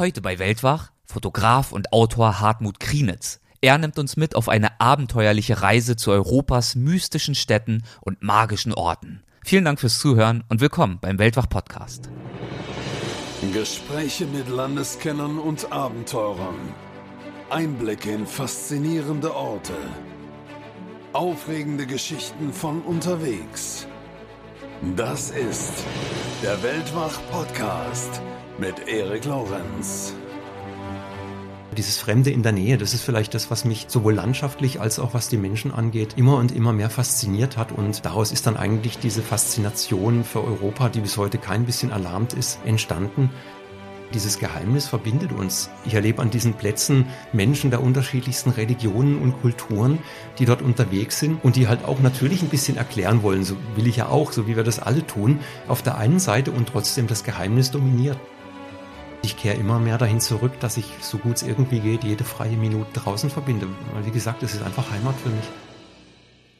Heute 0.00 0.22
bei 0.22 0.38
Weltwach 0.38 0.92
Fotograf 1.04 1.72
und 1.72 1.92
Autor 1.92 2.40
Hartmut 2.40 2.80
Krienitz. 2.80 3.38
Er 3.60 3.76
nimmt 3.76 3.98
uns 3.98 4.16
mit 4.16 4.34
auf 4.34 4.48
eine 4.48 4.80
abenteuerliche 4.80 5.60
Reise 5.60 5.94
zu 5.94 6.10
Europas 6.10 6.74
mystischen 6.74 7.34
Städten 7.34 7.84
und 8.00 8.22
magischen 8.22 8.72
Orten. 8.72 9.22
Vielen 9.44 9.66
Dank 9.66 9.78
fürs 9.78 9.98
Zuhören 9.98 10.42
und 10.48 10.62
willkommen 10.62 11.00
beim 11.02 11.18
Weltwach 11.18 11.50
Podcast. 11.50 12.08
Gespräche 13.52 14.24
mit 14.24 14.48
Landeskennern 14.48 15.38
und 15.38 15.70
Abenteurern. 15.70 16.56
Einblicke 17.50 18.10
in 18.12 18.26
faszinierende 18.26 19.36
Orte. 19.36 19.74
Aufregende 21.12 21.84
Geschichten 21.84 22.54
von 22.54 22.80
unterwegs. 22.80 23.86
Das 24.96 25.30
ist 25.30 25.84
der 26.42 26.62
Weltwach 26.62 27.20
Podcast 27.30 28.22
mit 28.60 28.88
Erik 28.88 29.24
Lorenz. 29.24 30.14
Dieses 31.76 31.96
Fremde 31.98 32.30
in 32.30 32.42
der 32.42 32.52
Nähe, 32.52 32.76
das 32.76 32.92
ist 32.92 33.02
vielleicht 33.02 33.32
das, 33.32 33.50
was 33.50 33.64
mich 33.64 33.86
sowohl 33.88 34.12
landschaftlich 34.12 34.80
als 34.80 34.98
auch 34.98 35.14
was 35.14 35.30
die 35.30 35.38
Menschen 35.38 35.72
angeht, 35.72 36.14
immer 36.16 36.36
und 36.36 36.52
immer 36.52 36.74
mehr 36.74 36.90
fasziniert 36.90 37.56
hat. 37.56 37.72
Und 37.72 38.04
daraus 38.04 38.32
ist 38.32 38.46
dann 38.46 38.58
eigentlich 38.58 38.98
diese 38.98 39.22
Faszination 39.22 40.24
für 40.24 40.44
Europa, 40.44 40.90
die 40.90 41.00
bis 41.00 41.16
heute 41.16 41.38
kein 41.38 41.64
bisschen 41.64 41.90
alarmt 41.90 42.34
ist, 42.34 42.58
entstanden. 42.66 43.30
Dieses 44.12 44.38
Geheimnis 44.38 44.88
verbindet 44.88 45.32
uns. 45.32 45.70
Ich 45.86 45.94
erlebe 45.94 46.20
an 46.20 46.30
diesen 46.30 46.54
Plätzen 46.54 47.06
Menschen 47.32 47.70
der 47.70 47.82
unterschiedlichsten 47.82 48.50
Religionen 48.50 49.22
und 49.22 49.40
Kulturen, 49.40 50.00
die 50.38 50.44
dort 50.44 50.60
unterwegs 50.60 51.18
sind 51.18 51.42
und 51.42 51.56
die 51.56 51.68
halt 51.68 51.84
auch 51.84 52.00
natürlich 52.00 52.42
ein 52.42 52.48
bisschen 52.48 52.76
erklären 52.76 53.22
wollen. 53.22 53.44
So 53.44 53.56
will 53.76 53.86
ich 53.86 53.96
ja 53.96 54.08
auch, 54.08 54.32
so 54.32 54.46
wie 54.46 54.56
wir 54.56 54.64
das 54.64 54.80
alle 54.80 55.06
tun, 55.06 55.38
auf 55.66 55.80
der 55.80 55.96
einen 55.96 56.18
Seite 56.18 56.50
und 56.50 56.68
trotzdem 56.68 57.06
das 57.06 57.24
Geheimnis 57.24 57.70
dominiert. 57.70 58.18
Ich 59.22 59.36
kehre 59.36 59.56
immer 59.56 59.78
mehr 59.78 59.98
dahin 59.98 60.20
zurück, 60.20 60.58
dass 60.60 60.78
ich, 60.78 60.86
so 61.00 61.18
gut 61.18 61.36
es 61.36 61.42
irgendwie 61.42 61.80
geht, 61.80 62.04
jede 62.04 62.24
freie 62.24 62.56
Minute 62.56 62.90
draußen 62.94 63.28
verbinde. 63.28 63.68
Weil, 63.92 64.06
wie 64.06 64.10
gesagt, 64.10 64.42
es 64.42 64.54
ist 64.54 64.62
einfach 64.62 64.90
Heimat 64.90 65.14
für 65.16 65.28
mich. 65.28 65.44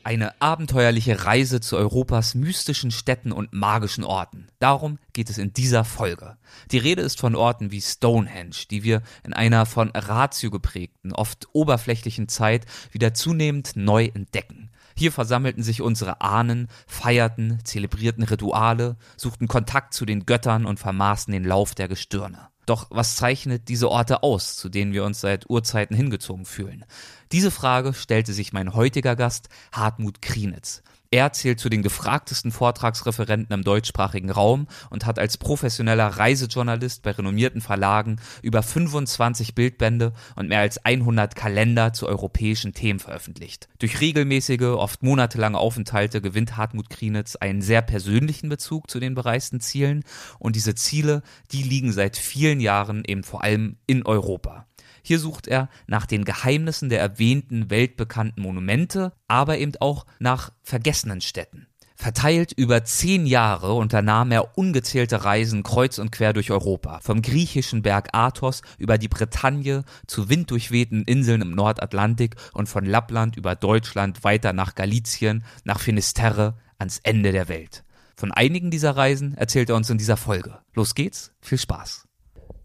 Eine 0.02 0.40
abenteuerliche 0.40 1.24
Reise 1.24 1.60
zu 1.60 1.76
Europas 1.76 2.34
mystischen 2.34 2.90
Städten 2.90 3.32
und 3.32 3.52
magischen 3.52 4.04
Orten. 4.04 4.48
Darum 4.58 4.98
geht 5.12 5.30
es 5.30 5.38
in 5.38 5.52
dieser 5.52 5.84
Folge. 5.84 6.36
Die 6.70 6.78
Rede 6.78 7.02
ist 7.02 7.20
von 7.20 7.34
Orten 7.34 7.70
wie 7.70 7.80
Stonehenge, 7.80 8.56
die 8.70 8.82
wir 8.82 9.02
in 9.24 9.32
einer 9.32 9.66
von 9.66 9.90
Ratio 9.90 10.50
geprägten, 10.50 11.12
oft 11.12 11.48
oberflächlichen 11.52 12.28
Zeit 12.28 12.66
wieder 12.92 13.14
zunehmend 13.14 13.72
neu 13.74 14.06
entdecken. 14.14 14.70
Hier 14.96 15.12
versammelten 15.12 15.62
sich 15.62 15.80
unsere 15.80 16.20
Ahnen, 16.20 16.68
feierten, 16.86 17.58
zelebrierten 17.64 18.24
Rituale, 18.24 18.96
suchten 19.16 19.48
Kontakt 19.48 19.94
zu 19.94 20.04
den 20.04 20.26
Göttern 20.26 20.66
und 20.66 20.78
vermaßen 20.78 21.32
den 21.32 21.44
Lauf 21.44 21.74
der 21.74 21.88
Gestirne. 21.88 22.49
Doch 22.66 22.86
was 22.90 23.16
zeichnet 23.16 23.68
diese 23.68 23.90
Orte 23.90 24.22
aus, 24.22 24.56
zu 24.56 24.68
denen 24.68 24.92
wir 24.92 25.04
uns 25.04 25.20
seit 25.20 25.48
Urzeiten 25.48 25.96
hingezogen 25.96 26.44
fühlen? 26.44 26.84
Diese 27.32 27.50
Frage 27.50 27.94
stellte 27.94 28.32
sich 28.32 28.52
mein 28.52 28.74
heutiger 28.74 29.16
Gast 29.16 29.48
Hartmut 29.72 30.22
Krienitz. 30.22 30.82
Er 31.12 31.32
zählt 31.32 31.58
zu 31.58 31.68
den 31.68 31.82
gefragtesten 31.82 32.52
Vortragsreferenten 32.52 33.52
im 33.52 33.64
deutschsprachigen 33.64 34.30
Raum 34.30 34.68
und 34.90 35.06
hat 35.06 35.18
als 35.18 35.38
professioneller 35.38 36.06
Reisejournalist 36.06 37.02
bei 37.02 37.10
renommierten 37.10 37.60
Verlagen 37.60 38.20
über 38.42 38.62
25 38.62 39.56
Bildbände 39.56 40.12
und 40.36 40.48
mehr 40.48 40.60
als 40.60 40.84
100 40.84 41.34
Kalender 41.34 41.92
zu 41.92 42.06
europäischen 42.06 42.74
Themen 42.74 43.00
veröffentlicht. 43.00 43.68
Durch 43.80 44.00
regelmäßige, 44.00 44.76
oft 44.76 45.02
monatelange 45.02 45.58
Aufenthalte 45.58 46.20
gewinnt 46.20 46.56
Hartmut 46.56 46.90
Krienitz 46.90 47.34
einen 47.34 47.60
sehr 47.60 47.82
persönlichen 47.82 48.48
Bezug 48.48 48.88
zu 48.88 49.00
den 49.00 49.16
bereisten 49.16 49.58
Zielen 49.58 50.04
und 50.38 50.54
diese 50.54 50.76
Ziele, 50.76 51.22
die 51.50 51.64
liegen 51.64 51.90
seit 51.90 52.16
vielen 52.16 52.60
Jahren 52.60 53.02
eben 53.04 53.24
vor 53.24 53.42
allem 53.42 53.78
in 53.88 54.06
Europa. 54.06 54.68
Hier 55.02 55.18
sucht 55.18 55.46
er 55.46 55.68
nach 55.86 56.06
den 56.06 56.24
Geheimnissen 56.24 56.88
der 56.88 57.00
erwähnten 57.00 57.70
weltbekannten 57.70 58.42
Monumente, 58.42 59.12
aber 59.28 59.58
eben 59.58 59.72
auch 59.80 60.06
nach 60.18 60.50
vergessenen 60.62 61.20
Städten. 61.20 61.66
Verteilt 62.00 62.52
über 62.52 62.82
zehn 62.82 63.26
Jahre 63.26 63.74
unternahm 63.74 64.32
er 64.32 64.56
ungezählte 64.56 65.22
Reisen 65.22 65.62
kreuz 65.62 65.98
und 65.98 66.10
quer 66.10 66.32
durch 66.32 66.50
Europa, 66.50 67.00
vom 67.02 67.20
griechischen 67.20 67.82
Berg 67.82 68.08
Athos 68.12 68.62
über 68.78 68.96
die 68.96 69.08
Bretagne 69.08 69.84
zu 70.06 70.30
winddurchwehten 70.30 71.04
Inseln 71.04 71.42
im 71.42 71.50
Nordatlantik 71.50 72.36
und 72.54 72.70
von 72.70 72.86
Lappland 72.86 73.36
über 73.36 73.54
Deutschland 73.54 74.24
weiter 74.24 74.54
nach 74.54 74.74
Galizien, 74.74 75.44
nach 75.64 75.78
Finisterre, 75.78 76.56
ans 76.78 77.00
Ende 77.02 77.32
der 77.32 77.48
Welt. 77.48 77.84
Von 78.16 78.32
einigen 78.32 78.70
dieser 78.70 78.96
Reisen 78.96 79.36
erzählt 79.36 79.68
er 79.68 79.76
uns 79.76 79.90
in 79.90 79.98
dieser 79.98 80.16
Folge. 80.16 80.58
Los 80.72 80.94
geht's, 80.94 81.32
viel 81.42 81.58
Spaß. 81.58 82.08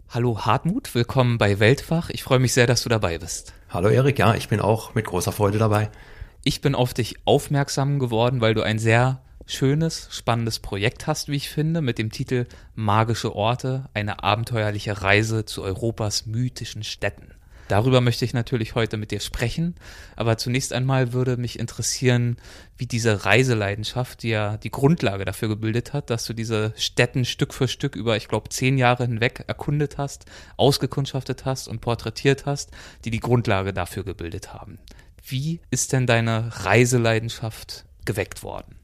Hallo 0.10 0.46
Hartmut, 0.46 0.96
willkommen 0.96 1.38
bei 1.38 1.60
Weltwach. 1.60 2.10
Ich 2.10 2.24
freue 2.24 2.40
mich 2.40 2.54
sehr, 2.54 2.68
dass 2.68 2.84
du 2.84 2.90
dabei 2.90 3.18
bist. 3.18 3.54
Hallo 3.70 3.90
Erik, 3.90 4.18
ja, 4.18 4.34
ich 4.36 4.48
bin 4.48 4.62
auch 4.62 4.96
mit 4.96 5.06
großer 5.06 5.34
Freude 5.34 5.58
dabei. 5.58 5.90
Ich 6.44 6.62
bin 6.62 6.74
auf 6.74 6.94
dich 6.94 7.18
aufmerksam 7.26 8.00
geworden, 8.00 8.40
weil 8.40 8.54
du 8.54 8.62
ein 8.62 8.80
sehr 8.80 9.22
schönes, 9.46 10.08
spannendes 10.12 10.60
Projekt 10.60 11.08
hast, 11.08 11.28
wie 11.28 11.36
ich 11.36 11.50
finde, 11.50 11.82
mit 11.82 11.98
dem 11.98 12.12
Titel 12.12 12.46
Magische 12.76 13.36
Orte, 13.36 13.90
eine 13.94 14.24
abenteuerliche 14.24 15.02
Reise 15.02 15.44
zu 15.44 15.64
Europas 15.64 16.26
mythischen 16.26 16.84
Städten. 16.84 17.34
Darüber 17.68 18.00
möchte 18.00 18.26
ich 18.26 18.34
natürlich 18.34 18.76
heute 18.76 18.98
mit 18.98 19.10
dir 19.10 19.20
sprechen, 19.20 19.76
aber 20.16 20.38
zunächst 20.38 20.72
einmal 20.72 21.14
würde 21.14 21.36
mich 21.38 21.58
interessieren, 21.58 22.38
wie 22.78 22.86
diese 22.86 23.26
Reiseleidenschaft, 23.26 24.22
die 24.22 24.30
ja 24.30 24.58
die 24.58 24.70
Grundlage 24.70 25.26
dafür 25.26 25.48
gebildet 25.48 25.92
hat, 25.94 26.12
dass 26.12 26.26
du 26.26 26.34
diese 26.34 26.74
Städten 26.78 27.26
Stück 27.26 27.54
für 27.54 27.68
Stück 27.68 27.96
über, 27.96 28.18
ich 28.18 28.28
glaube, 28.28 28.50
zehn 28.50 28.78
Jahre 28.78 29.06
hinweg 29.06 29.46
erkundet 29.48 29.98
hast, 29.98 30.26
ausgekundschaftet 30.58 31.46
hast 31.46 31.68
und 31.68 31.82
porträtiert 31.82 32.46
hast, 32.46 32.70
die 33.04 33.12
die 33.12 33.20
Grundlage 33.20 33.74
dafür 33.74 34.04
gebildet 34.04 34.54
haben. 34.54 34.78
Wie 35.28 35.60
ist 35.72 35.92
denn 35.92 36.06
deine 36.06 36.52
Reiseleidenschaft 36.66 37.86
geweckt 38.06 38.44
worden? 38.44 38.76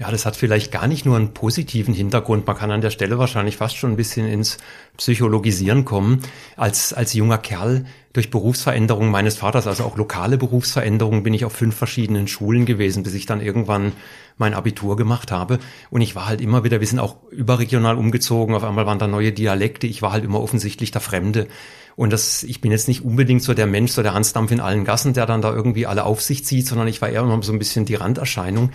Ja, 0.00 0.10
das 0.10 0.24
hat 0.24 0.34
vielleicht 0.34 0.72
gar 0.72 0.86
nicht 0.86 1.04
nur 1.04 1.16
einen 1.16 1.34
positiven 1.34 1.92
Hintergrund. 1.92 2.46
Man 2.46 2.56
kann 2.56 2.70
an 2.70 2.80
der 2.80 2.88
Stelle 2.88 3.18
wahrscheinlich 3.18 3.58
fast 3.58 3.76
schon 3.76 3.90
ein 3.90 3.96
bisschen 3.96 4.26
ins 4.26 4.56
Psychologisieren 4.96 5.84
kommen. 5.84 6.22
Als, 6.56 6.94
als 6.94 7.12
junger 7.12 7.36
Kerl 7.36 7.84
durch 8.14 8.30
Berufsveränderungen 8.30 9.10
meines 9.10 9.36
Vaters, 9.36 9.66
also 9.66 9.84
auch 9.84 9.98
lokale 9.98 10.38
Berufsveränderungen, 10.38 11.22
bin 11.22 11.34
ich 11.34 11.44
auf 11.44 11.52
fünf 11.52 11.76
verschiedenen 11.76 12.28
Schulen 12.28 12.64
gewesen, 12.64 13.02
bis 13.02 13.12
ich 13.12 13.26
dann 13.26 13.42
irgendwann 13.42 13.92
mein 14.38 14.54
Abitur 14.54 14.96
gemacht 14.96 15.32
habe. 15.32 15.58
Und 15.90 16.00
ich 16.00 16.14
war 16.14 16.26
halt 16.26 16.40
immer 16.40 16.64
wieder, 16.64 16.80
wir 16.80 16.86
sind 16.86 16.98
auch 16.98 17.16
überregional 17.30 17.98
umgezogen, 17.98 18.54
auf 18.54 18.64
einmal 18.64 18.86
waren 18.86 18.98
da 18.98 19.06
neue 19.06 19.32
Dialekte, 19.32 19.86
ich 19.86 20.00
war 20.00 20.12
halt 20.12 20.24
immer 20.24 20.40
offensichtlich 20.40 20.92
der 20.92 21.02
Fremde. 21.02 21.46
Und 21.94 22.10
das, 22.10 22.42
ich 22.42 22.62
bin 22.62 22.72
jetzt 22.72 22.88
nicht 22.88 23.04
unbedingt 23.04 23.42
so 23.42 23.52
der 23.52 23.66
Mensch, 23.66 23.92
so 23.92 24.02
der 24.02 24.14
Hansdampf 24.14 24.50
in 24.50 24.60
allen 24.60 24.86
Gassen, 24.86 25.12
der 25.12 25.26
dann 25.26 25.42
da 25.42 25.52
irgendwie 25.52 25.84
alle 25.84 26.04
auf 26.04 26.22
sich 26.22 26.46
zieht, 26.46 26.66
sondern 26.66 26.88
ich 26.88 27.02
war 27.02 27.10
eher 27.10 27.20
immer 27.20 27.42
so 27.42 27.52
ein 27.52 27.58
bisschen 27.58 27.84
die 27.84 27.96
Randerscheinung. 27.96 28.70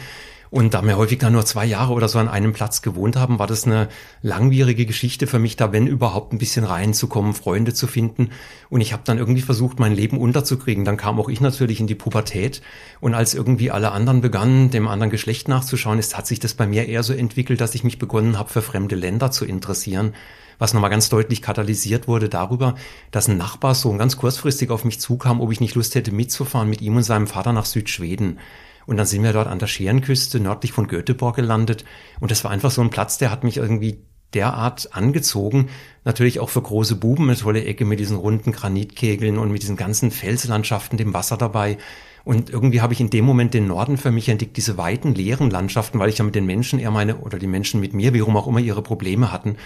Und 0.50 0.74
da 0.74 0.82
wir 0.84 0.98
häufig 0.98 1.20
dann 1.20 1.34
nur 1.34 1.46
zwei 1.46 1.66
Jahre 1.66 1.94
oder 1.94 2.08
so 2.08 2.20
an 2.20 2.28
einem 2.28 2.54
Platz 2.54 2.82
gewohnt 2.82 3.16
haben, 3.16 3.40
war 3.40 3.48
das 3.48 3.66
eine 3.66 3.90
langwierige 4.22 4.86
Geschichte 4.86 5.28
für 5.28 5.40
mich, 5.40 5.56
da 5.56 5.72
wenn 5.72 5.88
überhaupt 5.88 6.34
ein 6.34 6.38
bisschen 6.38 6.66
reinzukommen, 6.66 7.34
Freunde 7.34 7.74
zu 7.74 7.88
finden. 7.88 8.30
Und 8.70 8.82
ich 8.82 8.94
habe 8.94 9.04
dann 9.06 9.18
irgendwie 9.18 9.42
versucht, 9.42 9.80
mein 9.80 9.94
Leben 9.94 10.18
unterzukriegen. 10.18 10.86
Dann 10.86 10.98
kam 10.98 11.20
auch 11.20 11.30
ich 11.30 11.42
natürlich 11.42 11.80
in 11.80 11.88
die 11.88 11.96
Pubertät. 11.96 12.62
Und 13.00 13.14
als 13.14 13.34
irgendwie 13.34 13.72
alle 13.72 13.92
anderen 13.92 14.22
begannen, 14.22 14.70
dem 14.70 14.88
anderen 14.88 15.12
Geschlecht 15.12 15.48
nachzuschauen, 15.48 16.00
ist, 16.00 16.18
hat 16.18 16.28
sich 16.28 16.40
das 16.40 16.54
bei 16.54 16.68
mir 16.68 16.88
eher 16.88 17.04
so 17.04 17.14
entwickelt, 17.14 17.60
dass 17.62 17.76
ich 17.76 17.84
mich 17.84 18.00
begonnen 18.00 18.38
habe, 18.38 18.50
für 18.50 18.62
fremde 18.62 18.96
Länder 18.96 19.32
zu 19.32 19.46
interessieren 19.46 20.14
was 20.58 20.74
nochmal 20.74 20.90
ganz 20.90 21.10
deutlich 21.10 21.42
katalysiert 21.42 22.08
wurde 22.08 22.30
darüber, 22.30 22.76
dass 23.12 23.28
ein 23.28 23.38
Nachbarsohn 23.38 23.98
ganz 23.98 24.18
kurzfristig 24.18 24.70
auf 24.70 24.86
mich 24.86 25.00
zukam, 25.00 25.42
ob 25.42 25.52
ich 25.52 25.60
nicht 25.60 25.76
Lust 25.76 25.96
hätte 25.96 26.12
mitzufahren 26.12 26.70
mit 26.70 26.82
ihm 26.82 26.96
und 26.96 27.04
seinem 27.04 27.28
Vater 27.28 27.54
nach 27.54 27.66
Südschweden. 27.66 28.40
Und 28.86 28.98
dann 28.98 29.06
sind 29.06 29.24
wir 29.24 29.34
dort 29.34 29.48
an 29.48 29.60
der 29.60 29.68
Scherenküste 29.68 30.40
nördlich 30.40 30.72
von 30.72 30.88
Göteborg 30.88 31.36
gelandet. 31.36 31.86
Und 32.20 32.32
das 32.32 32.44
war 32.44 32.52
einfach 32.52 32.72
so 32.72 32.82
ein 32.82 32.90
Platz, 32.90 33.18
der 33.18 33.32
hat 33.32 33.44
mich 33.44 33.58
irgendwie 33.58 34.00
derart 34.34 34.94
angezogen. 34.94 35.70
Natürlich 36.04 36.40
auch 36.40 36.50
für 36.50 36.62
große 36.62 36.96
Buben, 36.96 37.24
eine 37.24 37.38
tolle 37.38 37.64
Ecke 37.64 37.86
mit 37.86 38.00
diesen 38.00 38.18
runden 38.18 38.52
Granitkegeln 38.52 39.38
und 39.38 39.52
mit 39.52 39.64
diesen 39.64 39.78
ganzen 39.78 40.12
Felslandschaften, 40.12 40.98
dem 40.98 41.14
Wasser 41.14 41.38
dabei. 41.38 41.78
Und 42.24 42.50
irgendwie 42.50 42.82
habe 42.82 42.94
ich 42.94 43.00
in 43.00 43.12
dem 43.12 43.24
Moment 43.24 43.54
den 43.54 43.68
Norden 43.68 43.98
für 43.98 44.12
mich 44.12 44.30
entdeckt, 44.30 44.58
diese 44.58 44.78
weiten, 44.78 45.14
leeren 45.14 45.50
Landschaften, 45.50 46.00
weil 46.00 46.10
ich 46.10 46.18
ja 46.18 46.26
mit 46.26 46.36
den 46.36 46.46
Menschen 46.46 46.80
eher 46.80 46.92
meine, 46.92 47.18
oder 47.18 47.38
die 47.38 47.48
Menschen 47.48 47.80
mit 47.80 47.94
mir, 47.94 48.14
wie 48.14 48.20
rum 48.20 48.36
auch 48.36 48.48
immer, 48.48 48.60
ihre 48.60 48.82
Probleme 48.82 49.32
hatten. 49.32 49.58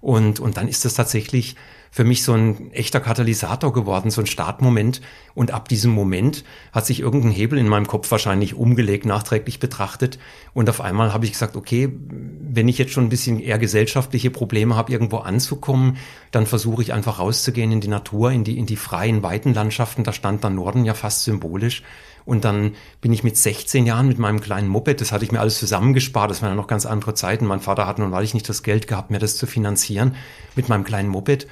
Und, 0.00 0.40
und 0.40 0.56
dann 0.56 0.66
ist 0.66 0.84
das 0.84 0.94
tatsächlich 0.94 1.56
für 1.96 2.04
mich 2.04 2.24
so 2.24 2.34
ein 2.34 2.72
echter 2.72 3.00
Katalysator 3.00 3.72
geworden, 3.72 4.10
so 4.10 4.20
ein 4.20 4.26
Startmoment. 4.26 5.00
Und 5.34 5.50
ab 5.50 5.66
diesem 5.66 5.92
Moment 5.92 6.44
hat 6.70 6.84
sich 6.84 7.00
irgendein 7.00 7.30
Hebel 7.30 7.58
in 7.58 7.68
meinem 7.68 7.86
Kopf 7.86 8.10
wahrscheinlich 8.10 8.52
umgelegt, 8.52 9.06
nachträglich 9.06 9.60
betrachtet. 9.60 10.18
Und 10.52 10.68
auf 10.68 10.82
einmal 10.82 11.14
habe 11.14 11.24
ich 11.24 11.32
gesagt, 11.32 11.56
okay, 11.56 11.90
wenn 12.10 12.68
ich 12.68 12.76
jetzt 12.76 12.92
schon 12.92 13.04
ein 13.04 13.08
bisschen 13.08 13.40
eher 13.40 13.58
gesellschaftliche 13.58 14.30
Probleme 14.30 14.76
habe, 14.76 14.92
irgendwo 14.92 15.16
anzukommen, 15.20 15.96
dann 16.32 16.44
versuche 16.44 16.82
ich 16.82 16.92
einfach 16.92 17.18
rauszugehen 17.18 17.72
in 17.72 17.80
die 17.80 17.88
Natur, 17.88 18.30
in 18.30 18.44
die, 18.44 18.58
in 18.58 18.66
die 18.66 18.76
freien, 18.76 19.22
weiten 19.22 19.54
Landschaften. 19.54 20.04
Da 20.04 20.12
stand 20.12 20.44
dann 20.44 20.54
Norden 20.54 20.84
ja 20.84 20.92
fast 20.92 21.24
symbolisch. 21.24 21.82
Und 22.26 22.44
dann 22.44 22.74
bin 23.00 23.12
ich 23.12 23.22
mit 23.22 23.38
16 23.38 23.86
Jahren 23.86 24.08
mit 24.08 24.18
meinem 24.18 24.40
kleinen 24.40 24.66
Moped, 24.66 25.00
das 25.00 25.12
hatte 25.12 25.24
ich 25.24 25.30
mir 25.30 25.38
alles 25.38 25.60
zusammengespart, 25.60 26.28
das 26.28 26.42
waren 26.42 26.50
ja 26.50 26.56
noch 26.56 26.66
ganz 26.66 26.84
andere 26.84 27.14
Zeiten. 27.14 27.46
Mein 27.46 27.60
Vater 27.60 27.86
hat 27.86 28.00
nun 28.00 28.10
weil 28.10 28.24
ich 28.24 28.34
nicht 28.34 28.48
das 28.48 28.64
Geld 28.64 28.88
gehabt, 28.88 29.12
mir 29.12 29.20
das 29.20 29.36
zu 29.36 29.46
finanzieren, 29.46 30.16
mit 30.56 30.68
meinem 30.68 30.82
kleinen 30.82 31.08
Moped 31.08 31.46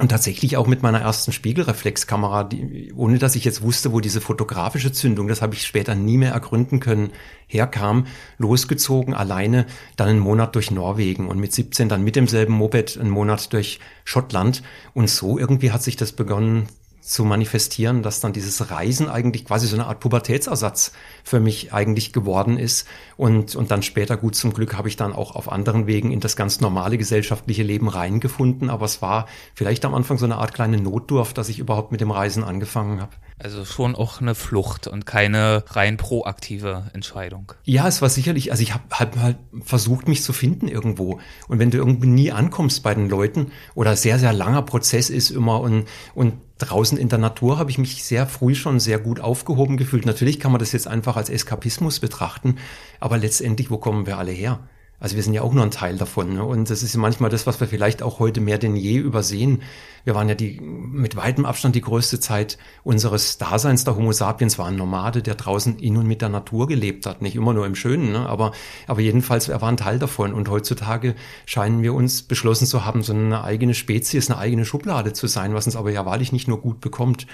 und 0.00 0.08
tatsächlich 0.08 0.56
auch 0.56 0.66
mit 0.66 0.82
meiner 0.82 1.00
ersten 1.00 1.30
Spiegelreflexkamera, 1.30 2.44
die, 2.44 2.92
ohne 2.96 3.18
dass 3.18 3.36
ich 3.36 3.44
jetzt 3.44 3.62
wusste, 3.62 3.92
wo 3.92 4.00
diese 4.00 4.20
fotografische 4.20 4.92
Zündung, 4.92 5.28
das 5.28 5.42
habe 5.42 5.54
ich 5.54 5.66
später 5.66 5.94
nie 5.94 6.16
mehr 6.16 6.32
ergründen 6.32 6.80
können, 6.80 7.10
herkam, 7.46 8.06
losgezogen, 8.38 9.12
alleine, 9.12 9.66
dann 9.96 10.08
einen 10.08 10.18
Monat 10.18 10.54
durch 10.54 10.70
Norwegen 10.70 11.28
und 11.28 11.38
mit 11.38 11.52
17 11.52 11.88
dann 11.90 12.02
mit 12.02 12.16
demselben 12.16 12.54
Moped 12.54 12.98
einen 12.98 13.10
Monat 13.10 13.52
durch 13.52 13.78
Schottland. 14.04 14.62
Und 14.94 15.10
so 15.10 15.38
irgendwie 15.38 15.70
hat 15.70 15.82
sich 15.82 15.96
das 15.96 16.12
begonnen 16.12 16.68
zu 17.10 17.24
manifestieren, 17.24 18.04
dass 18.04 18.20
dann 18.20 18.32
dieses 18.32 18.70
Reisen 18.70 19.08
eigentlich 19.08 19.44
quasi 19.44 19.66
so 19.66 19.74
eine 19.74 19.86
Art 19.86 19.98
Pubertätsersatz 19.98 20.92
für 21.24 21.40
mich 21.40 21.72
eigentlich 21.72 22.12
geworden 22.12 22.56
ist. 22.56 22.86
Und, 23.16 23.56
und 23.56 23.72
dann 23.72 23.82
später, 23.82 24.16
gut 24.16 24.36
zum 24.36 24.52
Glück, 24.52 24.78
habe 24.78 24.86
ich 24.86 24.96
dann 24.96 25.12
auch 25.12 25.34
auf 25.34 25.50
anderen 25.50 25.88
Wegen 25.88 26.12
in 26.12 26.20
das 26.20 26.36
ganz 26.36 26.60
normale 26.60 26.98
gesellschaftliche 26.98 27.64
Leben 27.64 27.88
reingefunden. 27.88 28.70
Aber 28.70 28.84
es 28.84 29.02
war 29.02 29.26
vielleicht 29.56 29.84
am 29.84 29.92
Anfang 29.92 30.18
so 30.18 30.24
eine 30.24 30.36
Art 30.36 30.54
kleine 30.54 30.80
Notdurft, 30.80 31.36
dass 31.36 31.48
ich 31.48 31.58
überhaupt 31.58 31.90
mit 31.90 32.00
dem 32.00 32.12
Reisen 32.12 32.44
angefangen 32.44 33.00
habe. 33.00 33.10
Also 33.38 33.64
schon 33.64 33.96
auch 33.96 34.20
eine 34.20 34.36
Flucht 34.36 34.86
und 34.86 35.04
keine 35.04 35.64
rein 35.70 35.96
proaktive 35.96 36.90
Entscheidung. 36.92 37.52
Ja, 37.64 37.88
es 37.88 38.02
war 38.02 38.08
sicherlich, 38.08 38.52
also 38.52 38.62
ich 38.62 38.72
habe 38.72 38.84
hab 38.92 39.16
halt 39.16 39.38
versucht, 39.62 40.06
mich 40.06 40.22
zu 40.22 40.32
finden 40.32 40.68
irgendwo. 40.68 41.18
Und 41.48 41.58
wenn 41.58 41.72
du 41.72 41.78
irgendwie 41.78 42.06
nie 42.06 42.30
ankommst 42.30 42.84
bei 42.84 42.94
den 42.94 43.08
Leuten 43.08 43.50
oder 43.74 43.96
sehr, 43.96 44.20
sehr 44.20 44.32
langer 44.32 44.62
Prozess 44.62 45.10
ist 45.10 45.30
immer 45.30 45.60
und, 45.60 45.88
und 46.14 46.34
draußen 46.60 46.98
in 46.98 47.08
der 47.08 47.18
Natur 47.18 47.58
habe 47.58 47.70
ich 47.70 47.78
mich 47.78 48.04
sehr 48.04 48.26
früh 48.26 48.54
schon 48.54 48.80
sehr 48.80 48.98
gut 48.98 49.20
aufgehoben 49.20 49.76
gefühlt. 49.76 50.06
Natürlich 50.06 50.38
kann 50.38 50.52
man 50.52 50.58
das 50.58 50.72
jetzt 50.72 50.86
einfach 50.86 51.16
als 51.16 51.30
Eskapismus 51.30 52.00
betrachten, 52.00 52.56
aber 53.00 53.18
letztendlich, 53.18 53.70
wo 53.70 53.78
kommen 53.78 54.06
wir 54.06 54.18
alle 54.18 54.32
her? 54.32 54.60
Also 55.00 55.16
wir 55.16 55.22
sind 55.22 55.32
ja 55.32 55.40
auch 55.40 55.54
nur 55.54 55.64
ein 55.64 55.70
Teil 55.70 55.96
davon. 55.96 56.34
Ne? 56.34 56.44
Und 56.44 56.68
das 56.68 56.82
ist 56.82 56.94
manchmal 56.96 57.30
das, 57.30 57.46
was 57.46 57.58
wir 57.58 57.66
vielleicht 57.66 58.02
auch 58.02 58.18
heute 58.18 58.42
mehr 58.42 58.58
denn 58.58 58.76
je 58.76 58.98
übersehen. 58.98 59.62
Wir 60.04 60.14
waren 60.14 60.28
ja 60.28 60.34
die 60.34 60.60
mit 60.60 61.16
weitem 61.16 61.46
Abstand 61.46 61.74
die 61.74 61.80
größte 61.80 62.20
Zeit 62.20 62.58
unseres 62.84 63.38
Daseins 63.38 63.84
der 63.84 63.96
Homo 63.96 64.12
sapiens 64.12 64.58
war 64.58 64.66
ein 64.66 64.76
Nomade, 64.76 65.22
der 65.22 65.34
draußen 65.34 65.78
in 65.78 65.96
und 65.96 66.06
mit 66.06 66.20
der 66.20 66.28
Natur 66.28 66.68
gelebt 66.68 67.06
hat. 67.06 67.22
Nicht 67.22 67.34
immer 67.34 67.54
nur 67.54 67.66
im 67.66 67.74
Schönen, 67.74 68.12
ne? 68.12 68.28
aber, 68.28 68.52
aber 68.86 69.00
jedenfalls, 69.00 69.48
er 69.48 69.62
war 69.62 69.70
ein 69.70 69.78
Teil 69.78 69.98
davon. 69.98 70.34
Und 70.34 70.50
heutzutage 70.50 71.14
scheinen 71.46 71.82
wir 71.82 71.94
uns 71.94 72.22
beschlossen 72.22 72.66
zu 72.66 72.84
haben, 72.84 73.02
so 73.02 73.14
eine 73.14 73.42
eigene 73.42 73.72
Spezies, 73.72 74.30
eine 74.30 74.38
eigene 74.38 74.66
Schublade 74.66 75.14
zu 75.14 75.26
sein, 75.26 75.54
was 75.54 75.64
uns 75.64 75.76
aber 75.76 75.90
ja 75.90 76.04
wahrlich 76.04 76.30
nicht 76.30 76.46
nur 76.46 76.60
gut 76.60 76.80
bekommt. 76.80 77.26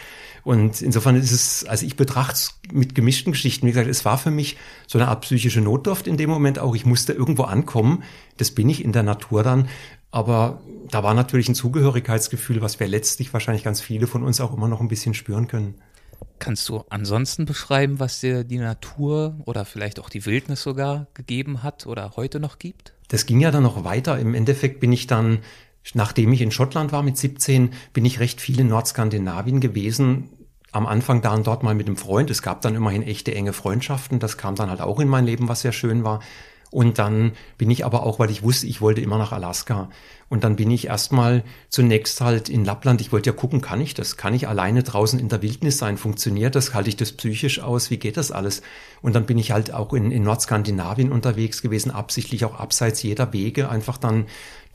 Und 0.46 0.80
insofern 0.80 1.16
ist 1.16 1.32
es, 1.32 1.64
also 1.64 1.84
ich 1.84 1.96
betrachte 1.96 2.34
es 2.34 2.60
mit 2.72 2.94
gemischten 2.94 3.32
Geschichten. 3.32 3.66
Wie 3.66 3.72
gesagt, 3.72 3.88
es 3.88 4.04
war 4.04 4.16
für 4.16 4.30
mich 4.30 4.56
so 4.86 4.96
eine 4.96 5.08
Art 5.08 5.22
psychische 5.22 5.60
Notdurft 5.60 6.06
in 6.06 6.16
dem 6.16 6.30
Moment 6.30 6.60
auch. 6.60 6.76
Ich 6.76 6.86
musste 6.86 7.12
irgendwo 7.12 7.42
ankommen. 7.42 8.04
Das 8.36 8.52
bin 8.52 8.68
ich 8.68 8.84
in 8.84 8.92
der 8.92 9.02
Natur 9.02 9.42
dann. 9.42 9.68
Aber 10.12 10.60
da 10.88 11.02
war 11.02 11.14
natürlich 11.14 11.48
ein 11.48 11.56
Zugehörigkeitsgefühl, 11.56 12.60
was 12.60 12.78
wir 12.78 12.86
letztlich 12.86 13.32
wahrscheinlich 13.32 13.64
ganz 13.64 13.80
viele 13.80 14.06
von 14.06 14.22
uns 14.22 14.40
auch 14.40 14.56
immer 14.56 14.68
noch 14.68 14.80
ein 14.80 14.86
bisschen 14.86 15.14
spüren 15.14 15.48
können. 15.48 15.74
Kannst 16.38 16.68
du 16.68 16.84
ansonsten 16.90 17.44
beschreiben, 17.44 17.98
was 17.98 18.20
dir 18.20 18.44
die 18.44 18.58
Natur 18.58 19.40
oder 19.46 19.64
vielleicht 19.64 19.98
auch 19.98 20.08
die 20.08 20.26
Wildnis 20.26 20.62
sogar 20.62 21.08
gegeben 21.14 21.64
hat 21.64 21.88
oder 21.88 22.12
heute 22.14 22.38
noch 22.38 22.60
gibt? 22.60 22.92
Das 23.08 23.26
ging 23.26 23.40
ja 23.40 23.50
dann 23.50 23.64
noch 23.64 23.82
weiter. 23.82 24.16
Im 24.20 24.32
Endeffekt 24.32 24.78
bin 24.78 24.92
ich 24.92 25.08
dann, 25.08 25.40
nachdem 25.94 26.32
ich 26.32 26.40
in 26.40 26.52
Schottland 26.52 26.92
war 26.92 27.02
mit 27.02 27.16
17, 27.16 27.70
bin 27.92 28.04
ich 28.04 28.20
recht 28.20 28.40
viel 28.40 28.60
in 28.60 28.68
Nordskandinavien 28.68 29.58
gewesen, 29.58 30.30
am 30.76 30.86
Anfang 30.86 31.22
da 31.22 31.34
und 31.34 31.46
dort 31.46 31.62
mal 31.62 31.74
mit 31.74 31.86
einem 31.86 31.96
Freund. 31.96 32.30
Es 32.30 32.42
gab 32.42 32.60
dann 32.60 32.74
immerhin 32.74 33.02
echte 33.02 33.34
enge 33.34 33.52
Freundschaften. 33.52 34.18
Das 34.18 34.36
kam 34.36 34.54
dann 34.54 34.70
halt 34.70 34.80
auch 34.80 35.00
in 35.00 35.08
mein 35.08 35.26
Leben, 35.26 35.48
was 35.48 35.62
sehr 35.62 35.72
schön 35.72 36.04
war. 36.04 36.20
Und 36.70 36.98
dann 36.98 37.32
bin 37.58 37.70
ich 37.70 37.84
aber 37.84 38.02
auch, 38.02 38.18
weil 38.18 38.30
ich 38.30 38.42
wusste, 38.42 38.66
ich 38.66 38.80
wollte 38.80 39.00
immer 39.00 39.18
nach 39.18 39.32
Alaska. 39.32 39.88
Und 40.28 40.42
dann 40.42 40.56
bin 40.56 40.70
ich 40.70 40.88
erstmal 40.88 41.44
zunächst 41.68 42.20
halt 42.20 42.48
in 42.48 42.64
Lappland. 42.64 43.00
Ich 43.00 43.12
wollte 43.12 43.30
ja 43.30 43.36
gucken, 43.36 43.60
kann 43.60 43.80
ich 43.80 43.94
das? 43.94 44.16
Kann 44.16 44.34
ich 44.34 44.48
alleine 44.48 44.82
draußen 44.82 45.20
in 45.20 45.28
der 45.28 45.42
Wildnis 45.42 45.78
sein? 45.78 45.96
Funktioniert 45.96 46.56
das? 46.56 46.74
Halte 46.74 46.88
ich 46.88 46.96
das 46.96 47.12
psychisch 47.12 47.60
aus? 47.60 47.90
Wie 47.90 47.98
geht 47.98 48.16
das 48.16 48.32
alles? 48.32 48.62
Und 49.02 49.14
dann 49.14 49.26
bin 49.26 49.38
ich 49.38 49.52
halt 49.52 49.72
auch 49.72 49.92
in, 49.92 50.10
in 50.10 50.24
Nordskandinavien 50.24 51.12
unterwegs 51.12 51.62
gewesen, 51.62 51.92
absichtlich 51.92 52.44
auch 52.44 52.58
abseits 52.58 53.02
jeder 53.02 53.32
Wege, 53.32 53.68
einfach 53.68 53.98
dann 53.98 54.26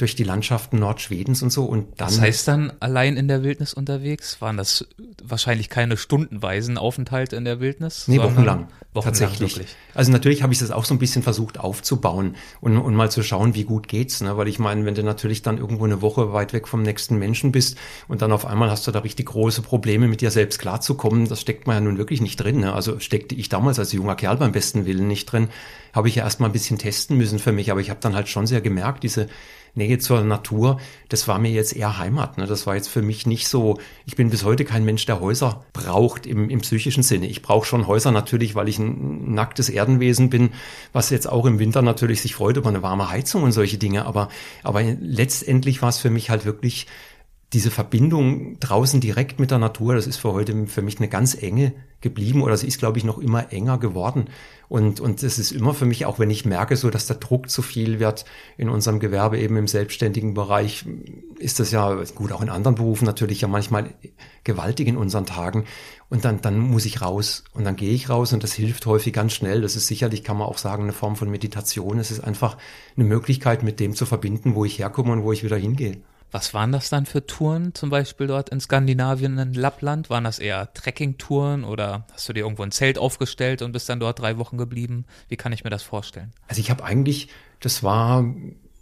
durch 0.01 0.15
die 0.15 0.23
Landschaften 0.23 0.79
Nordschwedens 0.79 1.43
und 1.43 1.51
so. 1.51 1.65
Und 1.65 1.99
dann. 1.99 2.09
Das 2.09 2.19
heißt 2.19 2.47
dann 2.47 2.73
allein 2.79 3.17
in 3.17 3.27
der 3.27 3.43
Wildnis 3.43 3.73
unterwegs? 3.73 4.41
Waren 4.41 4.57
das 4.57 4.87
wahrscheinlich 5.23 5.69
keine 5.69 5.97
stundenweisen 5.97 6.77
Aufenthalte 6.77 7.35
in 7.35 7.45
der 7.45 7.59
Wildnis? 7.59 8.07
Nee, 8.07 8.17
wochenlang. 8.17 8.67
Wochenlang 8.93 9.03
tatsächlich. 9.03 9.55
Wirklich. 9.55 9.75
Also 9.93 10.11
natürlich 10.11 10.43
habe 10.43 10.51
ich 10.51 10.59
das 10.59 10.71
auch 10.71 10.85
so 10.85 10.93
ein 10.93 10.99
bisschen 10.99 11.23
versucht 11.23 11.59
aufzubauen 11.59 12.35
und, 12.59 12.77
und 12.77 12.95
mal 12.95 13.11
zu 13.11 13.23
schauen, 13.23 13.55
wie 13.55 13.63
gut 13.63 13.87
geht's. 13.87 14.21
Ne? 14.21 14.35
Weil 14.35 14.47
ich 14.47 14.59
meine, 14.59 14.85
wenn 14.85 14.95
du 14.95 15.03
natürlich 15.03 15.41
dann 15.41 15.57
irgendwo 15.57 15.85
eine 15.85 16.01
Woche 16.01 16.33
weit 16.33 16.53
weg 16.53 16.67
vom 16.67 16.81
nächsten 16.81 17.17
Menschen 17.17 17.51
bist 17.51 17.77
und 18.07 18.21
dann 18.21 18.31
auf 18.31 18.45
einmal 18.45 18.69
hast 18.69 18.87
du 18.87 18.91
da 18.91 18.99
richtig 18.99 19.27
große 19.27 19.61
Probleme, 19.61 20.07
mit 20.07 20.21
dir 20.21 20.31
selbst 20.31 20.59
klarzukommen, 20.59 21.27
das 21.27 21.39
steckt 21.39 21.67
man 21.67 21.75
ja 21.75 21.81
nun 21.81 21.97
wirklich 21.97 22.21
nicht 22.21 22.37
drin. 22.37 22.59
Ne? 22.59 22.73
Also 22.73 22.99
steckte 22.99 23.35
ich 23.35 23.49
damals 23.49 23.79
als 23.79 23.91
junger 23.91 24.15
Kerl 24.15 24.37
beim 24.37 24.51
besten 24.51 24.85
Willen 24.85 25.07
nicht 25.07 25.25
drin, 25.25 25.49
habe 25.93 26.07
ich 26.07 26.15
ja 26.15 26.23
erstmal 26.23 26.49
ein 26.49 26.53
bisschen 26.53 26.77
testen 26.77 27.17
müssen 27.17 27.39
für 27.39 27.51
mich, 27.51 27.71
aber 27.71 27.81
ich 27.81 27.89
habe 27.89 27.99
dann 28.01 28.15
halt 28.15 28.27
schon 28.27 28.47
sehr 28.47 28.61
gemerkt, 28.61 29.03
diese 29.03 29.27
Nähe 29.73 29.99
zur 29.99 30.21
Natur, 30.21 30.79
das 31.09 31.27
war 31.27 31.39
mir 31.39 31.51
jetzt 31.51 31.75
eher 31.75 31.97
Heimat. 31.97 32.37
Ne? 32.37 32.45
Das 32.45 32.67
war 32.67 32.75
jetzt 32.75 32.89
für 32.89 33.01
mich 33.01 33.25
nicht 33.25 33.47
so, 33.47 33.79
ich 34.05 34.15
bin 34.15 34.29
bis 34.29 34.43
heute 34.43 34.65
kein 34.65 34.83
Mensch, 34.83 35.05
der 35.05 35.19
Häuser 35.19 35.63
braucht 35.73 36.25
im, 36.25 36.49
im 36.49 36.61
psychischen 36.61 37.03
Sinne. 37.03 37.27
Ich 37.27 37.41
brauche 37.41 37.65
schon 37.65 37.87
Häuser 37.87 38.11
natürlich, 38.11 38.55
weil 38.55 38.67
ich 38.67 38.79
ein 38.79 39.33
nacktes 39.33 39.69
Erdenwesen 39.69 40.29
bin, 40.29 40.51
was 40.93 41.09
jetzt 41.09 41.29
auch 41.29 41.45
im 41.45 41.59
Winter 41.59 41.81
natürlich 41.81 42.21
sich 42.21 42.35
freut 42.35 42.57
über 42.57 42.69
eine 42.69 42.83
warme 42.83 43.09
Heizung 43.09 43.43
und 43.43 43.51
solche 43.51 43.77
Dinge. 43.77 44.05
Aber, 44.05 44.29
aber 44.63 44.81
letztendlich 44.83 45.81
war 45.81 45.89
es 45.89 45.99
für 45.99 46.09
mich 46.09 46.29
halt 46.29 46.45
wirklich 46.45 46.87
diese 47.53 47.71
Verbindung 47.71 48.59
draußen 48.59 49.01
direkt 49.01 49.39
mit 49.39 49.51
der 49.51 49.57
Natur, 49.57 49.93
das 49.93 50.07
ist 50.07 50.17
für 50.17 50.31
heute 50.31 50.67
für 50.67 50.81
mich 50.81 50.99
eine 50.99 51.09
ganz 51.09 51.35
enge 51.35 51.73
geblieben 51.99 52.41
oder 52.41 52.55
sie 52.57 52.67
ist, 52.67 52.79
glaube 52.79 52.97
ich, 52.97 53.03
noch 53.03 53.17
immer 53.19 53.51
enger 53.51 53.77
geworden. 53.77 54.29
Und, 54.69 55.01
und 55.01 55.21
es 55.21 55.37
ist 55.37 55.51
immer 55.51 55.73
für 55.73 55.85
mich, 55.85 56.05
auch 56.05 56.17
wenn 56.17 56.29
ich 56.29 56.45
merke, 56.45 56.77
so 56.77 56.89
dass 56.89 57.05
der 57.05 57.17
Druck 57.17 57.49
zu 57.49 57.61
viel 57.61 57.99
wird 57.99 58.23
in 58.57 58.69
unserem 58.69 58.99
Gewerbe, 58.99 59.37
eben 59.37 59.57
im 59.57 59.67
selbstständigen 59.67 60.33
Bereich, 60.33 60.85
ist 61.39 61.59
das 61.59 61.71
ja 61.71 62.01
gut, 62.15 62.31
auch 62.31 62.41
in 62.41 62.49
anderen 62.49 62.75
Berufen 62.75 63.05
natürlich 63.05 63.41
ja 63.41 63.49
manchmal 63.49 63.93
gewaltig 64.45 64.87
in 64.87 64.95
unseren 64.95 65.25
Tagen. 65.25 65.65
Und 66.09 66.23
dann, 66.23 66.41
dann 66.41 66.57
muss 66.57 66.85
ich 66.85 67.01
raus 67.01 67.43
und 67.53 67.65
dann 67.65 67.75
gehe 67.75 67.93
ich 67.93 68.09
raus 68.09 68.31
und 68.31 68.43
das 68.43 68.53
hilft 68.53 68.85
häufig 68.85 69.11
ganz 69.11 69.33
schnell. 69.33 69.61
Das 69.61 69.75
ist 69.75 69.87
sicherlich, 69.87 70.23
kann 70.23 70.37
man 70.37 70.47
auch 70.47 70.57
sagen, 70.57 70.83
eine 70.83 70.93
Form 70.93 71.17
von 71.17 71.29
Meditation. 71.29 71.99
Es 71.99 72.11
ist 72.11 72.21
einfach 72.21 72.57
eine 72.95 73.05
Möglichkeit, 73.05 73.61
mit 73.61 73.81
dem 73.81 73.93
zu 73.93 74.05
verbinden, 74.05 74.55
wo 74.55 74.63
ich 74.63 74.79
herkomme 74.79 75.11
und 75.11 75.23
wo 75.23 75.33
ich 75.33 75.43
wieder 75.43 75.57
hingehe. 75.57 75.97
Was 76.31 76.53
waren 76.53 76.71
das 76.71 76.89
dann 76.89 77.05
für 77.05 77.25
Touren, 77.25 77.75
zum 77.75 77.89
Beispiel 77.89 78.27
dort 78.27 78.49
in 78.49 78.61
Skandinavien, 78.61 79.37
in 79.37 79.53
Lappland? 79.53 80.09
Waren 80.09 80.23
das 80.23 80.39
eher 80.39 80.73
Trekkingtouren 80.73 81.65
oder 81.65 82.07
hast 82.13 82.29
du 82.29 82.33
dir 82.33 82.41
irgendwo 82.41 82.63
ein 82.63 82.71
Zelt 82.71 82.97
aufgestellt 82.97 83.61
und 83.61 83.73
bist 83.73 83.89
dann 83.89 83.99
dort 83.99 84.19
drei 84.19 84.37
Wochen 84.37 84.57
geblieben? 84.57 85.05
Wie 85.27 85.35
kann 85.35 85.51
ich 85.51 85.65
mir 85.65 85.69
das 85.69 85.83
vorstellen? 85.83 86.31
Also 86.47 86.61
ich 86.61 86.71
habe 86.71 86.85
eigentlich, 86.85 87.27
das 87.59 87.83
war, 87.83 88.25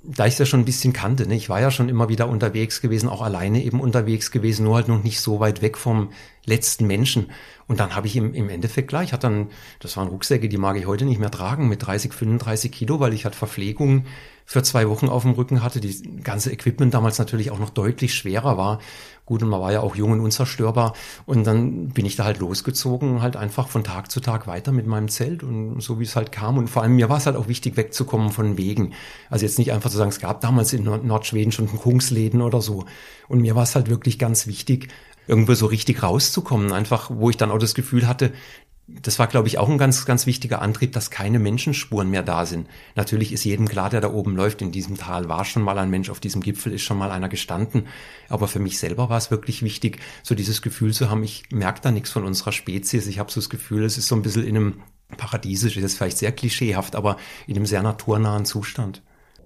da 0.03 0.27
ich 0.27 0.37
das 0.37 0.47
schon 0.47 0.61
ein 0.61 0.65
bisschen 0.65 0.93
kannte, 0.93 1.27
ne? 1.27 1.35
ich 1.35 1.49
war 1.49 1.59
ja 1.59 1.71
schon 1.71 1.89
immer 1.89 2.07
wieder 2.07 2.29
unterwegs 2.29 2.81
gewesen, 2.81 3.09
auch 3.09 3.23
alleine 3.23 3.63
eben 3.63 3.81
unterwegs 3.81 4.29
gewesen, 4.29 4.63
nur 4.63 4.75
halt 4.75 4.87
noch 4.87 5.03
nicht 5.03 5.19
so 5.19 5.39
weit 5.39 5.63
weg 5.63 5.75
vom 5.75 6.11
letzten 6.45 6.85
Menschen. 6.85 7.31
Und 7.67 7.79
dann 7.79 7.95
habe 7.95 8.05
ich 8.05 8.15
im, 8.15 8.33
im 8.35 8.49
Endeffekt 8.49 8.89
gleich, 8.89 9.11
hat 9.11 9.23
dann, 9.23 9.49
das 9.79 9.97
waren 9.97 10.07
Rucksäcke, 10.07 10.49
die 10.49 10.57
mag 10.57 10.77
ich 10.77 10.85
heute 10.85 11.05
nicht 11.05 11.19
mehr 11.19 11.31
tragen, 11.31 11.67
mit 11.67 11.85
30, 11.85 12.13
35 12.13 12.71
Kilo, 12.71 12.99
weil 12.99 13.13
ich 13.13 13.25
halt 13.25 13.35
Verpflegung 13.35 14.05
für 14.49 14.63
zwei 14.63 14.89
Wochen 14.89 15.09
auf 15.09 15.21
dem 15.21 15.33
Rücken 15.33 15.61
hatte. 15.61 15.79
Die 15.79 16.21
ganze 16.23 16.51
Equipment 16.51 16.91
damals 16.91 17.19
natürlich 17.19 17.51
auch 17.51 17.59
noch 17.59 17.69
deutlich 17.69 18.15
schwerer 18.15 18.57
war. 18.57 18.79
Gut, 19.23 19.43
und 19.43 19.49
man 19.49 19.61
war 19.61 19.71
ja 19.71 19.81
auch 19.81 19.95
jung 19.95 20.11
und 20.11 20.21
unzerstörbar. 20.21 20.93
Und 21.27 21.45
dann 21.45 21.89
bin 21.89 22.07
ich 22.07 22.15
da 22.15 22.23
halt 22.23 22.39
losgezogen, 22.39 23.21
halt 23.21 23.35
einfach 23.35 23.67
von 23.67 23.83
Tag 23.83 24.09
zu 24.09 24.21
Tag 24.21 24.47
weiter 24.47 24.71
mit 24.71 24.87
meinem 24.87 25.07
Zelt 25.07 25.43
und 25.43 25.81
so 25.81 25.99
wie 25.99 26.03
es 26.03 26.15
halt 26.15 26.31
kam. 26.31 26.57
Und 26.57 26.67
vor 26.67 26.81
allem 26.81 26.95
mir 26.95 27.09
war 27.09 27.17
es 27.17 27.27
halt 27.27 27.35
auch 27.35 27.47
wichtig, 27.47 27.77
wegzukommen 27.77 28.31
von 28.31 28.57
Wegen. 28.57 28.93
Also 29.29 29.45
jetzt 29.45 29.59
nicht 29.59 29.71
einfach 29.71 29.91
zu 29.91 29.97
sagen, 29.97 30.09
es 30.09 30.19
gab 30.19 30.41
damals 30.41 30.73
in 30.73 30.83
Nordschweden 30.83 31.51
schon 31.51 31.67
Kungsläden 31.67 32.41
oder 32.41 32.59
so. 32.59 32.85
Und 33.27 33.41
mir 33.41 33.53
war 33.53 33.63
es 33.63 33.75
halt 33.75 33.87
wirklich 33.87 34.17
ganz 34.17 34.47
wichtig, 34.47 34.87
irgendwo 35.27 35.53
so 35.53 35.67
richtig 35.67 36.01
rauszukommen. 36.01 36.71
Einfach, 36.71 37.11
wo 37.13 37.29
ich 37.29 37.37
dann 37.37 37.51
auch 37.51 37.59
das 37.59 37.75
Gefühl 37.75 38.07
hatte, 38.07 38.33
das 39.01 39.19
war, 39.19 39.27
glaube 39.27 39.47
ich, 39.47 39.57
auch 39.57 39.69
ein 39.69 39.77
ganz, 39.77 40.05
ganz 40.05 40.25
wichtiger 40.25 40.61
Antrieb, 40.61 40.93
dass 40.93 41.11
keine 41.11 41.39
Menschenspuren 41.39 42.09
mehr 42.09 42.23
da 42.23 42.45
sind. 42.45 42.67
Natürlich 42.95 43.31
ist 43.31 43.43
jedem 43.43 43.67
klar, 43.67 43.89
der 43.89 44.01
da 44.01 44.11
oben 44.11 44.35
läuft, 44.35 44.61
in 44.61 44.71
diesem 44.71 44.97
Tal 44.97 45.29
war 45.29 45.45
schon 45.45 45.63
mal 45.63 45.77
ein 45.77 45.89
Mensch, 45.89 46.09
auf 46.09 46.19
diesem 46.19 46.41
Gipfel 46.41 46.73
ist 46.73 46.81
schon 46.81 46.97
mal 46.97 47.11
einer 47.11 47.29
gestanden. 47.29 47.87
Aber 48.29 48.47
für 48.47 48.59
mich 48.59 48.79
selber 48.79 49.09
war 49.09 49.17
es 49.17 49.31
wirklich 49.31 49.61
wichtig, 49.63 49.99
so 50.23 50.35
dieses 50.35 50.61
Gefühl 50.61 50.93
zu 50.93 51.09
haben, 51.09 51.23
ich 51.23 51.43
merke 51.51 51.81
da 51.81 51.91
nichts 51.91 52.09
von 52.09 52.25
unserer 52.25 52.51
Spezies. 52.51 53.07
Ich 53.07 53.19
habe 53.19 53.31
so 53.31 53.39
das 53.39 53.49
Gefühl, 53.49 53.83
es 53.83 53.97
ist 53.97 54.07
so 54.07 54.15
ein 54.15 54.21
bisschen 54.21 54.45
in 54.45 54.55
einem 54.55 54.81
paradiesisch, 55.17 55.77
ist 55.77 55.83
jetzt 55.83 55.97
vielleicht 55.97 56.17
sehr 56.17 56.31
klischeehaft, 56.31 56.95
aber 56.95 57.17
in 57.47 57.55
einem 57.55 57.65
sehr 57.65 57.83
naturnahen 57.83 58.45
Zustand. 58.45 59.01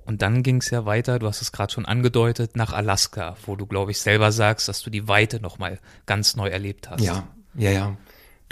Und 0.06 0.22
dann 0.22 0.44
ging 0.44 0.58
es 0.58 0.70
ja 0.70 0.86
weiter, 0.86 1.20
du 1.20 1.28
hast 1.28 1.42
es 1.42 1.54
gerade 1.54 1.72
schon 1.72 1.86
angedeutet, 1.86 2.58
nach 2.58 2.74
Alaska, 2.74 3.38
wo 3.46 3.56
du, 3.56 3.66
glaube 3.66 3.92
ich, 3.92 4.00
selber 4.00 4.34
sagst, 4.34 4.68
dass 4.68 4.82
du 4.82 4.90
die 4.90 5.08
Weite 5.08 5.40
nochmal 5.40 5.80
ganz 6.06 6.36
neu 6.36 6.50
erlebt 6.50 6.90
hast. 6.90 7.02
Ja, 7.02 7.28
ja, 7.56 7.72
ja 7.72 7.98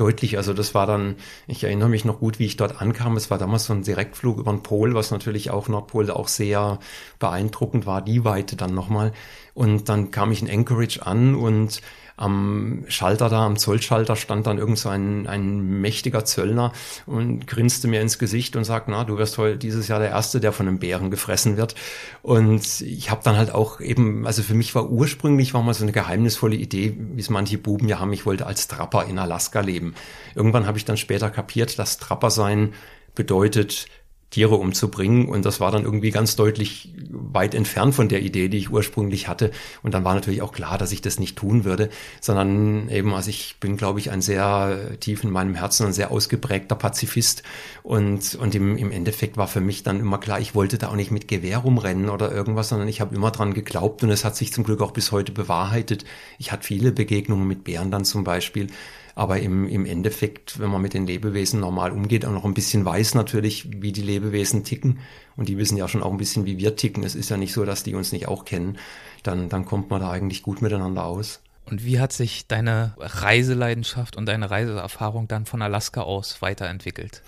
deutlich. 0.01 0.37
Also 0.37 0.53
das 0.53 0.73
war 0.73 0.87
dann, 0.87 1.15
ich 1.47 1.63
erinnere 1.63 1.89
mich 1.89 2.05
noch 2.05 2.19
gut, 2.19 2.39
wie 2.39 2.45
ich 2.45 2.57
dort 2.57 2.81
ankam. 2.81 3.15
Es 3.17 3.29
war 3.29 3.37
damals 3.37 3.65
so 3.65 3.73
ein 3.73 3.83
Direktflug 3.83 4.39
über 4.39 4.51
den 4.51 4.63
Pol, 4.63 4.95
was 4.95 5.11
natürlich 5.11 5.51
auch 5.51 5.67
Nordpol 5.67 6.09
auch 6.09 6.27
sehr 6.27 6.79
beeindruckend 7.19 7.85
war, 7.85 8.01
die 8.01 8.25
Weite 8.25 8.55
dann 8.55 8.73
nochmal. 8.73 9.13
Und 9.53 9.89
dann 9.89 10.11
kam 10.11 10.31
ich 10.31 10.41
in 10.41 10.49
Anchorage 10.49 11.05
an 11.05 11.35
und 11.35 11.81
am 12.21 12.83
Schalter 12.87 13.29
da, 13.29 13.45
am 13.47 13.57
Zollschalter 13.57 14.15
stand 14.15 14.45
dann 14.45 14.59
irgend 14.59 14.77
so 14.77 14.89
ein, 14.89 15.25
ein 15.25 15.81
mächtiger 15.81 16.23
Zöllner 16.23 16.71
und 17.07 17.47
grinste 17.47 17.87
mir 17.87 17.99
ins 17.99 18.19
Gesicht 18.19 18.55
und 18.55 18.63
sagt, 18.63 18.87
na, 18.89 19.03
du 19.03 19.17
wirst 19.17 19.39
heute 19.39 19.57
dieses 19.57 19.87
Jahr 19.87 19.99
der 19.99 20.09
Erste, 20.09 20.39
der 20.39 20.51
von 20.51 20.67
einem 20.67 20.77
Bären 20.77 21.09
gefressen 21.09 21.57
wird. 21.57 21.73
Und 22.21 22.81
ich 22.81 23.09
habe 23.09 23.21
dann 23.23 23.37
halt 23.37 23.51
auch 23.51 23.81
eben, 23.81 24.27
also 24.27 24.43
für 24.43 24.53
mich 24.53 24.75
war 24.75 24.89
ursprünglich 24.89 25.55
war 25.55 25.63
mal 25.63 25.73
so 25.73 25.83
eine 25.83 25.93
geheimnisvolle 25.93 26.55
Idee, 26.55 26.95
wie 26.95 27.19
es 27.19 27.31
manche 27.31 27.57
Buben 27.57 27.87
ja 27.87 27.99
haben, 27.99 28.13
ich 28.13 28.27
wollte 28.27 28.45
als 28.45 28.67
Trapper 28.67 29.05
in 29.05 29.17
Alaska 29.17 29.61
leben. 29.61 29.95
Irgendwann 30.35 30.67
habe 30.67 30.77
ich 30.77 30.85
dann 30.85 30.97
später 30.97 31.31
kapiert, 31.31 31.79
dass 31.79 31.97
Trapper 31.97 32.29
sein 32.29 32.73
bedeutet, 33.15 33.87
Tiere 34.31 34.55
umzubringen. 34.55 35.27
Und 35.27 35.45
das 35.45 35.59
war 35.59 35.71
dann 35.71 35.83
irgendwie 35.83 36.09
ganz 36.09 36.35
deutlich 36.35 36.93
weit 37.09 37.53
entfernt 37.53 37.93
von 37.93 38.07
der 38.07 38.21
Idee, 38.21 38.47
die 38.47 38.57
ich 38.57 38.71
ursprünglich 38.71 39.27
hatte. 39.27 39.51
Und 39.83 39.93
dann 39.93 40.03
war 40.03 40.15
natürlich 40.15 40.41
auch 40.41 40.53
klar, 40.53 40.77
dass 40.77 40.93
ich 40.93 41.01
das 41.01 41.19
nicht 41.19 41.37
tun 41.37 41.65
würde, 41.65 41.89
sondern 42.21 42.89
eben, 42.89 43.13
also 43.13 43.29
ich 43.29 43.57
bin, 43.59 43.75
glaube 43.75 43.99
ich, 43.99 44.09
ein 44.09 44.21
sehr 44.21 44.97
tief 44.99 45.23
in 45.23 45.31
meinem 45.31 45.53
Herzen 45.53 45.85
ein 45.85 45.93
sehr 45.93 46.11
ausgeprägter 46.11 46.75
Pazifist. 46.75 47.43
Und, 47.83 48.35
und 48.35 48.55
im, 48.55 48.77
im 48.77 48.91
Endeffekt 48.91 49.35
war 49.35 49.47
für 49.47 49.61
mich 49.61 49.83
dann 49.83 49.99
immer 49.99 50.17
klar, 50.17 50.39
ich 50.39 50.55
wollte 50.55 50.77
da 50.77 50.87
auch 50.87 50.95
nicht 50.95 51.11
mit 51.11 51.27
Gewehr 51.27 51.59
rumrennen 51.59 52.09
oder 52.09 52.31
irgendwas, 52.31 52.69
sondern 52.69 52.87
ich 52.87 53.01
habe 53.01 53.13
immer 53.13 53.31
dran 53.31 53.53
geglaubt 53.53 54.01
und 54.01 54.11
es 54.11 54.23
hat 54.23 54.37
sich 54.37 54.53
zum 54.53 54.63
Glück 54.63 54.81
auch 54.81 54.91
bis 54.91 55.11
heute 55.11 55.33
bewahrheitet. 55.33 56.05
Ich 56.39 56.53
hatte 56.53 56.65
viele 56.65 56.93
Begegnungen 56.93 57.47
mit 57.47 57.65
Bären 57.65 57.91
dann 57.91 58.05
zum 58.05 58.23
Beispiel. 58.23 58.67
Aber 59.15 59.39
im, 59.39 59.67
im 59.67 59.85
Endeffekt, 59.85 60.59
wenn 60.59 60.69
man 60.69 60.81
mit 60.81 60.93
den 60.93 61.05
Lebewesen 61.05 61.59
normal 61.59 61.91
umgeht, 61.91 62.25
auch 62.25 62.31
noch 62.31 62.45
ein 62.45 62.53
bisschen 62.53 62.85
weiß 62.85 63.15
natürlich, 63.15 63.67
wie 63.81 63.91
die 63.91 64.01
Lebewesen 64.01 64.63
ticken. 64.63 64.99
Und 65.35 65.49
die 65.49 65.57
wissen 65.57 65.77
ja 65.77 65.87
schon 65.87 66.03
auch 66.03 66.11
ein 66.11 66.17
bisschen, 66.17 66.45
wie 66.45 66.57
wir 66.57 66.75
ticken. 66.75 67.03
Es 67.03 67.15
ist 67.15 67.29
ja 67.29 67.37
nicht 67.37 67.53
so, 67.53 67.65
dass 67.65 67.83
die 67.83 67.95
uns 67.95 68.11
nicht 68.11 68.27
auch 68.27 68.45
kennen. 68.45 68.77
Dann, 69.23 69.49
dann 69.49 69.65
kommt 69.65 69.89
man 69.89 70.01
da 70.01 70.11
eigentlich 70.11 70.43
gut 70.43 70.61
miteinander 70.61 71.05
aus. 71.05 71.41
Und 71.65 71.85
wie 71.85 71.99
hat 71.99 72.11
sich 72.11 72.47
deine 72.47 72.93
Reiseleidenschaft 72.97 74.17
und 74.17 74.25
deine 74.25 74.49
Reiseerfahrung 74.49 75.27
dann 75.27 75.45
von 75.45 75.61
Alaska 75.61 76.01
aus 76.01 76.41
weiterentwickelt? 76.41 77.21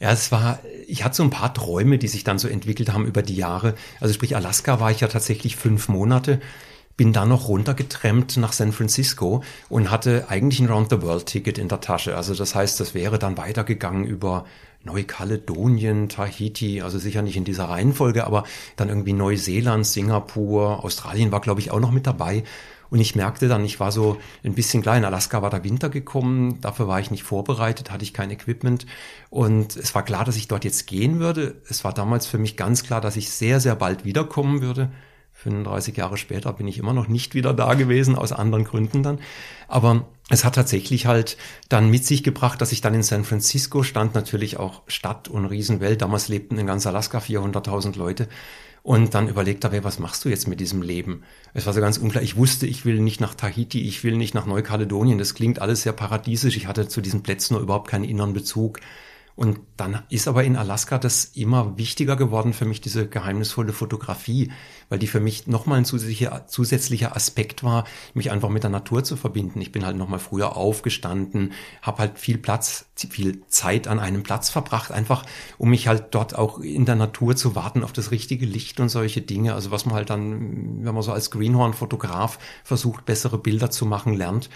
Ja, 0.00 0.12
es 0.12 0.30
war, 0.32 0.58
ich 0.86 1.04
hatte 1.04 1.16
so 1.16 1.22
ein 1.22 1.30
paar 1.30 1.54
Träume, 1.54 1.98
die 1.98 2.08
sich 2.08 2.24
dann 2.24 2.38
so 2.38 2.48
entwickelt 2.48 2.92
haben 2.92 3.06
über 3.06 3.22
die 3.22 3.36
Jahre. 3.36 3.74
Also 4.00 4.12
sprich, 4.12 4.36
Alaska 4.36 4.80
war 4.80 4.90
ich 4.90 5.00
ja 5.00 5.08
tatsächlich 5.08 5.56
fünf 5.56 5.88
Monate 5.88 6.40
bin 6.96 7.12
dann 7.12 7.28
noch 7.28 7.48
runtergetrennt 7.48 8.36
nach 8.36 8.52
San 8.52 8.72
Francisco 8.72 9.42
und 9.68 9.90
hatte 9.90 10.26
eigentlich 10.28 10.60
ein 10.60 10.68
Round-the-World-Ticket 10.68 11.58
in 11.58 11.68
der 11.68 11.80
Tasche. 11.80 12.16
Also 12.16 12.34
das 12.34 12.54
heißt, 12.54 12.78
das 12.78 12.94
wäre 12.94 13.18
dann 13.18 13.36
weitergegangen 13.36 14.04
über 14.04 14.44
Neukaledonien, 14.84 16.08
Tahiti, 16.08 16.82
also 16.82 16.98
sicher 16.98 17.22
nicht 17.22 17.36
in 17.36 17.44
dieser 17.44 17.64
Reihenfolge, 17.64 18.26
aber 18.26 18.44
dann 18.76 18.88
irgendwie 18.88 19.14
Neuseeland, 19.14 19.86
Singapur, 19.86 20.84
Australien 20.84 21.32
war, 21.32 21.40
glaube 21.40 21.60
ich, 21.60 21.70
auch 21.70 21.80
noch 21.80 21.90
mit 21.90 22.06
dabei. 22.06 22.44
Und 22.90 23.00
ich 23.00 23.16
merkte 23.16 23.48
dann, 23.48 23.64
ich 23.64 23.80
war 23.80 23.90
so 23.90 24.18
ein 24.44 24.54
bisschen 24.54 24.82
klein. 24.82 25.04
Alaska 25.04 25.42
war 25.42 25.50
der 25.50 25.64
Winter 25.64 25.88
gekommen, 25.88 26.60
dafür 26.60 26.86
war 26.86 27.00
ich 27.00 27.10
nicht 27.10 27.24
vorbereitet, 27.24 27.90
hatte 27.90 28.04
ich 28.04 28.14
kein 28.14 28.30
Equipment. 28.30 28.86
Und 29.30 29.74
es 29.74 29.94
war 29.96 30.04
klar, 30.04 30.24
dass 30.24 30.36
ich 30.36 30.46
dort 30.46 30.64
jetzt 30.64 30.86
gehen 30.86 31.18
würde. 31.18 31.56
Es 31.68 31.82
war 31.82 31.92
damals 31.92 32.26
für 32.26 32.38
mich 32.38 32.56
ganz 32.56 32.84
klar, 32.84 33.00
dass 33.00 33.16
ich 33.16 33.30
sehr, 33.30 33.58
sehr 33.58 33.74
bald 33.74 34.04
wiederkommen 34.04 34.62
würde. 34.62 34.90
35 35.44 35.96
Jahre 35.96 36.16
später 36.16 36.52
bin 36.52 36.66
ich 36.66 36.78
immer 36.78 36.92
noch 36.92 37.06
nicht 37.06 37.34
wieder 37.34 37.54
da 37.54 37.74
gewesen, 37.74 38.16
aus 38.16 38.32
anderen 38.32 38.64
Gründen 38.64 39.02
dann. 39.02 39.20
Aber 39.68 40.06
es 40.30 40.44
hat 40.44 40.54
tatsächlich 40.54 41.06
halt 41.06 41.36
dann 41.68 41.90
mit 41.90 42.04
sich 42.04 42.22
gebracht, 42.22 42.60
dass 42.60 42.72
ich 42.72 42.80
dann 42.80 42.94
in 42.94 43.02
San 43.02 43.24
Francisco 43.24 43.82
stand, 43.82 44.14
natürlich 44.14 44.58
auch 44.58 44.82
Stadt 44.86 45.28
und 45.28 45.46
Riesenwelt. 45.46 46.02
Damals 46.02 46.28
lebten 46.28 46.58
in 46.58 46.66
ganz 46.66 46.86
Alaska 46.86 47.18
400.000 47.18 47.96
Leute. 47.96 48.28
Und 48.82 49.14
dann 49.14 49.28
überlegt 49.28 49.64
habe, 49.64 49.82
was 49.82 49.98
machst 49.98 50.26
du 50.26 50.28
jetzt 50.28 50.46
mit 50.46 50.60
diesem 50.60 50.82
Leben? 50.82 51.22
Es 51.54 51.64
war 51.64 51.72
so 51.72 51.80
ganz 51.80 51.96
unklar. 51.96 52.22
Ich 52.22 52.36
wusste, 52.36 52.66
ich 52.66 52.84
will 52.84 53.00
nicht 53.00 53.18
nach 53.18 53.34
Tahiti, 53.34 53.80
ich 53.80 54.04
will 54.04 54.16
nicht 54.16 54.34
nach 54.34 54.44
Neukaledonien. 54.44 55.16
Das 55.16 55.34
klingt 55.34 55.58
alles 55.58 55.82
sehr 55.82 55.94
paradiesisch. 55.94 56.58
Ich 56.58 56.66
hatte 56.66 56.86
zu 56.86 57.00
diesen 57.00 57.22
Plätzen 57.22 57.54
nur 57.54 57.62
überhaupt 57.62 57.88
keinen 57.88 58.04
inneren 58.04 58.34
Bezug. 58.34 58.80
Und 59.36 59.58
dann 59.76 60.04
ist 60.10 60.28
aber 60.28 60.44
in 60.44 60.54
Alaska 60.56 60.96
das 60.96 61.24
immer 61.34 61.76
wichtiger 61.76 62.14
geworden 62.14 62.52
für 62.52 62.66
mich, 62.66 62.80
diese 62.80 63.08
geheimnisvolle 63.08 63.72
Fotografie, 63.72 64.52
weil 64.88 65.00
die 65.00 65.08
für 65.08 65.18
mich 65.18 65.48
nochmal 65.48 65.78
ein 65.78 65.84
zusätzlicher, 65.84 66.46
zusätzlicher 66.46 67.16
Aspekt 67.16 67.64
war, 67.64 67.84
mich 68.14 68.30
einfach 68.30 68.48
mit 68.48 68.62
der 68.62 68.70
Natur 68.70 69.02
zu 69.02 69.16
verbinden. 69.16 69.60
Ich 69.60 69.72
bin 69.72 69.84
halt 69.84 69.96
nochmal 69.96 70.20
früher 70.20 70.56
aufgestanden, 70.56 71.52
habe 71.82 71.98
halt 71.98 72.20
viel 72.20 72.38
Platz, 72.38 72.86
viel 72.94 73.42
Zeit 73.48 73.88
an 73.88 73.98
einem 73.98 74.22
Platz 74.22 74.50
verbracht, 74.50 74.92
einfach 74.92 75.24
um 75.58 75.70
mich 75.70 75.88
halt 75.88 76.14
dort 76.14 76.36
auch 76.36 76.60
in 76.60 76.84
der 76.84 76.94
Natur 76.94 77.34
zu 77.34 77.56
warten 77.56 77.82
auf 77.82 77.92
das 77.92 78.12
richtige 78.12 78.46
Licht 78.46 78.78
und 78.78 78.88
solche 78.88 79.20
Dinge. 79.20 79.54
Also 79.54 79.72
was 79.72 79.84
man 79.84 79.96
halt 79.96 80.10
dann, 80.10 80.84
wenn 80.84 80.94
man 80.94 81.02
so 81.02 81.12
als 81.12 81.32
Greenhorn-Fotograf 81.32 82.38
versucht, 82.62 83.04
bessere 83.04 83.38
Bilder 83.38 83.70
zu 83.70 83.84
machen, 83.84 84.14
lernt. 84.14 84.48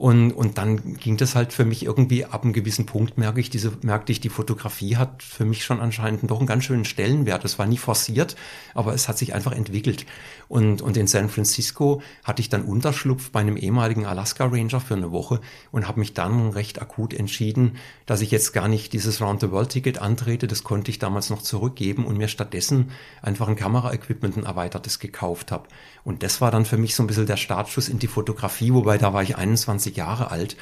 Und, 0.00 0.32
und 0.32 0.56
dann 0.56 0.94
ging 0.94 1.18
das 1.18 1.34
halt 1.34 1.52
für 1.52 1.66
mich 1.66 1.84
irgendwie 1.84 2.24
ab 2.24 2.42
einem 2.42 2.54
gewissen 2.54 2.86
Punkt, 2.86 3.18
merke 3.18 3.38
ich, 3.38 3.50
diese, 3.50 3.70
merkte 3.82 4.12
ich, 4.12 4.20
die 4.20 4.30
Fotografie 4.30 4.96
hat 4.96 5.22
für 5.22 5.44
mich 5.44 5.62
schon 5.62 5.78
anscheinend 5.78 6.30
doch 6.30 6.38
einen 6.38 6.46
ganz 6.46 6.64
schönen 6.64 6.86
Stellenwert. 6.86 7.44
Es 7.44 7.58
war 7.58 7.66
nie 7.66 7.76
forciert, 7.76 8.34
aber 8.72 8.94
es 8.94 9.08
hat 9.08 9.18
sich 9.18 9.34
einfach 9.34 9.52
entwickelt. 9.52 10.06
Und, 10.48 10.80
und 10.80 10.96
in 10.96 11.06
San 11.06 11.28
Francisco 11.28 12.00
hatte 12.24 12.40
ich 12.40 12.48
dann 12.48 12.64
Unterschlupf 12.64 13.30
bei 13.30 13.40
einem 13.40 13.58
ehemaligen 13.58 14.06
Alaska 14.06 14.46
Ranger 14.46 14.80
für 14.80 14.94
eine 14.94 15.12
Woche 15.12 15.42
und 15.70 15.86
habe 15.86 16.00
mich 16.00 16.14
dann 16.14 16.48
recht 16.48 16.80
akut 16.80 17.12
entschieden, 17.12 17.76
dass 18.06 18.22
ich 18.22 18.30
jetzt 18.30 18.54
gar 18.54 18.68
nicht 18.68 18.94
dieses 18.94 19.20
Round-the-World-Ticket 19.20 19.98
antrete. 19.98 20.46
Das 20.46 20.64
konnte 20.64 20.90
ich 20.90 20.98
damals 20.98 21.28
noch 21.28 21.42
zurückgeben 21.42 22.06
und 22.06 22.16
mir 22.16 22.28
stattdessen 22.28 22.90
einfach 23.20 23.48
ein 23.48 23.56
Kameraequipment, 23.56 24.38
ein 24.38 24.44
erweitertes 24.44 24.98
gekauft 24.98 25.52
habe. 25.52 25.68
Und 26.04 26.22
das 26.22 26.40
war 26.40 26.50
dann 26.50 26.64
für 26.64 26.78
mich 26.78 26.94
so 26.94 27.02
ein 27.02 27.06
bisschen 27.06 27.26
der 27.26 27.36
Startschuss 27.36 27.90
in 27.90 27.98
die 27.98 28.06
Fotografie, 28.06 28.72
wobei 28.72 28.96
da 28.96 29.12
war 29.12 29.22
ich 29.22 29.36
21 29.36 29.89
Jahre 29.96 30.30
alt. 30.30 30.56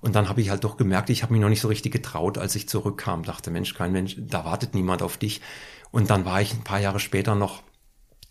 Und 0.00 0.14
dann 0.14 0.28
habe 0.28 0.40
ich 0.40 0.50
halt 0.50 0.64
doch 0.64 0.76
gemerkt, 0.76 1.08
ich 1.10 1.22
habe 1.22 1.32
mich 1.32 1.40
noch 1.40 1.48
nicht 1.48 1.62
so 1.62 1.68
richtig 1.68 1.92
getraut, 1.92 2.36
als 2.36 2.54
ich 2.56 2.68
zurückkam. 2.68 3.22
Dachte, 3.22 3.50
Mensch, 3.50 3.74
kein 3.74 3.92
Mensch, 3.92 4.16
da 4.18 4.44
wartet 4.44 4.74
niemand 4.74 5.02
auf 5.02 5.16
dich. 5.16 5.40
Und 5.90 6.10
dann 6.10 6.24
war 6.24 6.42
ich 6.42 6.52
ein 6.52 6.64
paar 6.64 6.80
Jahre 6.80 7.00
später 7.00 7.34
noch 7.34 7.62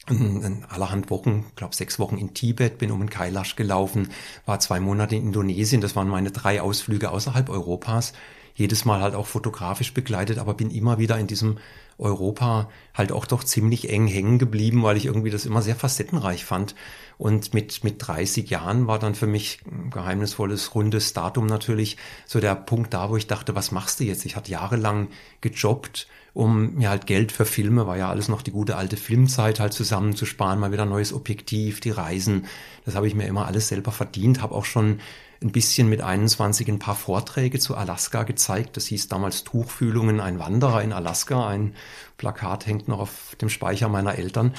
in 0.10 0.66
allerhand 0.70 1.10
Wochen, 1.10 1.46
glaube 1.56 1.76
sechs 1.76 1.98
Wochen 1.98 2.18
in 2.18 2.34
Tibet, 2.34 2.78
bin 2.78 2.92
um 2.92 3.00
den 3.00 3.10
Kailash 3.10 3.56
gelaufen, 3.56 4.10
war 4.46 4.60
zwei 4.60 4.80
Monate 4.80 5.16
in 5.16 5.28
Indonesien. 5.28 5.82
Das 5.82 5.96
waren 5.96 6.10
meine 6.10 6.32
drei 6.32 6.62
Ausflüge 6.62 7.10
außerhalb 7.10 7.50
Europas. 7.50 8.14
Jedes 8.56 8.86
Mal 8.86 9.02
halt 9.02 9.16
auch 9.16 9.28
fotografisch 9.28 9.94
begleitet, 9.94 10.38
aber 10.38 10.54
bin 10.54 10.70
immer 10.70 11.00
wieder 11.00 11.18
in 11.18 11.28
diesem 11.28 11.58
Europa 11.98 12.70
halt 12.94 13.12
auch 13.12 13.26
doch 13.26 13.44
ziemlich 13.44 13.90
eng 13.90 14.08
hängen 14.08 14.40
geblieben, 14.40 14.84
weil 14.84 14.98
ich 14.98 15.06
irgendwie 15.06 15.30
das 15.30 15.46
immer 15.46 15.62
sehr 15.62 15.76
facettenreich 15.76 16.46
fand. 16.46 16.76
Und 17.18 17.54
mit, 17.54 17.84
mit 17.84 18.06
30 18.06 18.50
Jahren 18.50 18.88
war 18.88 19.00
dann 19.00 19.16
für 19.16 19.28
mich 19.28 19.60
ein 19.66 19.90
geheimnisvolles, 19.90 20.76
rundes 20.76 21.14
Datum 21.14 21.46
natürlich 21.46 21.98
so 22.26 22.40
der 22.40 22.56
Punkt 22.56 22.94
da, 22.94 23.10
wo 23.10 23.18
ich 23.18 23.28
dachte, 23.28 23.56
was 23.56 23.72
machst 23.72 24.00
du 24.00 24.04
jetzt? 24.04 24.26
Ich 24.26 24.36
hatte 24.36 24.52
jahrelang 24.52 25.08
gejobbt, 25.42 26.08
um 26.34 26.76
mir 26.76 26.90
halt 26.90 27.06
Geld 27.06 27.32
für 27.32 27.46
Filme, 27.46 27.86
war 27.86 27.98
ja 27.98 28.10
alles 28.10 28.28
noch 28.28 28.42
die 28.42 28.52
gute 28.52 28.76
alte 28.76 28.98
Filmzeit 28.98 29.60
halt 29.60 29.74
zusammenzusparen, 29.74 30.60
mal 30.60 30.72
wieder 30.72 30.86
neues 30.86 31.14
Objektiv, 31.14 31.80
die 31.80 31.92
Reisen. 31.92 32.46
Das 32.86 32.96
habe 32.96 33.08
ich 33.08 33.14
mir 33.14 33.28
immer 33.28 33.46
alles 33.46 33.68
selber 33.68 33.92
verdient, 33.92 34.42
habe 34.42 34.56
auch 34.56 34.66
schon 34.66 35.00
ein 35.44 35.52
bisschen 35.52 35.90
mit 35.90 36.02
21 36.02 36.68
ein 36.70 36.80
paar 36.80 36.96
Vorträge 36.96 37.60
zu 37.60 37.76
Alaska 37.76 38.24
gezeigt. 38.24 38.78
Das 38.78 38.88
hieß 38.88 39.08
damals 39.08 39.44
Tuchfühlungen, 39.44 40.20
ein 40.20 40.40
Wanderer 40.40 40.82
in 40.82 40.94
Alaska. 40.94 41.48
Ein 41.48 41.76
Plakat 42.18 42.66
hängt 42.66 42.88
noch 42.88 43.00
auf 43.00 43.36
dem 43.42 43.50
Speicher 43.50 43.90
meiner 43.90 44.16
Eltern. 44.18 44.54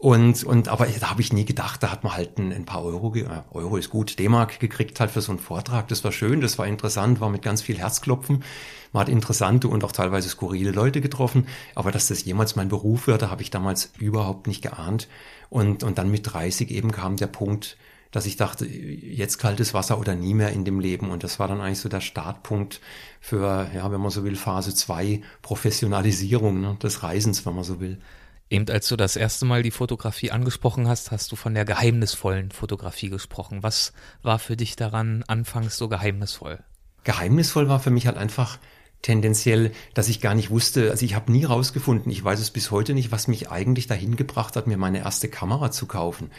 Und, 0.00 0.44
und 0.44 0.68
aber 0.68 0.86
da 0.86 1.10
habe 1.10 1.20
ich 1.20 1.30
nie 1.30 1.44
gedacht, 1.44 1.82
da 1.82 1.92
hat 1.92 2.04
man 2.04 2.14
halt 2.14 2.38
ein, 2.38 2.54
ein 2.54 2.64
paar 2.64 2.82
Euro, 2.82 3.14
äh, 3.16 3.26
Euro 3.52 3.76
ist 3.76 3.90
gut, 3.90 4.18
D-Mark 4.18 4.58
gekriegt 4.58 4.98
halt 4.98 5.10
für 5.10 5.20
so 5.20 5.30
einen 5.30 5.38
Vortrag. 5.38 5.88
Das 5.88 6.02
war 6.04 6.10
schön, 6.10 6.40
das 6.40 6.58
war 6.58 6.66
interessant, 6.66 7.20
war 7.20 7.28
mit 7.28 7.42
ganz 7.42 7.60
viel 7.60 7.76
Herzklopfen. 7.76 8.42
Man 8.92 9.02
hat 9.02 9.10
interessante 9.10 9.68
und 9.68 9.84
auch 9.84 9.92
teilweise 9.92 10.30
skurrile 10.30 10.70
Leute 10.70 11.02
getroffen. 11.02 11.46
Aber 11.74 11.92
dass 11.92 12.08
das 12.08 12.24
jemals 12.24 12.56
mein 12.56 12.70
Beruf 12.70 13.08
würde, 13.08 13.30
habe 13.30 13.42
ich 13.42 13.50
damals 13.50 13.92
überhaupt 13.98 14.46
nicht 14.46 14.62
geahnt. 14.62 15.06
Und, 15.50 15.82
und 15.82 15.98
dann 15.98 16.10
mit 16.10 16.32
30 16.32 16.70
eben 16.70 16.92
kam 16.92 17.16
der 17.16 17.26
Punkt, 17.26 17.76
dass 18.10 18.26
ich 18.26 18.36
dachte, 18.36 18.66
jetzt 18.66 19.38
kaltes 19.38 19.72
Wasser 19.74 19.98
oder 19.98 20.14
nie 20.14 20.34
mehr 20.34 20.50
in 20.50 20.64
dem 20.64 20.80
Leben. 20.80 21.10
Und 21.10 21.22
das 21.22 21.38
war 21.38 21.48
dann 21.48 21.60
eigentlich 21.60 21.78
so 21.78 21.88
der 21.88 22.00
Startpunkt 22.00 22.80
für, 23.20 23.70
ja, 23.74 23.90
wenn 23.92 24.00
man 24.00 24.10
so 24.10 24.24
will, 24.24 24.36
Phase 24.36 24.74
2 24.74 25.22
Professionalisierung 25.42 26.60
ne, 26.60 26.76
des 26.82 27.02
Reisens, 27.02 27.46
wenn 27.46 27.54
man 27.54 27.64
so 27.64 27.80
will. 27.80 27.98
Eben 28.48 28.68
als 28.68 28.88
du 28.88 28.96
das 28.96 29.14
erste 29.14 29.44
Mal 29.44 29.62
die 29.62 29.70
Fotografie 29.70 30.32
angesprochen 30.32 30.88
hast, 30.88 31.12
hast 31.12 31.30
du 31.30 31.36
von 31.36 31.54
der 31.54 31.64
geheimnisvollen 31.64 32.50
Fotografie 32.50 33.08
gesprochen. 33.08 33.62
Was 33.62 33.92
war 34.22 34.40
für 34.40 34.56
dich 34.56 34.74
daran 34.74 35.22
anfangs 35.28 35.76
so 35.76 35.88
geheimnisvoll? 35.88 36.58
Geheimnisvoll 37.04 37.68
war 37.68 37.78
für 37.78 37.90
mich 37.90 38.06
halt 38.06 38.16
einfach 38.16 38.58
tendenziell, 39.02 39.72
dass 39.94 40.08
ich 40.08 40.20
gar 40.20 40.34
nicht 40.34 40.50
wusste, 40.50 40.90
also 40.90 41.04
ich 41.04 41.14
habe 41.14 41.32
nie 41.32 41.44
rausgefunden, 41.44 42.12
ich 42.12 42.22
weiß 42.22 42.38
es 42.40 42.50
bis 42.50 42.70
heute 42.70 42.92
nicht, 42.92 43.10
was 43.10 43.28
mich 43.28 43.50
eigentlich 43.50 43.86
dahin 43.86 44.16
gebracht 44.16 44.56
hat, 44.56 44.66
mir 44.66 44.76
meine 44.76 44.98
erste 44.98 45.28
Kamera 45.28 45.70
zu 45.70 45.86
kaufen. 45.86 46.30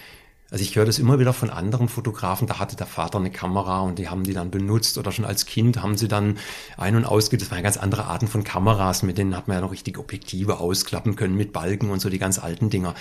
Also 0.52 0.64
ich 0.64 0.76
höre 0.76 0.86
das 0.86 1.00
immer 1.00 1.18
wieder 1.18 1.32
von 1.32 1.50
anderen 1.50 1.88
Fotografen, 1.88 2.46
da 2.46 2.60
hatte 2.60 2.76
der 2.76 2.86
Vater 2.86 3.18
eine 3.18 3.32
Kamera 3.32 3.80
und 3.80 3.98
die 3.98 4.10
haben 4.10 4.26
die 4.26 4.34
dann 4.34 4.52
benutzt 4.52 4.98
oder 4.98 5.14
schon 5.14 5.24
als 5.24 5.46
Kind 5.46 5.82
haben 5.82 5.98
sie 5.98 6.10
dann 6.10 6.38
ein- 6.76 6.98
und 6.98 7.06
ausge, 7.06 7.38
das 7.38 7.50
waren 7.52 7.64
ganz 7.64 7.78
andere 7.78 8.04
Arten 8.04 8.28
von 8.28 8.44
Kameras, 8.44 9.02
mit 9.02 9.18
denen 9.18 9.38
hat 9.38 9.48
man 9.48 9.56
ja 9.56 9.62
noch 9.62 9.72
richtig 9.72 9.98
Objektive 9.98 10.60
ausklappen 10.60 11.16
können 11.16 11.38
mit 11.38 11.54
Balken 11.54 11.90
und 11.90 12.02
so 12.02 12.10
die 12.10 12.20
ganz 12.20 12.38
alten 12.38 12.70
Dinger. 12.70 12.96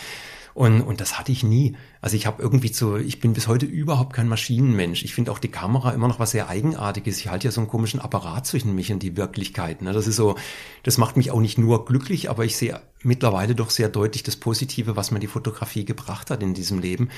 Und, 0.55 0.83
und 0.83 1.01
das 1.01 1.19
hatte 1.19 1.33
ich 1.33 1.43
nie. 1.43 1.77
Also 2.01 2.17
ich 2.17 2.27
habe 2.27 2.43
irgendwie 2.43 2.73
so, 2.73 2.97
ich 2.97 3.21
bin 3.21 3.33
bis 3.33 3.47
heute 3.47 3.67
überhaupt 3.67 4.15
kein 4.15 4.29
Maschinenmensch. 4.29 5.05
Ich 5.05 5.15
finde 5.15 5.31
auch 5.33 5.39
die 5.39 5.49
Kamera 5.49 5.93
immer 5.93 6.09
noch 6.09 6.19
was 6.19 6.33
sehr 6.33 6.49
Eigenartiges. 6.49 7.19
Ich 7.19 7.29
halte 7.29 7.49
ja 7.49 7.53
so 7.53 7.61
einen 7.61 7.69
komischen 7.69 8.01
Apparat 8.01 8.47
zwischen 8.47 8.75
mich 8.75 8.93
und 8.93 9.03
die 9.03 9.17
Wirklichkeit. 9.17 9.83
Ne? 9.83 9.93
Das 9.93 10.07
ist 10.07 10.17
so, 10.17 10.37
das 10.83 10.99
macht 10.99 11.17
mich 11.17 11.31
auch 11.31 11.41
nicht 11.41 11.59
nur 11.59 11.85
glücklich, 11.85 12.31
aber 12.31 12.45
ich 12.45 12.57
sehe 12.57 12.81
mittlerweile 13.03 13.55
doch 13.55 13.71
sehr 13.71 13.89
deutlich 13.89 14.23
das 14.23 14.37
Positive, 14.37 14.97
was 14.97 15.11
mir 15.11 15.21
die 15.21 15.27
Fotografie 15.27 15.85
gebracht 15.85 16.31
hat 16.31 16.43
in 16.43 16.55
diesem 16.55 16.79
Leben. 16.79 17.11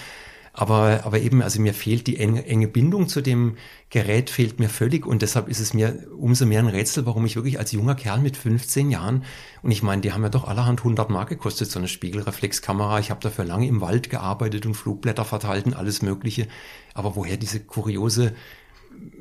Aber, 0.54 1.00
aber 1.04 1.18
eben, 1.20 1.40
also 1.40 1.62
mir 1.62 1.72
fehlt 1.72 2.06
die 2.06 2.18
enge, 2.18 2.44
enge 2.44 2.68
Bindung 2.68 3.08
zu 3.08 3.22
dem 3.22 3.56
Gerät, 3.88 4.28
fehlt 4.28 4.60
mir 4.60 4.68
völlig. 4.68 5.06
Und 5.06 5.22
deshalb 5.22 5.48
ist 5.48 5.60
es 5.60 5.72
mir 5.72 6.06
umso 6.18 6.44
mehr 6.44 6.58
ein 6.58 6.66
Rätsel, 6.66 7.06
warum 7.06 7.24
ich 7.24 7.36
wirklich 7.36 7.58
als 7.58 7.72
junger 7.72 7.94
Kerl 7.94 8.20
mit 8.20 8.36
15 8.36 8.90
Jahren, 8.90 9.24
und 9.62 9.70
ich 9.70 9.82
meine, 9.82 10.02
die 10.02 10.12
haben 10.12 10.22
ja 10.22 10.28
doch 10.28 10.46
allerhand 10.46 10.80
100 10.80 11.08
Mark 11.08 11.30
gekostet, 11.30 11.70
so 11.70 11.78
eine 11.78 11.88
Spiegelreflexkamera. 11.88 12.98
Ich 12.98 13.10
habe 13.10 13.20
dafür 13.20 13.44
lange 13.44 13.66
im 13.66 13.80
Wald 13.80 14.10
gearbeitet 14.10 14.66
und 14.66 14.74
Flugblätter 14.74 15.24
verteilt 15.24 15.66
und 15.66 15.74
alles 15.74 16.02
Mögliche. 16.02 16.48
Aber 16.92 17.16
woher 17.16 17.38
diese 17.38 17.60
kuriose 17.60 18.34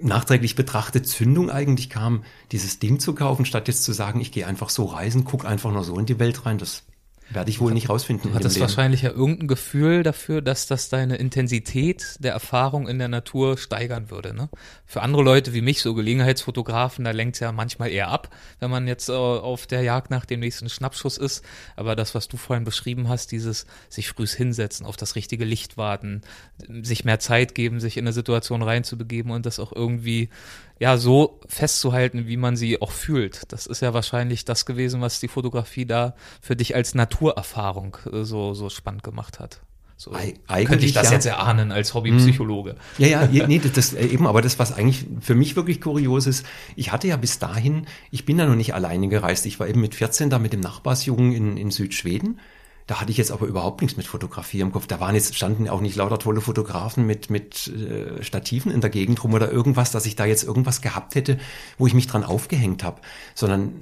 nachträglich 0.01 0.55
betrachtet 0.55 1.07
Zündung 1.07 1.49
eigentlich 1.49 1.89
kam, 1.89 2.23
dieses 2.51 2.79
Ding 2.79 2.99
zu 2.99 3.15
kaufen, 3.15 3.45
statt 3.45 3.67
jetzt 3.67 3.83
zu 3.83 3.93
sagen, 3.93 4.19
ich 4.19 4.31
gehe 4.31 4.47
einfach 4.47 4.69
so 4.69 4.85
reisen, 4.85 5.23
guck 5.23 5.45
einfach 5.45 5.71
nur 5.71 5.83
so 5.83 5.97
in 5.97 6.05
die 6.05 6.19
Welt 6.19 6.45
rein, 6.45 6.57
das 6.57 6.83
werde 7.33 7.49
ich 7.49 7.59
wohl 7.59 7.73
nicht 7.73 7.89
rausfinden. 7.89 8.31
Du 8.31 8.35
hattest 8.35 8.59
wahrscheinlich 8.59 9.01
ja 9.03 9.11
irgendein 9.11 9.47
Gefühl 9.47 10.03
dafür, 10.03 10.41
dass 10.41 10.67
das 10.67 10.89
deine 10.89 11.15
Intensität 11.15 12.17
der 12.19 12.33
Erfahrung 12.33 12.87
in 12.87 12.99
der 12.99 13.07
Natur 13.07 13.57
steigern 13.57 14.09
würde. 14.09 14.33
Ne? 14.33 14.49
Für 14.85 15.01
andere 15.01 15.23
Leute 15.23 15.53
wie 15.53 15.61
mich, 15.61 15.81
so 15.81 15.93
Gelegenheitsfotografen, 15.93 17.05
da 17.05 17.11
lenkt 17.11 17.39
ja 17.39 17.51
manchmal 17.51 17.89
eher 17.89 18.09
ab, 18.09 18.29
wenn 18.59 18.69
man 18.69 18.87
jetzt 18.87 19.09
äh, 19.09 19.13
auf 19.13 19.67
der 19.67 19.81
Jagd 19.81 20.11
nach 20.11 20.25
dem 20.25 20.41
nächsten 20.41 20.69
Schnappschuss 20.69 21.17
ist. 21.17 21.43
Aber 21.75 21.95
das, 21.95 22.15
was 22.15 22.27
du 22.27 22.37
vorhin 22.37 22.65
beschrieben 22.65 23.07
hast, 23.07 23.31
dieses 23.31 23.65
sich 23.89 24.09
frühs 24.09 24.33
hinsetzen, 24.33 24.85
auf 24.85 24.97
das 24.97 25.15
richtige 25.15 25.45
Licht 25.45 25.77
warten, 25.77 26.21
sich 26.81 27.05
mehr 27.05 27.19
Zeit 27.19 27.55
geben, 27.55 27.79
sich 27.79 27.97
in 27.97 28.05
eine 28.05 28.13
Situation 28.13 28.61
reinzubegeben 28.61 29.31
und 29.31 29.45
das 29.45 29.59
auch 29.59 29.71
irgendwie 29.73 30.29
ja 30.81 30.97
so 30.97 31.39
festzuhalten, 31.47 32.25
wie 32.25 32.37
man 32.37 32.55
sie 32.55 32.81
auch 32.81 32.91
fühlt. 32.91 33.43
Das 33.49 33.67
ist 33.67 33.83
ja 33.83 33.93
wahrscheinlich 33.93 34.45
das 34.45 34.65
gewesen, 34.65 34.99
was 34.99 35.19
die 35.19 35.27
Fotografie 35.27 35.85
da 35.85 36.15
für 36.41 36.55
dich 36.55 36.73
als 36.73 36.95
Naturerfahrung 36.95 37.97
äh, 38.11 38.23
so, 38.23 38.55
so 38.55 38.67
spannend 38.71 39.03
gemacht 39.03 39.39
hat. 39.39 39.61
So 39.95 40.11
eigentlich 40.13 40.67
könnte 40.67 40.85
ich 40.87 40.93
das 40.93 41.09
ja. 41.09 41.13
jetzt 41.13 41.27
erahnen 41.27 41.71
als 41.71 41.93
Hobbypsychologe. 41.93 42.71
Hm. 42.71 42.77
Ja, 42.97 43.29
ja, 43.29 43.45
nee, 43.45 43.59
das, 43.59 43.73
das 43.73 43.93
äh, 43.93 44.07
eben, 44.07 44.25
aber 44.25 44.41
das, 44.41 44.57
was 44.57 44.73
eigentlich 44.73 45.05
für 45.19 45.35
mich 45.35 45.55
wirklich 45.55 45.81
kurios 45.81 46.25
ist, 46.25 46.47
ich 46.75 46.91
hatte 46.91 47.07
ja 47.07 47.15
bis 47.15 47.37
dahin, 47.37 47.85
ich 48.09 48.25
bin 48.25 48.39
ja 48.39 48.47
noch 48.47 48.55
nicht 48.55 48.73
alleine 48.73 49.07
gereist. 49.07 49.45
Ich 49.45 49.59
war 49.59 49.67
eben 49.67 49.81
mit 49.81 49.93
14 49.93 50.31
da 50.31 50.39
mit 50.39 50.51
dem 50.51 50.61
Nachbarsjungen 50.61 51.31
in, 51.31 51.57
in 51.57 51.69
Südschweden 51.69 52.39
da 52.87 52.99
hatte 52.99 53.11
ich 53.11 53.17
jetzt 53.17 53.31
aber 53.31 53.45
überhaupt 53.45 53.81
nichts 53.81 53.97
mit 53.97 54.07
Fotografie 54.07 54.59
im 54.59 54.71
Kopf. 54.71 54.87
Da 54.87 54.99
waren 54.99 55.15
jetzt, 55.15 55.35
standen 55.35 55.69
auch 55.69 55.81
nicht 55.81 55.95
lauter 55.95 56.19
tolle 56.19 56.41
Fotografen 56.41 57.05
mit, 57.05 57.29
mit 57.29 57.67
äh, 57.67 58.23
Stativen 58.23 58.71
in 58.71 58.81
der 58.81 58.89
Gegend 58.89 59.23
rum 59.23 59.33
oder 59.33 59.51
irgendwas, 59.51 59.91
dass 59.91 60.05
ich 60.05 60.15
da 60.15 60.25
jetzt 60.25 60.43
irgendwas 60.43 60.81
gehabt 60.81 61.15
hätte, 61.15 61.37
wo 61.77 61.87
ich 61.87 61.93
mich 61.93 62.07
dran 62.07 62.23
aufgehängt 62.23 62.83
habe. 62.83 63.01
Sondern 63.35 63.73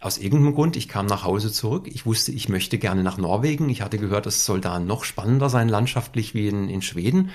aus 0.00 0.18
irgendeinem 0.18 0.54
Grund, 0.54 0.76
ich 0.76 0.88
kam 0.88 1.06
nach 1.06 1.24
Hause 1.24 1.50
zurück. 1.50 1.88
Ich 1.88 2.06
wusste, 2.06 2.32
ich 2.32 2.48
möchte 2.48 2.78
gerne 2.78 3.02
nach 3.02 3.18
Norwegen. 3.18 3.68
Ich 3.68 3.82
hatte 3.82 3.98
gehört, 3.98 4.26
es 4.26 4.44
soll 4.44 4.60
da 4.60 4.78
noch 4.78 5.04
spannender 5.04 5.48
sein, 5.48 5.68
landschaftlich 5.68 6.34
wie 6.34 6.48
in, 6.48 6.68
in 6.68 6.82
Schweden. 6.82 7.30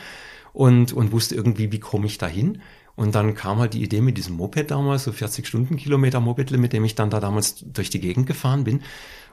Und, 0.54 0.94
und 0.94 1.12
wusste 1.12 1.36
irgendwie, 1.36 1.72
wie 1.72 1.80
komme 1.80 2.06
ich 2.06 2.18
da 2.18 2.28
hin. 2.28 2.62
Und 2.96 3.16
dann 3.16 3.36
kam 3.36 3.60
halt 3.60 3.74
die 3.74 3.84
Idee 3.84 4.02
mit 4.02 4.18
diesem 4.18 4.36
Moped 4.36 4.70
damals, 4.70 5.06
so 5.06 5.12
40 5.12 5.48
Stundenkilometer 5.48 6.20
Moped, 6.20 6.52
mit 6.52 6.74
dem 6.74 6.84
ich 6.84 6.96
dann 6.96 7.10
da 7.10 7.20
damals 7.20 7.64
durch 7.66 7.90
die 7.90 8.02
Gegend 8.02 8.28
gefahren 8.28 8.64
bin. 8.64 8.82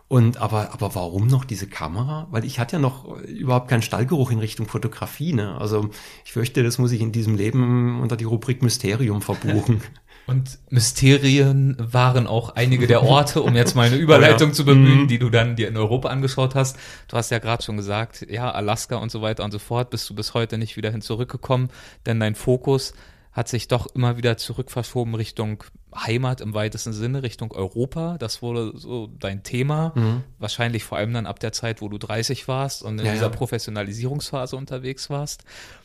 Und 0.08 0.38
aber, 0.38 0.72
aber 0.72 0.94
warum 0.94 1.26
noch 1.26 1.44
diese 1.44 1.66
Kamera? 1.66 2.28
Weil 2.30 2.46
ich 2.46 2.58
hatte 2.58 2.76
ja 2.76 2.80
noch 2.80 3.18
überhaupt 3.26 3.68
keinen 3.68 3.82
Stallgeruch 3.82 4.30
in 4.30 4.38
Richtung 4.38 4.66
Fotografie. 4.66 5.34
Ne? 5.34 5.56
Also 5.60 5.90
ich 6.24 6.32
fürchte, 6.32 6.62
das 6.62 6.78
muss 6.78 6.92
ich 6.92 7.02
in 7.02 7.12
diesem 7.12 7.36
Leben 7.36 8.00
unter 8.00 8.16
die 8.16 8.24
Rubrik 8.24 8.62
Mysterium 8.62 9.20
verbuchen. 9.20 9.82
Und 10.26 10.58
Mysterien 10.68 11.74
waren 11.78 12.26
auch 12.26 12.54
einige 12.54 12.86
der 12.86 13.02
Orte, 13.02 13.42
um 13.42 13.54
jetzt 13.54 13.74
mal 13.74 13.86
eine 13.86 13.96
Überleitung 14.00 14.48
oh 14.48 14.50
ja. 14.50 14.54
zu 14.54 14.64
bemühen, 14.66 15.02
mhm. 15.02 15.08
die 15.08 15.18
du 15.18 15.30
dann 15.30 15.56
dir 15.56 15.68
in 15.68 15.76
Europa 15.76 16.10
angeschaut 16.10 16.54
hast. 16.54 16.78
Du 17.08 17.16
hast 17.16 17.30
ja 17.30 17.38
gerade 17.38 17.62
schon 17.62 17.78
gesagt, 17.78 18.26
ja, 18.28 18.50
Alaska 18.50 18.96
und 18.96 19.10
so 19.10 19.22
weiter 19.22 19.42
und 19.42 19.52
so 19.52 19.58
fort, 19.58 19.88
bist 19.88 20.08
du 20.10 20.14
bis 20.14 20.34
heute 20.34 20.58
nicht 20.58 20.76
wieder 20.76 20.90
hin 20.90 21.00
zurückgekommen, 21.00 21.70
denn 22.04 22.20
dein 22.20 22.34
Fokus 22.34 22.92
hat 23.38 23.46
sich 23.46 23.68
doch 23.68 23.86
immer 23.94 24.16
wieder 24.16 24.36
zurückverschoben 24.36 25.14
Richtung 25.14 25.62
Heimat 25.94 26.40
im 26.40 26.54
weitesten 26.54 26.92
Sinne, 26.92 27.22
Richtung 27.22 27.52
Europa. 27.52 28.18
Das 28.18 28.42
wurde 28.42 28.72
so 28.74 29.06
dein 29.06 29.44
Thema. 29.44 29.92
Mhm. 29.94 30.24
Wahrscheinlich 30.40 30.82
vor 30.82 30.98
allem 30.98 31.12
dann 31.12 31.24
ab 31.24 31.38
der 31.38 31.52
Zeit, 31.52 31.80
wo 31.80 31.88
du 31.88 31.98
30 31.98 32.48
warst 32.48 32.82
und 32.82 32.98
in 32.98 33.06
ja, 33.06 33.12
dieser 33.12 33.26
ja. 33.26 33.32
Professionalisierungsphase 33.32 34.56
unterwegs 34.56 35.08
warst. 35.08 35.44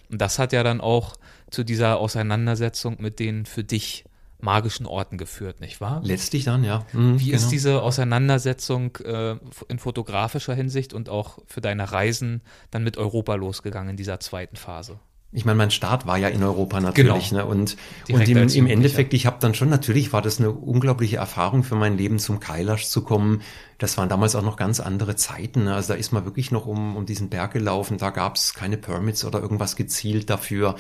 Und 0.10 0.20
das 0.20 0.40
hat 0.40 0.52
ja 0.52 0.64
dann 0.64 0.82
auch 0.82 1.16
zu 1.52 1.64
dieser 1.64 2.00
Auseinandersetzung 2.00 2.98
mit 3.00 3.20
den 3.20 3.46
für 3.46 3.64
dich 3.64 4.06
magischen 4.40 4.88
Orten 4.88 5.20
geführt, 5.20 5.62
nicht 5.62 5.80
wahr? 5.80 6.02
Letztlich 6.04 6.46
dann, 6.46 6.64
ja. 6.64 6.88
Mhm, 6.92 7.20
Wie 7.20 7.26
genau. 7.26 7.36
ist 7.38 7.50
diese 7.50 7.84
Auseinandersetzung 7.84 8.98
äh, 9.06 9.36
in 9.68 9.78
fotografischer 9.78 10.56
Hinsicht 10.56 10.92
und 10.96 11.08
auch 11.08 11.38
für 11.46 11.62
deine 11.62 11.92
Reisen 11.92 12.42
dann 12.72 12.84
mit 12.84 12.98
Europa 12.98 13.36
losgegangen 13.36 13.92
in 13.92 13.98
dieser 13.98 14.20
zweiten 14.20 14.56
Phase? 14.56 15.00
Ich 15.34 15.46
meine, 15.46 15.58
mein 15.58 15.72
Start 15.72 16.06
war 16.06 16.18
ja 16.18 16.28
in 16.28 16.44
Europa 16.44 16.80
natürlich. 16.80 17.30
Genau. 17.30 17.42
Ne? 17.42 17.46
Und, 17.46 17.76
und 18.12 18.30
im, 18.30 18.48
im 18.48 18.68
Endeffekt, 18.68 19.14
ich 19.16 19.26
habe 19.26 19.38
dann 19.40 19.56
schon, 19.56 19.68
natürlich 19.68 20.14
war 20.14 20.22
das 20.22 20.40
eine 20.40 20.52
unglaubliche 20.52 21.18
Erfahrung 21.18 21.64
für 21.64 21.76
mein 21.76 21.98
Leben, 21.98 22.20
zum 22.20 22.40
Kailash 22.40 22.88
zu 22.88 23.02
kommen. 23.02 23.42
Das 23.80 23.98
waren 23.98 24.10
damals 24.10 24.36
auch 24.36 24.44
noch 24.44 24.58
ganz 24.58 24.80
andere 24.80 25.16
Zeiten. 25.16 25.64
Ne? 25.64 25.74
Also 25.74 25.94
da 25.94 26.00
ist 26.00 26.12
man 26.12 26.24
wirklich 26.26 26.52
noch 26.52 26.68
um, 26.68 26.96
um 26.96 27.08
diesen 27.08 27.30
Berg 27.30 27.54
gelaufen. 27.54 27.98
Da 27.98 28.12
gab 28.12 28.36
es 28.36 28.54
keine 28.54 28.78
Permits 28.78 29.26
oder 29.26 29.42
irgendwas 29.42 29.76
gezielt 29.76 30.30
dafür. 30.30 30.76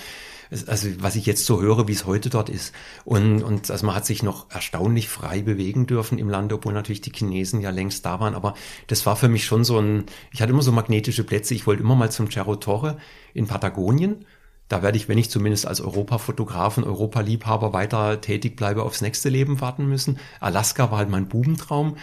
Also 0.68 0.88
was 1.00 1.16
ich 1.16 1.26
jetzt 1.26 1.46
so 1.46 1.60
höre, 1.60 1.88
wie 1.88 1.94
es 1.94 2.06
heute 2.06 2.30
dort 2.30 2.50
ist. 2.50 2.76
Und, 3.06 3.42
und 3.42 3.72
also 3.72 3.88
man 3.88 3.96
hat 3.96 4.06
sich 4.06 4.22
noch 4.22 4.52
erstaunlich 4.52 5.10
frei 5.10 5.42
bewegen 5.42 5.88
dürfen 5.88 6.20
im 6.20 6.30
Land, 6.30 6.54
obwohl 6.54 6.74
natürlich 6.74 7.02
die 7.02 7.12
Chinesen 7.12 7.60
ja 7.60 7.72
längst 7.72 8.06
da 8.06 8.20
waren. 8.20 8.36
Aber 8.36 8.54
das 8.86 9.08
war 9.08 9.16
für 9.16 9.30
mich 9.30 9.46
schon 9.46 9.64
so 9.64 9.80
ein, 9.80 10.04
ich 10.32 10.44
hatte 10.44 10.52
immer 10.52 10.62
so 10.62 10.72
magnetische 10.72 11.24
Plätze. 11.24 11.56
Ich 11.56 11.66
wollte 11.66 11.82
immer 11.82 11.96
mal 11.96 12.12
zum 12.12 12.30
Cerro 12.30 12.56
Torre 12.58 12.98
in 13.34 13.48
Patagonien 13.48 14.26
da 14.74 14.82
werde 14.82 14.98
ich, 14.98 15.08
wenn 15.08 15.20
ich 15.20 15.30
zumindest 15.30 15.68
als 15.68 15.82
Europafotograf 15.82 16.80
und 16.80 16.84
Europaliebhaber 16.84 17.74
weiter 17.74 18.22
tätig 18.22 18.56
bleibe, 18.56 18.82
aufs 18.82 19.02
nächste 19.02 19.30
Leben 19.30 19.62
warten 19.62 19.86
müssen. 19.86 20.18
Alaska 20.40 20.90
war 20.90 20.98
halt 20.98 21.10
mein 21.12 21.28
Bubentraum. 21.28 21.96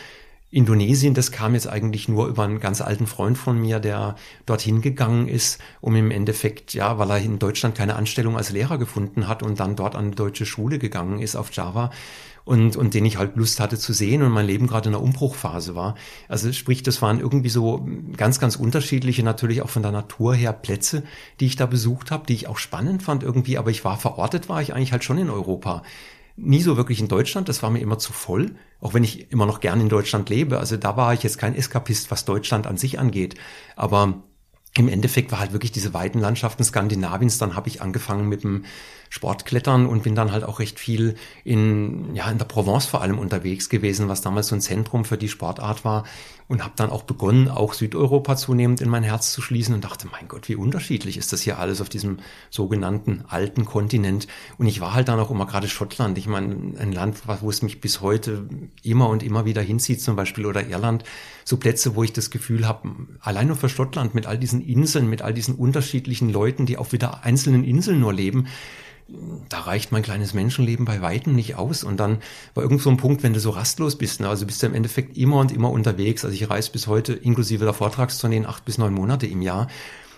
Indonesien, 0.53 1.15
das 1.15 1.31
kam 1.31 1.55
jetzt 1.55 1.69
eigentlich 1.69 2.09
nur 2.09 2.27
über 2.27 2.43
einen 2.43 2.59
ganz 2.59 2.81
alten 2.81 3.07
Freund 3.07 3.39
von 3.39 3.61
mir, 3.61 3.79
der 3.79 4.17
dorthin 4.47 4.81
gegangen 4.81 5.29
ist, 5.29 5.61
um 5.81 5.95
im 5.95 6.11
Endeffekt, 6.11 6.75
ja, 6.75 6.99
weil 6.99 7.11
er 7.11 7.19
in 7.19 7.39
Deutschland 7.39 7.77
keine 7.77 7.95
Anstellung 7.95 8.37
als 8.37 8.51
Lehrer 8.51 8.77
gefunden 8.77 9.29
hat 9.29 9.45
und 9.45 9.61
dann 9.61 9.77
dort 9.77 9.95
an 9.95 10.07
eine 10.07 10.15
deutsche 10.15 10.47
Schule 10.47 10.81
gegangen 10.81 11.21
ist 11.21 11.37
auf 11.37 11.53
Java, 11.53 11.91
und, 12.45 12.77
und 12.77 12.95
den 12.95 13.05
ich 13.05 13.17
halt 13.17 13.37
Lust 13.37 13.61
hatte 13.61 13.79
zu 13.79 13.93
sehen 13.93 14.23
und 14.23 14.33
mein 14.33 14.47
Leben 14.47 14.67
gerade 14.67 14.89
in 14.89 14.93
der 14.93 15.03
Umbruchphase 15.03 15.77
war. 15.77 15.95
Also 16.27 16.53
sprich, 16.53 16.83
das 16.83 17.01
waren 17.01 17.21
irgendwie 17.21 17.49
so 17.49 17.87
ganz, 18.17 18.41
ganz 18.41 18.57
unterschiedliche, 18.57 19.23
natürlich 19.23 19.63
auch 19.63 19.69
von 19.69 19.83
der 19.83 19.93
Natur 19.93 20.35
her 20.35 20.53
Plätze, 20.53 21.05
die 21.39 21.47
ich 21.47 21.57
da 21.57 21.67
besucht 21.67 22.11
habe, 22.11 22.27
die 22.27 22.35
ich 22.35 22.49
auch 22.49 22.59
spannend 22.59 23.03
fand 23.03 23.23
irgendwie, 23.23 23.59
aber 23.59 23.71
ich 23.71 23.85
war 23.85 23.99
verortet, 23.99 24.49
war 24.49 24.63
ich 24.63 24.75
eigentlich 24.75 24.91
halt 24.91 25.05
schon 25.05 25.19
in 25.19 25.31
Europa. 25.31 25.83
Nie 26.43 26.63
so 26.63 26.79
wirklich 26.79 27.01
in 27.01 27.09
Deutschland, 27.09 27.51
das 27.51 27.63
war 27.63 27.71
mir 27.71 27.81
immer 27.81 27.99
zu 27.99 28.15
voll, 28.15 28.55
auch 28.81 28.95
wenn 28.95 29.05
ich 29.05 29.31
immer 29.31 29.45
noch 29.45 29.61
gern 29.61 29.79
in 29.79 29.91
Deutschland 29.91 30.31
lebe. 30.31 30.59
Also 30.59 30.79
da 30.79 30.97
war 30.97 31.13
ich 31.13 31.23
jetzt 31.23 31.37
kein 31.37 31.55
Eskapist, 31.55 32.11
was 32.11 32.25
Deutschland 32.25 32.67
an 32.67 32.79
sich 32.79 32.99
angeht. 32.99 33.35
Aber 33.77 34.23
im 34.75 34.89
Endeffekt 34.89 35.33
war 35.33 35.41
halt 35.41 35.53
wirklich 35.53 35.73
diese 35.73 35.93
weiten 35.93 36.19
Landschaften 36.19 36.65
Skandinaviens. 36.65 37.37
Dann 37.37 37.57
habe 37.57 37.69
ich 37.69 37.83
angefangen 37.83 38.29
mit 38.29 38.43
dem 38.43 38.65
Sportklettern 39.11 39.87
und 39.87 40.05
bin 40.05 40.15
dann 40.15 40.33
halt 40.33 40.45
auch 40.45 40.61
recht 40.61 40.79
viel 40.79 41.17
in, 41.45 42.15
ja, 42.15 42.31
in 42.31 42.39
der 42.39 42.45
Provence 42.45 42.87
vor 42.87 43.03
allem 43.03 43.19
unterwegs 43.19 43.69
gewesen, 43.69 44.09
was 44.09 44.23
damals 44.23 44.47
so 44.49 44.55
ein 44.55 44.61
Zentrum 44.61 45.05
für 45.05 45.19
die 45.19 45.29
Sportart 45.29 45.85
war 45.85 46.05
und 46.47 46.63
habe 46.63 46.75
dann 46.77 46.91
auch 46.91 47.03
begonnen, 47.03 47.49
auch 47.49 47.75
Südeuropa 47.75 48.37
zunehmend 48.37 48.81
in 48.81 48.89
mein 48.89 49.03
Herz 49.03 49.33
zu 49.33 49.43
schließen 49.43 49.75
und 49.75 49.85
dachte, 49.85 50.09
mein 50.11 50.29
Gott, 50.29 50.49
wie 50.49 50.55
unterschiedlich 50.55 51.17
ist 51.17 51.33
das 51.33 51.43
hier 51.43 51.59
alles 51.59 51.81
auf 51.81 51.89
diesem 51.89 52.19
sogenannten 52.51 53.25
alten 53.29 53.65
Kontinent. 53.65 54.29
Und 54.59 54.67
ich 54.67 54.81
war 54.81 54.95
halt 54.95 55.09
dann 55.09 55.19
auch 55.19 55.31
immer 55.31 55.47
gerade 55.47 55.69
Schottland. 55.69 56.17
Ich 56.17 56.29
meine, 56.29 56.79
ein 56.79 56.93
Land, 56.93 57.23
wo 57.41 57.51
es 57.51 57.63
mich 57.63 57.81
bis 57.81 58.01
heute 58.01 58.49
immer 58.83 59.09
und 59.09 59.25
immer 59.25 59.45
wieder 59.45 59.63
hinzieht, 59.63 60.01
zum 60.01 60.15
Beispiel, 60.15 60.47
oder 60.47 60.67
Irland. 60.67 61.03
So 61.45 61.57
Plätze, 61.57 61.97
wo 61.97 62.05
ich 62.05 62.13
das 62.13 62.31
Gefühl 62.31 62.67
habe, 62.67 62.89
allein 63.21 63.49
nur 63.49 63.57
für 63.57 63.69
Schottland 63.69 64.15
mit 64.15 64.27
all 64.27 64.39
diesen 64.39 64.61
Inseln, 64.61 65.09
mit 65.09 65.23
all 65.23 65.35
diesen 65.35 65.55
unterschiedlichen 65.57 66.33
Leuten, 66.33 66.67
die 66.67 66.79
auf 66.79 66.93
wieder 66.93 67.25
einzelnen 67.25 67.65
Inseln 67.65 68.01
nur 68.01 68.13
leben, 68.13 68.47
da 69.49 69.61
reicht 69.61 69.93
mein 69.93 70.03
kleines 70.03 70.35
Menschenleben 70.35 70.85
bei 70.85 71.03
Weitem 71.03 71.35
nicht 71.35 71.57
aus. 71.57 71.85
Und 71.85 71.99
dann 71.99 72.19
war 72.55 72.63
irgend 72.63 72.81
so 72.81 72.91
ein 72.91 72.97
Punkt, 72.97 73.23
wenn 73.23 73.33
du 73.33 73.41
so 73.41 73.51
rastlos 73.51 73.97
bist, 73.97 74.21
ne? 74.21 74.29
also 74.29 74.47
bist 74.47 74.63
du 74.63 74.67
im 74.67 74.75
Endeffekt 74.75 75.17
immer 75.17 75.39
und 75.39 75.53
immer 75.53 75.71
unterwegs. 75.71 76.25
Also 76.25 76.35
ich 76.35 76.49
reise 76.49 76.71
bis 76.71 76.87
heute 76.87 77.13
inklusive 77.13 77.65
der 77.65 77.75
Vortragstourneen 77.75 78.47
acht 78.47 78.65
bis 78.65 78.79
neun 78.79 78.95
Monate 78.95 79.27
im 79.27 79.43
Jahr. 79.43 79.69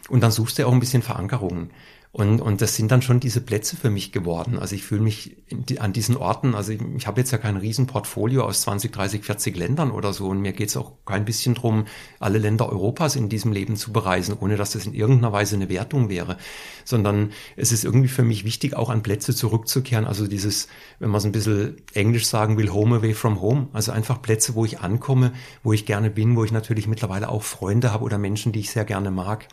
Und 0.09 0.23
dann 0.23 0.31
suchst 0.31 0.59
du 0.59 0.67
auch 0.67 0.73
ein 0.73 0.81
bisschen 0.81 1.03
Verankerungen. 1.03 1.71
Und, 2.15 2.43
und 2.43 2.61
das 2.61 2.77
sind 2.77 2.93
dann 2.93 3.01
schon 3.01 3.21
diese 3.21 3.41
Plätze 3.41 3.75
für 3.75 3.89
mich 3.89 4.13
geworden. 4.13 4.59
Also 4.59 4.75
ich 4.75 4.85
fühle 4.85 5.01
mich 5.01 5.39
die, 5.51 5.81
an 5.81 5.95
diesen 5.95 6.15
Orten, 6.19 6.55
also 6.55 6.71
ich, 6.71 6.81
ich 6.95 7.07
habe 7.07 7.19
jetzt 7.19 7.31
ja 7.31 7.39
kein 7.39 7.57
Riesenportfolio 7.57 8.45
aus 8.45 8.61
20, 8.61 8.93
30, 8.93 9.25
40 9.25 9.57
Ländern 9.57 9.91
oder 9.91 10.13
so. 10.13 10.29
Und 10.29 10.43
mir 10.43 10.53
geht 10.53 10.69
es 10.69 10.77
auch 10.77 10.93
kein 11.07 11.25
bisschen 11.25 11.55
drum, 11.55 11.87
alle 12.21 12.37
Länder 12.37 12.69
Europas 12.69 13.17
in 13.17 13.31
diesem 13.31 13.51
Leben 13.51 13.77
zu 13.77 13.95
bereisen, 13.95 14.37
ohne 14.39 14.59
dass 14.59 14.73
das 14.73 14.85
in 14.85 14.93
irgendeiner 14.93 15.33
Weise 15.33 15.57
eine 15.57 15.71
Wertung 15.71 16.11
wäre. 16.11 16.37
Sondern 16.85 17.33
es 17.57 17.73
ist 17.73 17.83
irgendwie 17.83 18.09
für 18.09 18.25
mich 18.25 18.45
wichtig, 18.45 18.77
auch 18.77 18.91
an 18.91 19.03
Plätze 19.03 19.35
zurückzukehren. 19.35 20.05
Also 20.05 20.27
dieses, 20.27 20.69
wenn 20.99 21.09
man 21.09 21.17
es 21.17 21.25
ein 21.25 21.33
bisschen 21.33 21.79
Englisch 21.95 22.27
sagen 22.27 22.59
will, 22.59 22.71
home 22.71 22.97
away 22.97 23.15
from 23.15 23.41
home. 23.41 23.69
Also 23.73 23.91
einfach 23.91 24.21
Plätze, 24.21 24.55
wo 24.55 24.67
ich 24.67 24.81
ankomme, 24.81 25.33
wo 25.63 25.73
ich 25.73 25.87
gerne 25.87 26.11
bin, 26.11 26.37
wo 26.37 26.45
ich 26.45 26.53
natürlich 26.53 26.87
mittlerweile 26.87 27.31
auch 27.31 27.43
Freunde 27.43 27.91
habe 27.91 28.05
oder 28.05 28.19
Menschen, 28.19 28.53
die 28.53 28.61
ich 28.61 28.71
sehr 28.71 28.85
gerne 28.85 29.11
mag. 29.11 29.49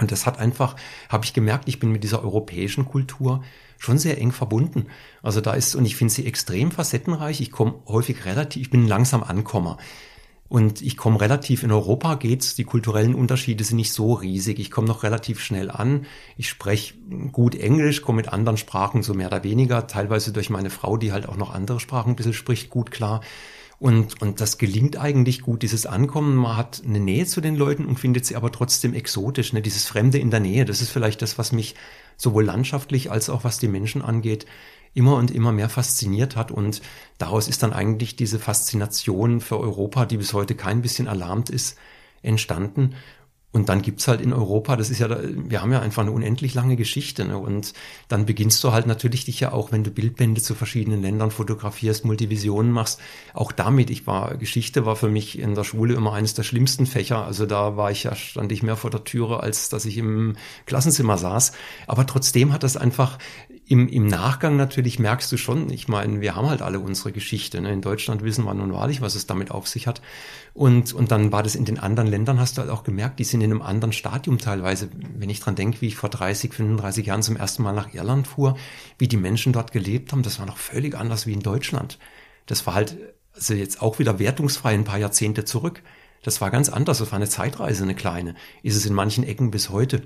Und 0.00 0.12
das 0.12 0.26
hat 0.26 0.38
einfach, 0.38 0.76
habe 1.08 1.24
ich 1.24 1.34
gemerkt, 1.34 1.68
ich 1.68 1.80
bin 1.80 1.90
mit 1.90 2.04
dieser 2.04 2.22
europäischen 2.22 2.84
Kultur 2.84 3.42
schon 3.78 3.98
sehr 3.98 4.18
eng 4.18 4.32
verbunden. 4.32 4.86
Also 5.22 5.40
da 5.40 5.54
ist, 5.54 5.74
und 5.74 5.84
ich 5.84 5.96
finde 5.96 6.14
sie 6.14 6.26
extrem 6.26 6.70
facettenreich. 6.70 7.40
Ich 7.40 7.50
komme 7.50 7.74
häufig 7.86 8.24
relativ, 8.24 8.62
ich 8.62 8.70
bin 8.70 8.86
langsam 8.86 9.22
Ankommer. 9.22 9.78
Und 10.48 10.80
ich 10.80 10.96
komme 10.96 11.20
relativ, 11.20 11.62
in 11.62 11.72
Europa 11.72 12.14
geht's, 12.14 12.54
die 12.54 12.64
kulturellen 12.64 13.14
Unterschiede 13.14 13.64
sind 13.64 13.76
nicht 13.76 13.92
so 13.92 14.14
riesig. 14.14 14.58
Ich 14.58 14.70
komme 14.70 14.88
noch 14.88 15.02
relativ 15.02 15.40
schnell 15.40 15.70
an. 15.70 16.06
Ich 16.38 16.48
spreche 16.48 16.94
gut 17.32 17.54
Englisch, 17.54 18.00
komme 18.00 18.16
mit 18.16 18.32
anderen 18.32 18.56
Sprachen 18.56 19.02
so 19.02 19.12
mehr 19.12 19.26
oder 19.26 19.44
weniger, 19.44 19.86
teilweise 19.86 20.32
durch 20.32 20.48
meine 20.48 20.70
Frau, 20.70 20.96
die 20.96 21.12
halt 21.12 21.28
auch 21.28 21.36
noch 21.36 21.54
andere 21.54 21.80
Sprachen 21.80 22.10
ein 22.12 22.16
bisschen 22.16 22.32
spricht, 22.32 22.70
gut 22.70 22.90
klar. 22.90 23.20
Und, 23.80 24.20
und 24.20 24.40
das 24.40 24.58
gelingt 24.58 24.96
eigentlich 24.96 25.42
gut, 25.42 25.62
dieses 25.62 25.86
Ankommen. 25.86 26.34
Man 26.34 26.56
hat 26.56 26.82
eine 26.84 26.98
Nähe 26.98 27.26
zu 27.26 27.40
den 27.40 27.54
Leuten 27.54 27.86
und 27.86 27.98
findet 27.98 28.26
sie 28.26 28.34
aber 28.34 28.50
trotzdem 28.50 28.92
exotisch. 28.92 29.52
Ne? 29.52 29.62
Dieses 29.62 29.86
Fremde 29.86 30.18
in 30.18 30.32
der 30.32 30.40
Nähe, 30.40 30.64
das 30.64 30.80
ist 30.80 30.90
vielleicht 30.90 31.22
das, 31.22 31.38
was 31.38 31.52
mich 31.52 31.76
sowohl 32.16 32.44
landschaftlich 32.44 33.10
als 33.12 33.30
auch 33.30 33.44
was 33.44 33.58
die 33.58 33.68
Menschen 33.68 34.02
angeht, 34.02 34.46
immer 34.94 35.14
und 35.14 35.30
immer 35.30 35.52
mehr 35.52 35.68
fasziniert 35.68 36.34
hat. 36.34 36.50
Und 36.50 36.82
daraus 37.18 37.46
ist 37.46 37.62
dann 37.62 37.72
eigentlich 37.72 38.16
diese 38.16 38.40
Faszination 38.40 39.40
für 39.40 39.60
Europa, 39.60 40.06
die 40.06 40.16
bis 40.16 40.32
heute 40.32 40.56
kein 40.56 40.82
bisschen 40.82 41.06
alarmt 41.06 41.48
ist, 41.48 41.78
entstanden. 42.22 42.96
Und 43.50 43.70
dann 43.70 43.80
gibt's 43.80 44.06
halt 44.06 44.20
in 44.20 44.34
Europa, 44.34 44.76
das 44.76 44.90
ist 44.90 44.98
ja, 44.98 45.08
wir 45.10 45.62
haben 45.62 45.72
ja 45.72 45.80
einfach 45.80 46.02
eine 46.02 46.12
unendlich 46.12 46.52
lange 46.52 46.76
Geschichte. 46.76 47.24
Ne? 47.24 47.38
Und 47.38 47.72
dann 48.08 48.26
beginnst 48.26 48.62
du 48.62 48.72
halt 48.72 48.86
natürlich 48.86 49.24
dich 49.24 49.40
ja 49.40 49.52
auch, 49.52 49.72
wenn 49.72 49.84
du 49.84 49.90
Bildbände 49.90 50.42
zu 50.42 50.54
verschiedenen 50.54 51.00
Ländern 51.00 51.30
fotografierst, 51.30 52.04
Multivisionen 52.04 52.70
machst, 52.70 53.00
auch 53.32 53.50
damit. 53.50 53.88
Ich 53.88 54.06
war, 54.06 54.36
Geschichte 54.36 54.84
war 54.84 54.96
für 54.96 55.08
mich 55.08 55.38
in 55.38 55.54
der 55.54 55.64
Schule 55.64 55.94
immer 55.94 56.12
eines 56.12 56.34
der 56.34 56.42
schlimmsten 56.42 56.84
Fächer. 56.84 57.24
Also 57.24 57.46
da 57.46 57.78
war 57.78 57.90
ich 57.90 58.02
ja, 58.02 58.14
stand 58.14 58.52
ich 58.52 58.62
mehr 58.62 58.76
vor 58.76 58.90
der 58.90 59.04
Türe, 59.04 59.40
als 59.40 59.70
dass 59.70 59.86
ich 59.86 59.96
im 59.96 60.36
Klassenzimmer 60.66 61.16
saß. 61.16 61.52
Aber 61.86 62.06
trotzdem 62.06 62.52
hat 62.52 62.62
das 62.62 62.76
einfach 62.76 63.16
im, 63.68 63.86
im 63.86 64.06
Nachgang 64.06 64.56
natürlich 64.56 64.98
merkst 64.98 65.30
du 65.30 65.36
schon, 65.36 65.68
ich 65.70 65.88
meine, 65.88 66.22
wir 66.22 66.34
haben 66.34 66.48
halt 66.48 66.62
alle 66.62 66.80
unsere 66.80 67.12
Geschichte. 67.12 67.60
Ne? 67.60 67.70
In 67.70 67.82
Deutschland 67.82 68.22
wissen 68.22 68.46
wir 68.46 68.54
nun 68.54 68.72
wahrlich, 68.72 69.02
was 69.02 69.14
es 69.14 69.26
damit 69.26 69.50
auf 69.50 69.68
sich 69.68 69.86
hat. 69.86 70.00
Und, 70.54 70.94
und 70.94 71.10
dann 71.10 71.32
war 71.32 71.42
das 71.42 71.54
in 71.54 71.66
den 71.66 71.78
anderen 71.78 72.08
Ländern, 72.08 72.40
hast 72.40 72.56
du 72.56 72.62
halt 72.62 72.70
auch 72.70 72.82
gemerkt, 72.82 73.18
die 73.18 73.24
sind 73.24 73.42
in 73.42 73.50
einem 73.50 73.60
anderen 73.60 73.92
Stadium 73.92 74.38
teilweise. 74.38 74.88
Wenn 75.14 75.28
ich 75.28 75.40
dran 75.40 75.54
denke, 75.54 75.82
wie 75.82 75.88
ich 75.88 75.96
vor 75.96 76.08
30, 76.08 76.54
35 76.54 77.04
Jahren 77.04 77.22
zum 77.22 77.36
ersten 77.36 77.62
Mal 77.62 77.74
nach 77.74 77.92
Irland 77.92 78.26
fuhr, 78.26 78.56
wie 78.96 79.06
die 79.06 79.18
Menschen 79.18 79.52
dort 79.52 79.70
gelebt 79.70 80.12
haben, 80.12 80.22
das 80.22 80.38
war 80.38 80.46
noch 80.46 80.56
völlig 80.56 80.96
anders 80.96 81.26
wie 81.26 81.34
in 81.34 81.40
Deutschland. 81.40 81.98
Das 82.46 82.66
war 82.66 82.72
halt, 82.72 82.96
also 83.34 83.52
jetzt 83.52 83.82
auch 83.82 83.98
wieder 83.98 84.18
wertungsfrei 84.18 84.72
ein 84.72 84.84
paar 84.84 84.98
Jahrzehnte 84.98 85.44
zurück. 85.44 85.82
Das 86.22 86.40
war 86.40 86.50
ganz 86.50 86.70
anders. 86.70 86.98
Das 86.98 87.12
war 87.12 87.16
eine 87.16 87.28
Zeitreise, 87.28 87.82
eine 87.82 87.94
kleine. 87.94 88.34
Ist 88.62 88.76
es 88.76 88.86
in 88.86 88.94
manchen 88.94 89.24
Ecken 89.24 89.50
bis 89.50 89.68
heute. 89.68 90.02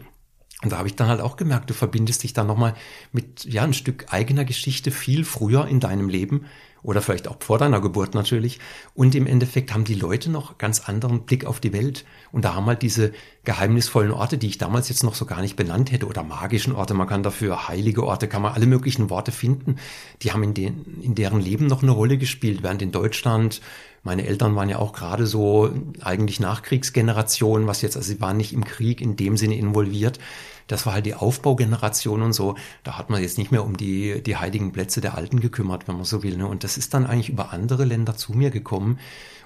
Und 0.62 0.72
da 0.72 0.78
habe 0.78 0.88
ich 0.88 0.96
dann 0.96 1.08
halt 1.08 1.20
auch 1.20 1.36
gemerkt, 1.36 1.70
du 1.70 1.74
verbindest 1.74 2.22
dich 2.22 2.32
dann 2.32 2.46
nochmal 2.46 2.74
mit 3.12 3.44
ja 3.44 3.62
ein 3.62 3.74
Stück 3.74 4.06
eigener 4.10 4.44
Geschichte 4.44 4.90
viel 4.90 5.24
früher 5.24 5.66
in 5.66 5.80
deinem 5.80 6.08
Leben 6.08 6.46
oder 6.82 7.00
vielleicht 7.00 7.28
auch 7.28 7.36
vor 7.40 7.58
deiner 7.58 7.80
Geburt 7.80 8.14
natürlich. 8.14 8.58
Und 8.94 9.14
im 9.14 9.26
Endeffekt 9.26 9.72
haben 9.72 9.84
die 9.84 9.94
Leute 9.94 10.30
noch 10.30 10.58
ganz 10.58 10.88
anderen 10.88 11.22
Blick 11.22 11.44
auf 11.44 11.60
die 11.60 11.72
Welt. 11.72 12.04
Und 12.32 12.44
da 12.44 12.54
haben 12.54 12.66
halt 12.66 12.82
diese 12.82 13.12
geheimnisvollen 13.44 14.10
Orte, 14.10 14.36
die 14.38 14.48
ich 14.48 14.58
damals 14.58 14.88
jetzt 14.88 15.04
noch 15.04 15.14
so 15.14 15.24
gar 15.24 15.40
nicht 15.42 15.56
benannt 15.56 15.92
hätte, 15.92 16.06
oder 16.06 16.22
magischen 16.22 16.74
Orte, 16.74 16.94
man 16.94 17.06
kann 17.06 17.22
dafür 17.22 17.68
heilige 17.68 18.04
Orte, 18.04 18.28
kann 18.28 18.42
man 18.42 18.54
alle 18.54 18.66
möglichen 18.66 19.10
Worte 19.10 19.32
finden, 19.32 19.76
die 20.22 20.32
haben 20.32 20.42
in, 20.42 20.54
den, 20.54 21.00
in 21.02 21.14
deren 21.14 21.40
Leben 21.40 21.66
noch 21.66 21.82
eine 21.82 21.92
Rolle 21.92 22.18
gespielt, 22.18 22.62
während 22.62 22.82
in 22.82 22.92
Deutschland 22.92 23.60
meine 24.02 24.26
Eltern 24.26 24.56
waren 24.56 24.68
ja 24.68 24.78
auch 24.78 24.92
gerade 24.92 25.26
so 25.26 25.70
eigentlich 26.00 26.40
Nachkriegsgeneration, 26.40 27.66
was 27.66 27.82
jetzt, 27.82 27.96
also 27.96 28.08
sie 28.08 28.20
waren 28.20 28.36
nicht 28.36 28.52
im 28.52 28.64
Krieg 28.64 29.00
in 29.00 29.16
dem 29.16 29.36
Sinne 29.36 29.56
involviert. 29.56 30.18
Das 30.66 30.86
war 30.86 30.94
halt 30.94 31.06
die 31.06 31.14
Aufbaugeneration 31.14 32.22
und 32.22 32.32
so. 32.32 32.56
Da 32.82 32.96
hat 32.96 33.10
man 33.10 33.22
jetzt 33.22 33.38
nicht 33.38 33.52
mehr 33.52 33.64
um 33.64 33.76
die, 33.76 34.22
die 34.22 34.36
heiligen 34.36 34.72
Plätze 34.72 35.00
der 35.00 35.16
Alten 35.16 35.40
gekümmert, 35.40 35.86
wenn 35.86 35.96
man 35.96 36.04
so 36.04 36.22
will. 36.22 36.36
Ne? 36.36 36.46
Und 36.46 36.64
das 36.64 36.76
ist 36.76 36.94
dann 36.94 37.06
eigentlich 37.06 37.28
über 37.28 37.52
andere 37.52 37.84
Länder 37.84 38.16
zu 38.16 38.32
mir 38.32 38.50
gekommen. 38.50 38.98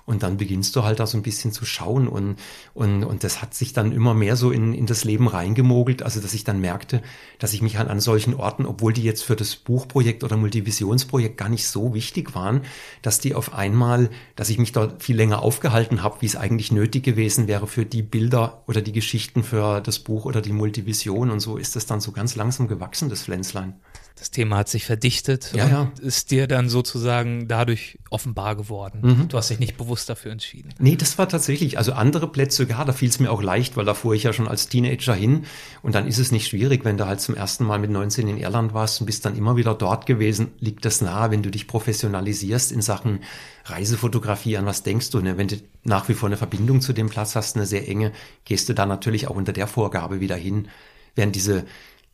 Und 0.07 0.23
dann 0.23 0.37
beginnst 0.37 0.77
du 0.77 0.85
halt 0.85 1.01
da 1.01 1.07
so 1.07 1.19
ein 1.19 1.23
bisschen 1.23 1.51
zu 1.51 1.64
schauen 1.64 2.07
und, 2.07 2.37
und, 2.75 3.03
und 3.03 3.25
das 3.25 3.42
hat 3.42 3.55
sich 3.55 3.73
dann 3.73 3.90
immer 3.90 4.14
mehr 4.14 4.37
so 4.37 4.53
in, 4.53 4.73
in 4.73 4.87
das 4.87 5.03
Leben 5.03 5.27
reingemogelt, 5.27 6.05
also 6.05 6.21
dass 6.21 6.33
ich 6.33 6.45
dann 6.45 6.61
merkte, 6.61 7.03
dass 7.40 7.53
ich 7.53 7.61
mich 7.61 7.77
halt 7.77 7.88
an 7.88 7.99
solchen 7.99 8.35
Orten, 8.35 8.66
obwohl 8.66 8.92
die 8.92 9.03
jetzt 9.03 9.25
für 9.25 9.35
das 9.35 9.57
Buchprojekt 9.57 10.23
oder 10.23 10.37
Multivisionsprojekt 10.37 11.37
gar 11.37 11.49
nicht 11.49 11.66
so 11.66 11.92
wichtig 11.92 12.37
waren, 12.37 12.61
dass 13.03 13.19
die 13.19 13.35
auf 13.35 13.53
einmal, 13.53 14.09
dass 14.37 14.46
ich 14.51 14.59
mich 14.59 14.73
dort 14.73 15.03
viel 15.03 15.17
länger 15.17 15.43
aufgehalten 15.43 16.03
habe, 16.03 16.21
wie 16.21 16.27
es 16.27 16.37
eigentlich 16.37 16.73
nötig 16.73 17.05
gewesen 17.05 17.49
wäre 17.49 17.67
für 17.67 17.85
die 17.85 18.03
Bilder 18.03 18.63
oder 18.67 18.83
die 18.83 18.93
Geschichten 18.93 19.43
für 19.43 19.81
das 19.81 19.99
Buch 19.99 20.25
oder 20.25 20.41
die 20.41 20.53
Multivision. 20.53 21.31
Und 21.31 21.41
so 21.41 21.57
ist 21.57 21.77
das 21.77 21.87
dann 21.87 22.01
so 22.01 22.13
ganz 22.13 22.37
langsam 22.37 22.69
gewachsen, 22.69 23.09
das 23.09 23.23
Pflänzlein 23.23 23.75
das 24.18 24.31
Thema 24.31 24.57
hat 24.57 24.68
sich 24.70 24.87
verdichtet 24.87 25.52
ja, 25.55 25.64
und 25.64 25.70
ja. 25.70 25.92
ist 26.00 26.31
dir 26.31 26.46
dann 26.46 26.70
sozusagen 26.70 27.48
dadurch 27.48 27.98
offenbar 28.09 28.57
geworden. 28.57 29.00
Mhm. 29.02 29.29
Du 29.29 29.37
hast 29.37 29.50
dich 29.50 29.59
nicht 29.59 29.76
bewusst 29.76 30.09
dafür 30.09 30.33
entschieden. 30.33 30.72
Nee, 30.79 30.96
das 30.96 31.18
war 31.18 31.29
tatsächlich, 31.29 31.76
also 31.76 31.92
andere 31.92 32.26
Plätze, 32.26 32.64
ja, 32.64 32.83
da 32.87 32.94
fiel 32.94 33.11
es 33.11 33.20
mir 33.20 33.31
auch 33.31 33.42
leicht, 33.42 33.76
weil 33.76 33.85
da 33.85 33.92
fuhr 33.92 34.14
ich 34.14 34.22
ja 34.22 34.33
schon 34.33 34.48
als 34.48 34.68
Teenager 34.68 35.14
hin 35.14 35.44
und 35.83 35.94
dann 35.94 36.07
ist 36.07 36.16
es 36.16 36.33
nicht 36.33 36.48
schwierig, 36.48 36.87
wenn 36.87 36.96
du 36.96 37.07
halt 37.07 37.20
zum 37.20 37.35
ersten 37.35 37.64
Mal 37.64 37.79
mit 37.79 37.90
19 37.90 38.26
in 38.26 38.38
Irland 38.38 38.72
warst 38.72 39.00
und 39.00 39.07
bist 39.07 39.26
dann 39.26 39.37
immer 39.37 39.57
wieder 39.57 39.74
dort 39.74 40.07
gewesen, 40.07 40.48
liegt 40.61 40.87
das 40.87 41.02
nahe, 41.02 41.31
wenn 41.31 41.42
du 41.42 41.50
dich 41.50 41.66
professionalisierst 41.66 42.72
in 42.72 42.81
Sachen 42.81 43.20
Reisefotografie, 43.66 44.57
an 44.57 44.64
was 44.64 44.83
denkst 44.83 45.11
du, 45.11 45.20
ne? 45.20 45.37
wenn 45.37 45.48
du 45.48 45.57
nach 45.85 46.09
wie 46.09 46.14
vor 46.14 46.31
eine 46.31 46.38
Verbindung 46.38 46.81
zu 46.81 46.94
dem 46.94 47.11
Platz 47.11 47.37
hast, 47.37 47.57
eine 47.57 47.66
sehr 47.66 47.87
enge, 47.87 48.12
gehst 48.46 48.70
du 48.70 48.72
da 48.72 48.87
natürlich 48.87 49.29
auch 49.29 49.37
unter 49.37 49.52
der 49.52 49.66
Vorgabe 49.66 50.20
wieder 50.20 50.37
hin, 50.37 50.68
während 51.14 51.35
diese 51.35 51.66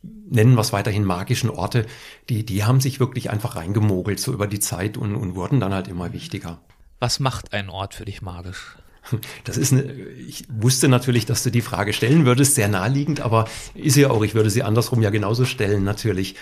nennen 0.03 0.55
wir 0.55 0.61
es 0.61 0.73
weiterhin 0.73 1.05
magischen 1.05 1.49
Orte, 1.49 1.85
die, 2.29 2.45
die 2.45 2.63
haben 2.63 2.81
sich 2.81 2.99
wirklich 2.99 3.29
einfach 3.29 3.55
reingemogelt, 3.55 4.19
so 4.19 4.33
über 4.33 4.47
die 4.47 4.59
Zeit 4.59 4.97
und, 4.97 5.15
und 5.15 5.35
wurden 5.35 5.59
dann 5.59 5.73
halt 5.73 5.87
immer 5.87 6.13
wichtiger. 6.13 6.59
Was 6.99 7.19
macht 7.19 7.53
ein 7.53 7.69
Ort 7.69 7.93
für 7.93 8.05
dich 8.05 8.21
magisch? 8.21 8.77
Das 9.43 9.57
ist 9.57 9.73
eine, 9.73 9.83
ich 9.83 10.45
wusste 10.49 10.87
natürlich, 10.87 11.25
dass 11.25 11.43
du 11.43 11.49
die 11.49 11.61
Frage 11.61 11.91
stellen 11.91 12.25
würdest, 12.25 12.55
sehr 12.55 12.69
naheliegend, 12.69 13.19
aber 13.19 13.49
ist 13.75 13.97
ja 13.97 14.09
auch, 14.09 14.23
ich 14.23 14.33
würde 14.33 14.49
sie 14.49 14.63
andersrum 14.63 15.01
ja 15.01 15.09
genauso 15.09 15.43
stellen, 15.43 15.83
natürlich. 15.83 16.35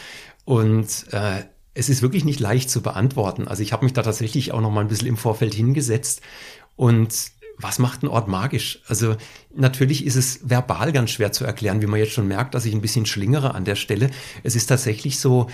Und 0.45 1.07
äh, 1.11 1.43
es 1.73 1.89
ist 1.89 2.03
wirklich 2.03 2.23
nicht 2.23 2.39
leicht 2.39 2.69
zu 2.69 2.81
beantworten. 2.81 3.47
Also 3.47 3.63
ich 3.63 3.73
habe 3.73 3.83
mich 3.83 3.93
da 3.93 4.03
tatsächlich 4.03 4.51
auch 4.51 4.61
noch 4.61 4.69
mal 4.69 4.81
ein 4.81 4.89
bisschen 4.89 5.07
im 5.07 5.17
Vorfeld 5.17 5.55
hingesetzt 5.55 6.21
und 6.75 7.31
was 7.57 7.79
macht 7.79 8.03
ein 8.03 8.07
Ort 8.07 8.27
magisch? 8.27 8.81
Also 8.87 9.15
natürlich 9.55 10.05
ist 10.05 10.15
es 10.15 10.39
verbal 10.43 10.91
ganz 10.91 11.11
schwer 11.11 11.31
zu 11.31 11.45
erklären, 11.45 11.81
wie 11.81 11.87
man 11.87 11.99
jetzt 11.99 12.13
schon 12.13 12.27
merkt, 12.27 12.55
dass 12.55 12.65
ich 12.65 12.73
ein 12.73 12.81
bisschen 12.81 13.05
schlingere 13.05 13.53
an 13.53 13.65
der 13.65 13.75
Stelle. 13.75 14.09
Es 14.43 14.55
ist 14.55 14.67
tatsächlich 14.67 15.19
so, 15.19 15.47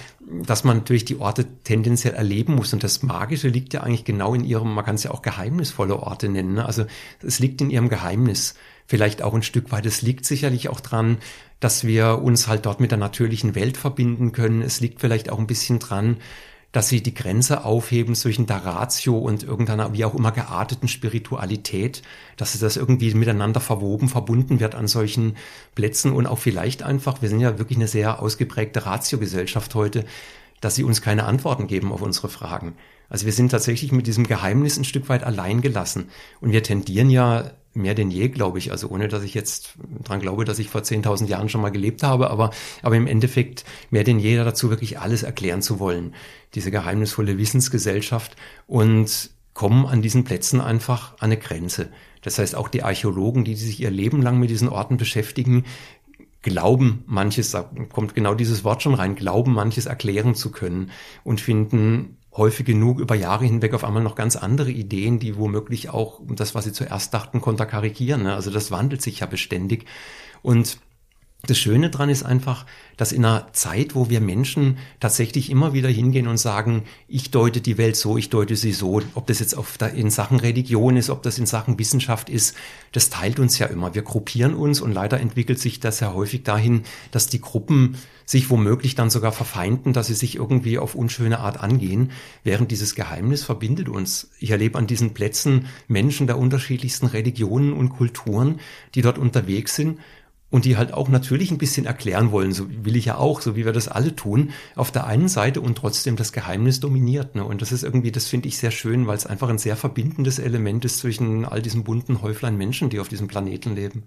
dass 0.44 0.64
man 0.64 0.78
natürlich 0.78 1.06
die 1.06 1.20
Orte 1.20 1.46
tendenziell 1.64 2.14
erleben 2.14 2.56
muss 2.56 2.74
und 2.74 2.84
das 2.84 3.04
Magische 3.04 3.48
liegt 3.48 3.74
ja 3.74 3.82
eigentlich 3.82 4.06
genau 4.06 4.34
in 4.34 4.44
ihrem, 4.44 4.74
man 4.74 4.86
kann 4.86 4.96
es 4.96 5.04
ja 5.04 5.12
auch 5.12 5.22
geheimnisvolle 5.22 5.98
Orte 5.98 6.30
nennen. 6.30 6.56
Ne? 6.56 6.66
Also 6.66 6.86
es 7.22 7.40
liegt 7.40 7.62
in 7.62 7.70
ihrem 7.70 7.90
Geheimnis. 7.90 8.56
Vielleicht 8.86 9.22
auch 9.22 9.34
ein 9.34 9.44
Stück 9.44 9.72
weit. 9.72 9.86
Es 9.86 10.02
liegt 10.02 10.26
sicherlich 10.26 10.70
auch 10.70 10.80
dran, 10.80 11.18
dass 11.60 11.86
wir 11.86 12.22
uns 12.22 12.48
halt 12.48 12.66
dort 12.66 12.80
mit 12.80 12.92
der 12.92 12.98
natürlichen 12.98 13.54
Welt 13.54 13.76
verbinden 13.76 14.32
können. 14.32 14.62
Es 14.62 14.80
liegt 14.80 15.02
vielleicht 15.02 15.30
auch 15.30 15.40
ein 15.40 15.48
bisschen 15.48 15.80
dran, 15.80 16.18
dass 16.78 16.90
sie 16.90 17.02
die 17.02 17.16
Grenze 17.16 17.66
aufheben 17.66 18.14
zwischen 18.14 18.46
der 18.46 18.64
Ratio 18.64 19.18
und 19.18 19.42
irgendeiner 19.42 19.94
wie 19.94 20.06
auch 20.06 20.14
immer 20.14 20.32
gearteten 20.32 20.88
Spiritualität, 20.88 22.04
dass 22.36 22.54
sie 22.54 22.60
das 22.60 22.78
irgendwie 22.78 23.12
miteinander 23.16 23.60
verwoben, 23.60 24.10
verbunden 24.10 24.60
wird 24.60 24.76
an 24.76 24.88
solchen 24.88 25.38
Plätzen 25.74 26.12
und 26.12 26.28
auch 26.28 26.38
vielleicht 26.38 26.84
einfach, 26.84 27.24
wir 27.24 27.30
sind 27.30 27.40
ja 27.40 27.58
wirklich 27.58 27.80
eine 27.80 27.88
sehr 27.88 28.22
ausgeprägte 28.22 28.86
Ratio-Gesellschaft 28.86 29.74
heute, 29.74 30.06
dass 30.62 30.76
sie 30.76 30.84
uns 30.84 31.02
keine 31.02 31.24
Antworten 31.24 31.66
geben 31.66 31.92
auf 31.92 32.04
unsere 32.04 32.30
Fragen. 32.30 32.76
Also 33.10 33.26
wir 33.26 33.34
sind 33.34 33.50
tatsächlich 33.50 33.92
mit 33.92 34.06
diesem 34.06 34.28
Geheimnis 34.28 34.78
ein 34.78 34.84
Stück 34.84 35.10
weit 35.10 35.24
allein 35.24 35.62
gelassen. 35.62 36.10
Und 36.42 36.52
wir 36.52 36.62
tendieren 36.62 37.10
ja 37.10 37.54
mehr 37.78 37.96
denn 37.96 38.12
je, 38.12 38.30
glaube 38.30 38.58
ich. 38.58 38.72
Also 38.72 38.90
ohne, 38.90 39.08
dass 39.08 39.24
ich 39.24 39.34
jetzt 39.34 39.74
dran 40.04 40.20
glaube, 40.20 40.46
dass 40.46 40.60
ich 40.60 40.70
vor 40.70 40.82
10.000 40.82 41.28
Jahren 41.28 41.50
schon 41.50 41.62
mal 41.62 41.70
gelebt 41.70 42.04
habe, 42.04 42.30
aber, 42.30 42.52
aber 42.82 42.96
im 42.96 43.08
Endeffekt 43.08 43.64
mehr 43.90 44.04
denn 44.04 44.20
je 44.20 44.36
dazu, 44.38 44.70
wirklich 44.70 45.00
alles 45.00 45.24
erklären 45.24 45.62
zu 45.62 45.80
wollen. 45.80 46.14
Diese 46.56 46.72
geheimnisvolle 46.72 47.38
Wissensgesellschaft 47.38 48.36
und 48.66 49.30
kommen 49.54 49.86
an 49.86 50.02
diesen 50.02 50.24
Plätzen 50.24 50.62
einfach 50.62 51.14
an 51.14 51.32
eine 51.32 51.38
Grenze. 51.38 51.90
Das 52.22 52.38
heißt, 52.40 52.56
auch 52.56 52.68
die 52.68 52.84
Archäologen, 52.84 53.44
die 53.44 53.56
sich 53.56 53.80
ihr 53.80 53.92
Leben 53.92 54.22
lang 54.22 54.40
mit 54.40 54.50
diesen 54.50 54.70
Orten 54.70 54.98
beschäftigen, 54.98 55.66
glauben 56.42 57.04
manches, 57.08 57.52
da 57.52 57.70
kommt 57.92 58.16
genau 58.16 58.34
dieses 58.34 58.64
Wort 58.64 58.84
schon 58.84 58.94
rein, 58.94 59.16
glauben 59.16 59.54
manches 59.54 59.86
erklären 59.86 60.36
zu 60.36 60.52
können 60.52 60.92
und 61.24 61.42
finden 61.42 62.18
häufig 62.38 62.66
genug 62.66 63.00
über 63.00 63.16
Jahre 63.16 63.46
hinweg 63.46 63.74
auf 63.74 63.84
einmal 63.84 64.04
noch 64.04 64.16
ganz 64.16 64.36
andere 64.36 64.72
Ideen, 64.72 65.20
die 65.20 65.38
womöglich 65.38 65.90
auch 65.90 66.22
das, 66.28 66.56
was 66.56 66.66
sie 66.66 66.74
zuerst 66.74 67.14
dachten, 67.14 67.42
konterkarikieren. 67.42 68.24
Ne? 68.24 68.34
Also 68.34 68.52
das 68.52 68.72
wandelt 68.72 69.02
sich 69.02 69.20
ja 69.20 69.26
beständig. 69.26 69.86
Und 70.42 70.78
das 71.46 71.58
Schöne 71.60 71.90
dran 71.90 72.10
ist 72.10 72.24
einfach, 72.24 72.66
dass 72.98 73.12
in 73.12 73.24
einer 73.24 73.54
Zeit, 73.54 73.94
wo 73.94 74.10
wir 74.10 74.20
Menschen 74.22 74.80
tatsächlich 75.00 75.52
immer 75.52 75.72
wieder 75.72 75.88
hingehen 75.88 76.28
und 76.28 76.38
sagen, 76.38 76.84
ich 77.08 77.30
deute 77.30 77.62
die 77.62 77.78
Welt 77.78 77.96
so, 77.96 78.18
ich 78.18 78.30
deute 78.30 78.56
sie 78.56 78.74
so, 78.74 79.02
ob 79.14 79.28
das 79.28 79.40
jetzt 79.40 79.56
auf 79.56 79.78
der, 79.78 79.94
in 79.94 80.10
Sachen 80.10 80.40
Religion 80.40 80.98
ist, 80.98 81.12
ob 81.12 81.22
das 81.22 81.38
in 81.38 81.46
Sachen 81.46 81.78
Wissenschaft 81.78 82.30
ist, 82.30 82.56
das 82.92 83.10
teilt 83.10 83.40
uns 83.40 83.60
ja 83.60 83.68
immer. 83.68 83.94
Wir 83.94 84.02
gruppieren 84.02 84.56
uns 84.56 84.82
und 84.82 84.92
leider 84.92 85.20
entwickelt 85.20 85.60
sich 85.60 85.80
das 85.80 86.00
ja 86.00 86.14
häufig 86.14 86.44
dahin, 86.44 86.84
dass 87.12 87.28
die 87.28 87.40
Gruppen 87.40 87.98
sich 88.26 88.50
womöglich 88.50 88.96
dann 88.96 89.10
sogar 89.10 89.32
verfeinden, 89.32 89.94
dass 89.94 90.08
sie 90.08 90.14
sich 90.14 90.36
irgendwie 90.36 90.80
auf 90.80 90.96
unschöne 90.96 91.40
Art 91.40 91.62
angehen, 91.62 92.12
während 92.44 92.72
dieses 92.72 92.94
Geheimnis 92.94 93.44
verbindet 93.44 93.88
uns. 93.88 94.32
Ich 94.40 94.50
erlebe 94.50 94.78
an 94.78 94.86
diesen 94.86 95.14
Plätzen 95.14 95.68
Menschen 95.88 96.28
der 96.28 96.38
unterschiedlichsten 96.38 97.06
Religionen 97.06 97.72
und 97.72 97.90
Kulturen, 97.90 98.60
die 98.96 99.02
dort 99.02 99.18
unterwegs 99.18 99.76
sind 99.76 100.00
und 100.50 100.66
die 100.66 100.78
halt 100.78 100.94
auch 100.94 101.10
natürlich 101.10 101.52
ein 101.52 101.58
bisschen 101.58 101.86
erklären 101.86 102.32
wollen, 102.32 102.54
so 102.54 102.68
will 102.70 102.96
ich 102.96 103.06
ja 103.06 103.18
auch, 103.18 103.42
so 103.42 103.56
wie 103.56 103.66
wir 103.66 103.74
das 103.74 103.88
alle 103.88 104.16
tun, 104.16 104.52
auf 104.76 104.92
der 104.92 105.06
einen 105.06 105.28
Seite 105.28 105.60
und 105.62 105.76
trotzdem 105.78 106.16
das 106.16 106.32
Geheimnis 106.32 106.80
dominiert. 106.80 107.36
Ne? 107.36 107.44
Und 107.44 107.62
das 107.62 107.72
ist 107.72 107.84
irgendwie, 107.84 108.12
das 108.12 108.28
finde 108.28 108.48
ich 108.48 108.58
sehr 108.58 108.72
schön, 108.72 109.08
weil 109.08 109.18
es 109.18 109.26
einfach 109.26 109.50
ein 109.50 109.58
sehr 109.58 109.76
verbindendes 109.76 110.40
Element 110.40 110.86
ist 110.86 111.00
zwischen 111.00 111.46
all 111.46 111.62
diesen 111.62 111.84
bunten 111.84 112.22
Häuflein 112.22 112.58
Menschen, 112.58 112.90
die 112.90 113.00
auf 113.00 113.10
diesem 113.10 113.28
Planeten 113.28 113.76
leben. 113.76 114.04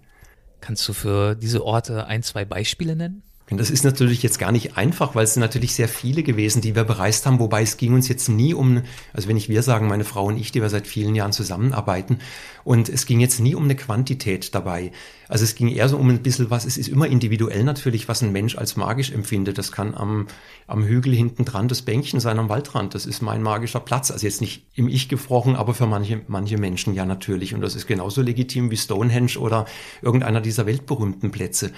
Kannst 0.61 0.87
du 0.87 0.93
für 0.93 1.35
diese 1.35 1.63
Orte 1.63 2.07
ein, 2.07 2.23
zwei 2.23 2.45
Beispiele 2.45 2.95
nennen? 2.95 3.23
Und 3.51 3.59
das 3.59 3.69
ist 3.69 3.83
natürlich 3.83 4.23
jetzt 4.23 4.39
gar 4.39 4.53
nicht 4.53 4.77
einfach, 4.77 5.13
weil 5.13 5.25
es 5.25 5.33
sind 5.33 5.41
natürlich 5.41 5.75
sehr 5.75 5.89
viele 5.89 6.23
gewesen, 6.23 6.61
die 6.61 6.73
wir 6.73 6.85
bereist 6.85 7.25
haben, 7.25 7.37
wobei 7.39 7.61
es 7.61 7.75
ging 7.75 7.93
uns 7.93 8.07
jetzt 8.07 8.29
nie 8.29 8.53
um, 8.53 8.81
also 9.11 9.27
wenn 9.27 9.35
ich 9.35 9.49
wir 9.49 9.61
sagen, 9.61 9.89
meine 9.89 10.05
Frau 10.05 10.25
und 10.25 10.37
ich, 10.37 10.53
die 10.53 10.61
wir 10.61 10.69
seit 10.69 10.87
vielen 10.87 11.15
Jahren 11.15 11.33
zusammenarbeiten, 11.33 12.19
und 12.63 12.87
es 12.89 13.05
ging 13.05 13.19
jetzt 13.19 13.39
nie 13.39 13.53
um 13.55 13.63
eine 13.65 13.75
Quantität 13.75 14.55
dabei. 14.55 14.91
Also 15.27 15.43
es 15.43 15.55
ging 15.55 15.67
eher 15.67 15.89
so 15.89 15.97
um 15.97 16.09
ein 16.09 16.21
bisschen 16.21 16.49
was, 16.49 16.63
es 16.63 16.77
ist 16.77 16.87
immer 16.87 17.07
individuell 17.07 17.63
natürlich, 17.63 18.07
was 18.07 18.21
ein 18.21 18.31
Mensch 18.31 18.57
als 18.57 18.77
magisch 18.77 19.11
empfindet. 19.11 19.57
Das 19.57 19.71
kann 19.71 19.95
am, 19.95 20.27
am 20.67 20.83
Hügel 20.83 21.13
hinten 21.13 21.43
dran 21.43 21.67
das 21.67 21.81
Bänkchen 21.81 22.19
sein, 22.19 22.39
am 22.39 22.49
Waldrand. 22.49 22.93
Das 22.95 23.05
ist 23.05 23.21
mein 23.21 23.41
magischer 23.41 23.79
Platz. 23.79 24.11
Also 24.11 24.27
jetzt 24.27 24.41
nicht 24.41 24.67
im 24.75 24.87
Ich 24.87 25.09
gesprochen, 25.09 25.55
aber 25.55 25.73
für 25.73 25.87
manche, 25.87 26.21
manche 26.27 26.57
Menschen 26.57 26.93
ja 26.93 27.05
natürlich. 27.05 27.53
Und 27.53 27.61
das 27.61 27.75
ist 27.75 27.87
genauso 27.87 28.21
legitim 28.21 28.71
wie 28.71 28.77
Stonehenge 28.77 29.37
oder 29.39 29.65
irgendeiner 30.01 30.39
dieser 30.39 30.65
weltberühmten 30.65 31.31
Plätze. 31.31 31.71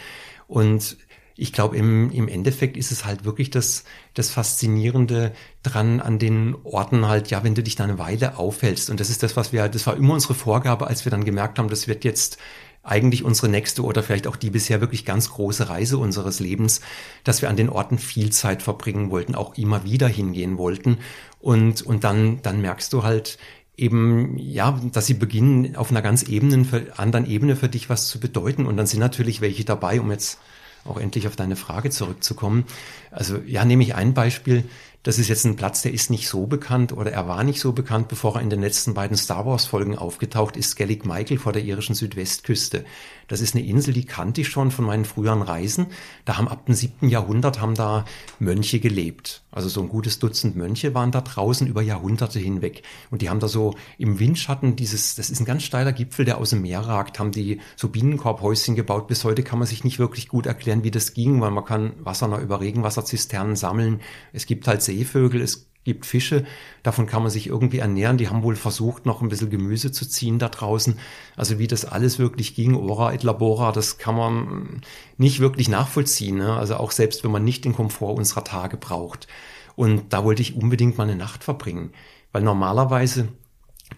Und 0.47 0.97
ich 1.35 1.51
glaube, 1.51 1.77
im, 1.77 2.11
im 2.11 2.27
Endeffekt 2.27 2.77
ist 2.77 2.91
es 2.91 3.05
halt 3.05 3.25
wirklich 3.25 3.49
das, 3.49 3.83
das 4.13 4.29
Faszinierende 4.29 5.33
dran 5.63 5.99
an 5.99 6.19
den 6.19 6.55
Orten 6.63 7.07
halt, 7.07 7.29
ja, 7.29 7.43
wenn 7.43 7.55
du 7.55 7.63
dich 7.63 7.75
da 7.75 7.85
eine 7.85 7.97
Weile 7.97 8.37
aufhältst. 8.37 8.89
Und 8.89 8.99
das 8.99 9.09
ist 9.09 9.23
das, 9.23 9.35
was 9.35 9.51
wir, 9.51 9.67
das 9.69 9.87
war 9.87 9.97
immer 9.97 10.13
unsere 10.13 10.35
Vorgabe, 10.35 10.87
als 10.87 11.05
wir 11.05 11.09
dann 11.09 11.25
gemerkt 11.25 11.57
haben, 11.57 11.69
das 11.69 11.87
wird 11.87 12.03
jetzt 12.03 12.37
eigentlich 12.83 13.23
unsere 13.23 13.47
nächste 13.47 13.83
oder 13.83 14.03
vielleicht 14.03 14.27
auch 14.27 14.35
die 14.35 14.49
bisher 14.49 14.81
wirklich 14.81 15.05
ganz 15.05 15.29
große 15.29 15.69
Reise 15.69 15.97
unseres 15.97 16.39
Lebens, 16.39 16.81
dass 17.23 17.41
wir 17.41 17.49
an 17.49 17.55
den 17.55 17.69
Orten 17.69 17.97
viel 17.97 18.31
Zeit 18.31 18.61
verbringen 18.61 19.09
wollten, 19.09 19.35
auch 19.35 19.57
immer 19.57 19.85
wieder 19.85 20.09
hingehen 20.09 20.57
wollten. 20.57 20.97
Und, 21.39 21.81
und 21.81 22.03
dann, 22.03 22.41
dann 22.41 22.61
merkst 22.61 22.91
du 22.91 23.03
halt, 23.03 23.37
eben, 23.75 24.37
ja, 24.37 24.79
dass 24.91 25.07
sie 25.07 25.13
beginnen, 25.13 25.75
auf 25.75 25.89
einer 25.89 26.01
ganz 26.01 26.23
Ebenen, 26.23 26.67
anderen 26.95 27.25
Ebene 27.25 27.55
für 27.55 27.69
dich 27.69 27.89
was 27.89 28.07
zu 28.07 28.19
bedeuten. 28.19 28.65
Und 28.65 28.77
dann 28.77 28.85
sind 28.85 28.99
natürlich 28.99 29.41
welche 29.41 29.63
dabei, 29.63 29.99
um 29.99 30.11
jetzt 30.11 30.39
auch 30.85 30.97
endlich 30.97 31.27
auf 31.27 31.35
deine 31.35 31.55
Frage 31.55 31.89
zurückzukommen. 31.89 32.65
Also 33.11 33.37
ja, 33.45 33.65
nehme 33.65 33.83
ich 33.83 33.95
ein 33.95 34.13
Beispiel. 34.13 34.65
Das 35.03 35.19
ist 35.19 35.27
jetzt 35.27 35.43
ein 35.43 35.57
Platz, 35.57 35.81
der 35.81 35.93
ist 35.93 36.09
nicht 36.09 36.29
so 36.29 36.45
bekannt 36.45 36.93
oder 36.93 37.11
er 37.11 37.27
war 37.27 37.43
nicht 37.43 37.59
so 37.59 37.73
bekannt, 37.73 38.07
bevor 38.07 38.35
er 38.35 38.41
in 38.41 38.49
den 38.49 38.61
letzten 38.61 38.93
beiden 38.93 39.17
Star 39.17 39.45
Wars 39.45 39.65
Folgen 39.65 39.97
aufgetaucht 39.97 40.55
ist, 40.55 40.71
Skellig 40.71 41.05
Michael 41.05 41.39
vor 41.39 41.51
der 41.51 41.63
irischen 41.63 41.93
Südwestküste. 41.93 42.85
Das 43.27 43.41
ist 43.41 43.55
eine 43.55 43.65
Insel, 43.65 43.93
die 43.93 44.05
kannte 44.05 44.41
ich 44.41 44.49
schon 44.49 44.71
von 44.71 44.85
meinen 44.85 45.05
früheren 45.05 45.41
Reisen. 45.41 45.87
Da 46.25 46.37
haben 46.37 46.47
ab 46.47 46.65
dem 46.65 46.75
siebten 46.75 47.09
Jahrhundert 47.09 47.59
haben 47.61 47.75
da 47.75 48.05
Mönche 48.39 48.79
gelebt. 48.79 49.43
Also 49.51 49.69
so 49.69 49.81
ein 49.81 49.89
gutes 49.89 50.19
Dutzend 50.19 50.55
Mönche 50.55 50.93
waren 50.93 51.11
da 51.11 51.21
draußen 51.21 51.67
über 51.67 51.81
Jahrhunderte 51.81 52.39
hinweg. 52.39 52.83
Und 53.11 53.21
die 53.21 53.29
haben 53.29 53.39
da 53.39 53.47
so 53.47 53.75
im 53.97 54.19
Windschatten 54.19 54.75
dieses, 54.75 55.15
das 55.15 55.29
ist 55.29 55.39
ein 55.39 55.45
ganz 55.45 55.63
steiler 55.63 55.93
Gipfel, 55.93 56.25
der 56.25 56.37
aus 56.37 56.49
dem 56.49 56.61
Meer 56.61 56.81
ragt, 56.81 57.19
haben 57.19 57.31
die 57.31 57.59
so 57.75 57.89
Bienenkorbhäuschen 57.89 58.75
gebaut. 58.75 59.07
Bis 59.07 59.23
heute 59.23 59.43
kann 59.43 59.59
man 59.59 59.67
sich 59.67 59.83
nicht 59.83 59.99
wirklich 59.99 60.27
gut 60.27 60.45
erklären, 60.45 60.83
wie 60.83 60.91
das 60.91 61.13
ging, 61.13 61.39
weil 61.41 61.51
man 61.51 61.65
kann 61.65 61.93
Wasser 61.99 62.27
noch 62.27 62.39
über 62.39 62.61
Regenwasserzisternen 62.61 63.55
sammeln. 63.55 64.01
Es 64.31 64.45
gibt 64.45 64.67
halt 64.67 64.81
Seevögel, 64.81 65.41
es 65.41 65.67
gibt 65.83 66.05
Fische, 66.05 66.45
davon 66.81 67.05
kann 67.05 67.21
man 67.21 67.31
sich 67.31 67.47
irgendwie 67.47 67.79
ernähren. 67.79 68.17
Die 68.17 68.29
haben 68.29 68.43
wohl 68.43 68.55
versucht, 68.55 69.05
noch 69.05 69.21
ein 69.21 69.29
bisschen 69.29 69.49
Gemüse 69.49 69.91
zu 69.91 70.07
ziehen 70.07 70.39
da 70.39 70.49
draußen. 70.49 70.97
Also 71.35 71.59
wie 71.59 71.67
das 71.67 71.85
alles 71.85 72.19
wirklich 72.19 72.55
ging, 72.55 72.75
ora 72.75 73.13
et 73.13 73.23
labora, 73.23 73.71
das 73.71 73.97
kann 73.97 74.15
man 74.15 74.81
nicht 75.17 75.39
wirklich 75.39 75.69
nachvollziehen. 75.69 76.37
Ne? 76.37 76.53
Also 76.53 76.75
auch 76.75 76.91
selbst 76.91 77.23
wenn 77.23 77.31
man 77.31 77.43
nicht 77.43 77.65
den 77.65 77.73
Komfort 77.73 78.15
unserer 78.15 78.43
Tage 78.43 78.77
braucht. 78.77 79.27
Und 79.75 80.13
da 80.13 80.23
wollte 80.23 80.41
ich 80.41 80.55
unbedingt 80.55 80.97
mal 80.97 81.05
eine 81.05 81.15
Nacht 81.15 81.43
verbringen, 81.43 81.91
weil 82.31 82.43
normalerweise 82.43 83.29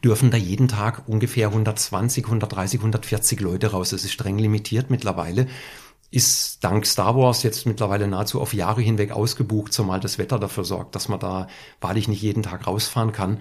dürfen 0.03 0.31
da 0.31 0.37
jeden 0.37 0.67
Tag 0.67 1.03
ungefähr 1.07 1.47
120, 1.49 2.25
130, 2.25 2.79
140 2.79 3.39
Leute 3.39 3.71
raus. 3.71 3.91
Das 3.91 4.03
ist 4.03 4.13
streng 4.13 4.37
limitiert 4.37 4.89
mittlerweile 4.89 5.47
ist 6.15 6.63
dank 6.63 6.85
Star 6.85 7.17
Wars 7.17 7.43
jetzt 7.43 7.65
mittlerweile 7.65 8.07
nahezu 8.07 8.39
auf 8.39 8.53
Jahre 8.53 8.81
hinweg 8.81 9.11
ausgebucht, 9.11 9.73
zumal 9.73 9.99
das 9.99 10.17
Wetter 10.17 10.39
dafür 10.39 10.63
sorgt, 10.63 10.95
dass 10.95 11.09
man 11.09 11.19
da 11.19 11.47
wahrlich 11.81 12.07
nicht 12.07 12.21
jeden 12.21 12.41
Tag 12.41 12.67
rausfahren 12.67 13.11
kann. 13.11 13.39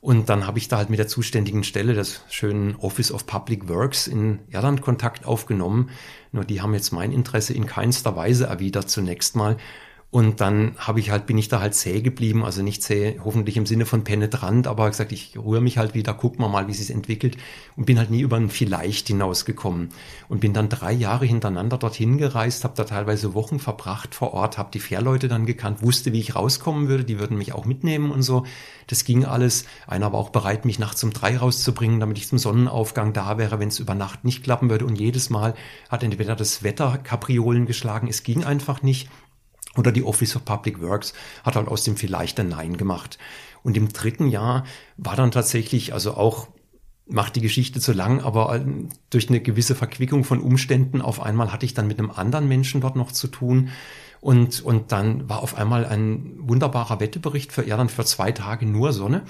Und 0.00 0.28
dann 0.28 0.46
habe 0.46 0.58
ich 0.58 0.68
da 0.68 0.78
halt 0.78 0.88
mit 0.90 0.98
der 0.98 1.08
zuständigen 1.08 1.64
Stelle 1.64 1.94
des 1.94 2.22
schönen 2.28 2.76
Office 2.76 3.12
of 3.12 3.26
Public 3.26 3.68
Works 3.68 4.06
in 4.06 4.40
Irland 4.50 4.82
Kontakt 4.82 5.26
aufgenommen. 5.26 5.90
Nur 6.30 6.44
die 6.44 6.60
haben 6.60 6.74
jetzt 6.74 6.92
mein 6.92 7.12
Interesse 7.12 7.54
in 7.54 7.66
keinster 7.66 8.16
Weise 8.16 8.46
erwidert 8.46 8.88
zunächst 8.88 9.36
mal. 9.36 9.56
Und 10.12 10.42
dann 10.42 10.76
habe 10.76 11.00
ich 11.00 11.10
halt, 11.10 11.24
bin 11.24 11.38
ich 11.38 11.48
da 11.48 11.60
halt 11.60 11.74
zäh 11.74 12.02
geblieben, 12.02 12.44
also 12.44 12.62
nicht 12.62 12.82
zäh, 12.82 13.18
hoffentlich 13.24 13.56
im 13.56 13.64
Sinne 13.64 13.86
von 13.86 14.04
penetrant, 14.04 14.66
aber 14.66 14.90
gesagt, 14.90 15.10
ich 15.10 15.38
rühre 15.38 15.62
mich 15.62 15.78
halt 15.78 15.94
wieder, 15.94 16.12
guck 16.12 16.38
mal 16.38 16.48
mal, 16.48 16.66
wie 16.66 16.72
es 16.72 16.76
sich 16.76 16.90
entwickelt 16.90 17.38
und 17.76 17.86
bin 17.86 17.98
halt 17.98 18.10
nie 18.10 18.20
über 18.20 18.36
ein 18.36 18.50
Vielleicht 18.50 19.06
hinausgekommen 19.06 19.88
und 20.28 20.40
bin 20.40 20.52
dann 20.52 20.68
drei 20.68 20.92
Jahre 20.92 21.24
hintereinander 21.24 21.78
dorthin 21.78 22.18
gereist, 22.18 22.62
habe 22.62 22.74
da 22.76 22.84
teilweise 22.84 23.32
Wochen 23.32 23.58
verbracht 23.58 24.14
vor 24.14 24.34
Ort, 24.34 24.58
habe 24.58 24.68
die 24.70 24.80
Fährleute 24.80 25.28
dann 25.28 25.46
gekannt, 25.46 25.80
wusste, 25.80 26.12
wie 26.12 26.20
ich 26.20 26.36
rauskommen 26.36 26.88
würde, 26.88 27.04
die 27.04 27.18
würden 27.18 27.38
mich 27.38 27.54
auch 27.54 27.64
mitnehmen 27.64 28.10
und 28.10 28.20
so. 28.20 28.44
Das 28.88 29.04
ging 29.04 29.24
alles. 29.24 29.64
Einer 29.86 30.12
war 30.12 30.20
auch 30.20 30.28
bereit, 30.28 30.66
mich 30.66 30.78
nachts 30.78 31.02
um 31.04 31.14
drei 31.14 31.38
rauszubringen, 31.38 32.00
damit 32.00 32.18
ich 32.18 32.28
zum 32.28 32.36
Sonnenaufgang 32.36 33.14
da 33.14 33.38
wäre, 33.38 33.60
wenn 33.60 33.68
es 33.68 33.78
über 33.78 33.94
Nacht 33.94 34.26
nicht 34.26 34.44
klappen 34.44 34.68
würde. 34.68 34.84
Und 34.84 35.00
jedes 35.00 35.30
Mal 35.30 35.54
hat 35.88 36.02
entweder 36.02 36.36
das 36.36 36.62
Wetter 36.62 36.98
Kapriolen 36.98 37.64
geschlagen, 37.64 38.08
es 38.08 38.24
ging 38.24 38.44
einfach 38.44 38.82
nicht 38.82 39.08
oder 39.76 39.92
die 39.92 40.02
Office 40.02 40.36
of 40.36 40.44
Public 40.44 40.80
Works 40.80 41.12
hat 41.44 41.56
halt 41.56 41.68
aus 41.68 41.84
dem 41.84 41.96
vielleicht 41.96 42.38
ein 42.40 42.48
Nein 42.48 42.76
gemacht. 42.76 43.18
Und 43.62 43.76
im 43.76 43.92
dritten 43.92 44.28
Jahr 44.28 44.64
war 44.96 45.16
dann 45.16 45.30
tatsächlich, 45.30 45.92
also 45.94 46.14
auch 46.14 46.48
macht 47.06 47.36
die 47.36 47.40
Geschichte 47.40 47.80
zu 47.80 47.92
lang, 47.92 48.20
aber 48.20 48.54
äh, 48.54 48.64
durch 49.10 49.28
eine 49.28 49.40
gewisse 49.40 49.74
Verquickung 49.74 50.24
von 50.24 50.40
Umständen 50.40 51.00
auf 51.00 51.20
einmal 51.20 51.52
hatte 51.52 51.66
ich 51.66 51.74
dann 51.74 51.86
mit 51.86 51.98
einem 51.98 52.10
anderen 52.10 52.48
Menschen 52.48 52.80
dort 52.80 52.96
noch 52.96 53.12
zu 53.12 53.28
tun. 53.28 53.70
Und, 54.20 54.60
und 54.60 54.92
dann 54.92 55.28
war 55.28 55.42
auf 55.42 55.56
einmal 55.56 55.84
ein 55.84 56.34
wunderbarer 56.38 57.00
Wettebericht 57.00 57.52
für 57.52 57.62
Irland 57.62 57.90
für 57.90 58.04
zwei 58.04 58.30
Tage 58.30 58.66
nur 58.66 58.92
Sonne. 58.92 59.24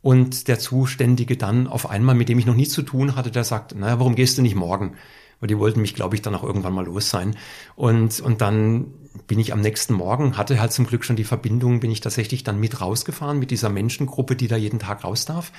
Und 0.00 0.48
der 0.48 0.58
Zuständige 0.58 1.36
dann 1.36 1.68
auf 1.68 1.88
einmal, 1.88 2.14
mit 2.14 2.28
dem 2.28 2.38
ich 2.38 2.46
noch 2.46 2.56
nie 2.56 2.66
zu 2.66 2.82
tun 2.82 3.14
hatte, 3.14 3.30
der 3.30 3.44
sagt, 3.44 3.74
naja, 3.74 3.98
warum 3.98 4.16
gehst 4.16 4.36
du 4.38 4.42
nicht 4.42 4.56
morgen? 4.56 4.96
Weil 5.38 5.48
die 5.48 5.58
wollten 5.58 5.80
mich, 5.80 5.94
glaube 5.94 6.16
ich, 6.16 6.22
dann 6.22 6.34
auch 6.34 6.42
irgendwann 6.42 6.72
mal 6.72 6.84
los 6.84 7.10
sein. 7.10 7.36
Und, 7.76 8.20
und 8.20 8.40
dann 8.40 8.86
bin 9.26 9.38
ich 9.38 9.52
am 9.52 9.60
nächsten 9.60 9.94
Morgen, 9.94 10.36
hatte 10.36 10.60
halt 10.60 10.72
zum 10.72 10.86
Glück 10.86 11.04
schon 11.04 11.16
die 11.16 11.24
Verbindung, 11.24 11.80
bin 11.80 11.90
ich 11.90 12.00
tatsächlich 12.00 12.44
dann 12.44 12.58
mit 12.58 12.80
rausgefahren 12.80 13.38
mit 13.38 13.50
dieser 13.50 13.68
Menschengruppe, 13.68 14.36
die 14.36 14.48
da 14.48 14.56
jeden 14.56 14.78
Tag 14.78 15.04
raus 15.04 15.24
darf 15.24 15.52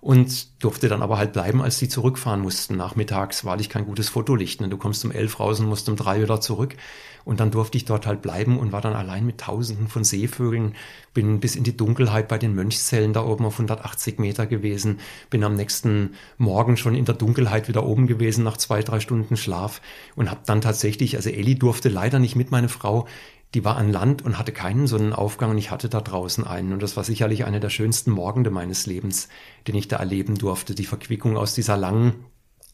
und 0.00 0.62
durfte 0.62 0.88
dann 0.88 1.02
aber 1.02 1.18
halt 1.18 1.32
bleiben, 1.32 1.62
als 1.62 1.78
die 1.78 1.88
zurückfahren 1.88 2.40
mussten. 2.40 2.76
Nachmittags 2.76 3.44
war 3.44 3.58
ich 3.58 3.68
kein 3.68 3.86
gutes 3.86 4.08
Fotolicht. 4.08 4.60
Ne? 4.60 4.68
Du 4.68 4.76
kommst 4.76 5.04
um 5.04 5.10
elf 5.10 5.40
raus 5.40 5.60
und 5.60 5.66
musst 5.66 5.88
um 5.88 5.96
drei 5.96 6.22
wieder 6.22 6.40
zurück. 6.40 6.76
Und 7.26 7.40
dann 7.40 7.50
durfte 7.50 7.76
ich 7.76 7.84
dort 7.84 8.06
halt 8.06 8.22
bleiben 8.22 8.56
und 8.56 8.70
war 8.70 8.80
dann 8.80 8.94
allein 8.94 9.26
mit 9.26 9.38
Tausenden 9.38 9.88
von 9.88 10.04
Seevögeln. 10.04 10.76
Bin 11.12 11.40
bis 11.40 11.56
in 11.56 11.64
die 11.64 11.76
Dunkelheit 11.76 12.28
bei 12.28 12.38
den 12.38 12.54
Mönchszellen 12.54 13.12
da 13.12 13.26
oben 13.26 13.44
auf 13.44 13.54
180 13.54 14.20
Meter 14.20 14.46
gewesen. 14.46 15.00
Bin 15.28 15.42
am 15.42 15.56
nächsten 15.56 16.14
Morgen 16.38 16.76
schon 16.76 16.94
in 16.94 17.04
der 17.04 17.16
Dunkelheit 17.16 17.66
wieder 17.66 17.84
oben 17.84 18.06
gewesen 18.06 18.44
nach 18.44 18.56
zwei, 18.56 18.80
drei 18.80 19.00
Stunden 19.00 19.36
Schlaf 19.36 19.82
und 20.14 20.30
habe 20.30 20.42
dann 20.46 20.60
tatsächlich, 20.60 21.16
also 21.16 21.28
Elli 21.28 21.56
durfte 21.56 21.88
leider 21.88 22.20
nicht 22.20 22.36
mit, 22.36 22.52
meine 22.52 22.68
Frau, 22.68 23.08
die 23.54 23.64
war 23.64 23.76
an 23.76 23.90
Land 23.90 24.22
und 24.22 24.38
hatte 24.38 24.52
keinen 24.52 24.86
Sonnenaufgang 24.86 25.50
und 25.50 25.58
ich 25.58 25.72
hatte 25.72 25.88
da 25.88 26.00
draußen 26.00 26.46
einen. 26.46 26.72
Und 26.72 26.80
das 26.80 26.96
war 26.96 27.02
sicherlich 27.02 27.44
einer 27.44 27.58
der 27.58 27.70
schönsten 27.70 28.12
Morgende 28.12 28.50
meines 28.50 28.86
Lebens, 28.86 29.28
den 29.66 29.74
ich 29.74 29.88
da 29.88 29.96
erleben 29.96 30.36
durfte. 30.36 30.76
Die 30.76 30.84
Verquickung 30.84 31.36
aus 31.36 31.54
dieser 31.54 31.76
langen 31.76 32.14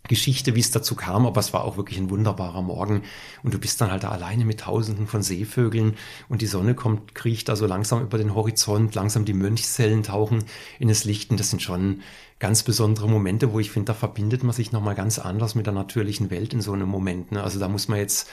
Geschichte, 0.09 0.57
wie 0.57 0.61
es 0.61 0.71
dazu 0.71 0.97
kam, 0.97 1.27
aber 1.27 1.41
es 1.41 1.53
war 1.53 1.65
auch 1.65 1.77
wirklich 1.77 1.99
ein 1.99 2.11
wunderbarer 2.11 2.63
Morgen. 2.63 3.03
Und 3.43 3.55
du 3.55 3.59
bist 3.59 3.81
dann 3.81 3.91
halt 3.91 4.03
da 4.03 4.11
alleine 4.11 4.45
mit 4.45 4.61
Tausenden 4.61 5.07
von 5.07 5.23
Seevögeln 5.23 5.95
und 6.29 6.43
die 6.43 6.47
Sonne 6.47 6.75
kommt, 6.75 7.15
kriecht 7.15 7.49
da 7.49 7.57
so 7.57 7.67
langsam 7.67 8.03
über 8.03 8.19
den 8.19 8.35
Horizont, 8.35 8.95
langsam 8.95 9.25
die 9.25 9.33
Mönchszellen 9.33 10.03
tauchen 10.03 10.45
in 10.79 10.89
das 10.89 11.05
Licht 11.05 11.31
und 11.31 11.39
das 11.39 11.51
sind 11.51 11.63
schon 11.63 12.03
ganz 12.41 12.65
besondere 12.65 13.09
Momente, 13.09 13.53
wo 13.53 13.61
ich 13.61 13.71
finde, 13.71 13.93
da 13.93 13.95
verbindet 13.95 14.43
man 14.43 14.53
sich 14.53 14.73
nochmal 14.73 14.97
ganz 14.97 15.21
anders 15.21 15.55
mit 15.55 15.67
der 15.67 15.73
natürlichen 15.73 16.31
Welt 16.31 16.53
in 16.53 16.61
so 16.61 16.73
einem 16.73 16.89
Moment. 16.89 17.31
Ne? 17.31 17.43
Also 17.43 17.61
da 17.61 17.69
muss 17.69 17.87
man 17.87 17.99
jetzt 17.99 18.29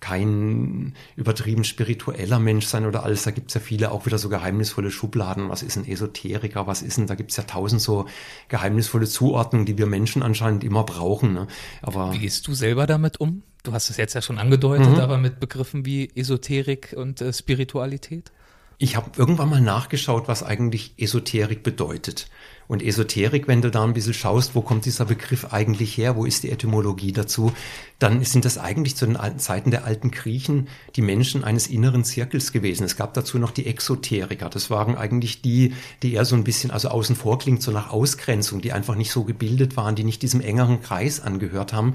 kein 0.00 0.94
übertrieben 1.16 1.64
spiritueller 1.64 2.38
Mensch 2.38 2.66
sein 2.66 2.86
oder 2.86 3.04
alles. 3.04 3.24
Da 3.24 3.30
gibt's 3.30 3.54
ja 3.54 3.60
viele 3.60 3.90
auch 3.90 4.06
wieder 4.06 4.18
so 4.18 4.28
geheimnisvolle 4.28 4.90
Schubladen. 4.90 5.48
Was 5.48 5.62
ist 5.62 5.76
ein 5.76 5.88
Esoteriker? 5.88 6.66
Was 6.66 6.82
ist 6.82 6.98
denn? 6.98 7.06
Da 7.06 7.14
gibt's 7.14 7.36
ja 7.36 7.44
tausend 7.44 7.80
so 7.80 8.06
geheimnisvolle 8.48 9.06
Zuordnungen, 9.06 9.66
die 9.66 9.78
wir 9.78 9.86
Menschen 9.86 10.22
anscheinend 10.22 10.64
immer 10.64 10.84
brauchen. 10.84 11.32
Ne? 11.32 11.46
Aber 11.82 12.12
Wie 12.12 12.18
gehst 12.18 12.46
du 12.46 12.54
selber 12.54 12.86
damit 12.86 13.18
um? 13.20 13.42
Du 13.62 13.72
hast 13.72 13.88
es 13.88 13.96
jetzt 13.96 14.14
ja 14.14 14.20
schon 14.20 14.38
angedeutet, 14.38 14.90
mhm. 14.90 15.00
aber 15.00 15.16
mit 15.16 15.40
Begriffen 15.40 15.86
wie 15.86 16.10
Esoterik 16.14 16.94
und 16.96 17.22
äh, 17.22 17.32
Spiritualität? 17.32 18.30
Ich 18.78 18.96
habe 18.96 19.10
irgendwann 19.16 19.48
mal 19.48 19.60
nachgeschaut, 19.60 20.28
was 20.28 20.42
eigentlich 20.42 20.94
Esoterik 20.98 21.62
bedeutet. 21.62 22.28
Und 22.66 22.82
Esoterik, 22.82 23.46
wenn 23.48 23.62
du 23.62 23.70
da 23.70 23.84
ein 23.84 23.94
bisschen 23.94 24.14
schaust, 24.14 24.54
wo 24.54 24.62
kommt 24.62 24.84
dieser 24.84 25.04
Begriff 25.04 25.52
eigentlich 25.52 25.96
her, 25.96 26.16
wo 26.16 26.24
ist 26.24 26.42
die 26.42 26.50
Etymologie 26.50 27.12
dazu, 27.12 27.52
dann 27.98 28.24
sind 28.24 28.44
das 28.44 28.58
eigentlich 28.58 28.96
zu 28.96 29.06
den 29.06 29.16
alten 29.16 29.38
Zeiten 29.38 29.70
der 29.70 29.84
alten 29.84 30.10
Griechen 30.10 30.68
die 30.96 31.02
Menschen 31.02 31.44
eines 31.44 31.66
inneren 31.66 32.04
Zirkels 32.04 32.52
gewesen. 32.52 32.84
Es 32.84 32.96
gab 32.96 33.14
dazu 33.14 33.38
noch 33.38 33.50
die 33.50 33.66
Exoteriker. 33.66 34.48
Das 34.48 34.70
waren 34.70 34.96
eigentlich 34.96 35.42
die, 35.42 35.74
die 36.02 36.14
eher 36.14 36.24
so 36.24 36.36
ein 36.36 36.44
bisschen, 36.44 36.70
also 36.70 36.88
außen 36.88 37.16
vor 37.16 37.38
klingt, 37.38 37.62
so 37.62 37.70
nach 37.70 37.90
Ausgrenzung, 37.90 38.60
die 38.60 38.72
einfach 38.72 38.94
nicht 38.94 39.10
so 39.10 39.24
gebildet 39.24 39.76
waren, 39.76 39.94
die 39.94 40.04
nicht 40.04 40.22
diesem 40.22 40.40
engeren 40.40 40.80
Kreis 40.80 41.20
angehört 41.20 41.72
haben. 41.72 41.94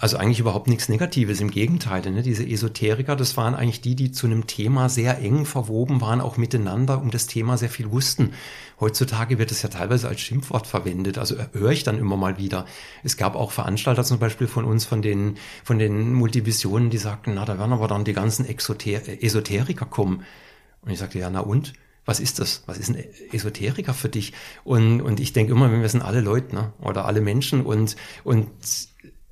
Also 0.00 0.16
eigentlich 0.16 0.40
überhaupt 0.40 0.66
nichts 0.66 0.88
Negatives, 0.88 1.42
im 1.42 1.50
Gegenteil. 1.50 2.00
Ne? 2.10 2.22
Diese 2.22 2.48
Esoteriker, 2.48 3.16
das 3.16 3.36
waren 3.36 3.54
eigentlich 3.54 3.82
die, 3.82 3.94
die 3.94 4.10
zu 4.10 4.26
einem 4.26 4.46
Thema 4.46 4.88
sehr 4.88 5.18
eng 5.18 5.44
verwoben 5.44 6.00
waren, 6.00 6.22
auch 6.22 6.38
miteinander, 6.38 7.02
um 7.02 7.10
das 7.10 7.26
Thema 7.26 7.58
sehr 7.58 7.68
viel 7.68 7.90
wussten. 7.90 8.32
Heutzutage 8.80 9.38
wird 9.38 9.50
es 9.50 9.60
ja 9.60 9.68
teilweise 9.68 10.08
als 10.08 10.22
Schimpfwort 10.22 10.66
verwendet, 10.66 11.18
also 11.18 11.36
höre 11.52 11.72
ich 11.72 11.84
dann 11.84 11.98
immer 11.98 12.16
mal 12.16 12.38
wieder. 12.38 12.64
Es 13.04 13.18
gab 13.18 13.36
auch 13.36 13.52
Veranstalter 13.52 14.02
zum 14.02 14.18
Beispiel 14.18 14.46
von 14.46 14.64
uns, 14.64 14.86
von 14.86 15.02
den, 15.02 15.36
von 15.64 15.78
den 15.78 16.14
Multivisionen, 16.14 16.88
die 16.88 16.96
sagten, 16.96 17.34
na, 17.34 17.44
da 17.44 17.58
werden 17.58 17.74
aber 17.74 17.86
dann 17.86 18.04
die 18.04 18.14
ganzen 18.14 18.46
Exoter 18.46 19.02
Esoteriker 19.22 19.84
kommen. 19.84 20.22
Und 20.80 20.92
ich 20.92 20.98
sagte, 20.98 21.18
ja, 21.18 21.28
na 21.28 21.40
und? 21.40 21.74
was 22.06 22.18
ist 22.18 22.40
das? 22.40 22.64
Was 22.66 22.78
ist 22.78 22.88
ein 22.88 23.04
Esoteriker 23.30 23.94
für 23.94 24.08
dich? 24.08 24.32
Und, 24.64 25.00
und 25.00 25.20
ich 25.20 25.32
denke 25.32 25.52
immer, 25.52 25.70
wir 25.70 25.88
sind 25.88 26.02
alle 26.02 26.20
Leute, 26.20 26.54
ne? 26.56 26.72
Oder 26.80 27.04
alle 27.04 27.20
Menschen 27.20 27.64
und, 27.64 27.94
und 28.24 28.48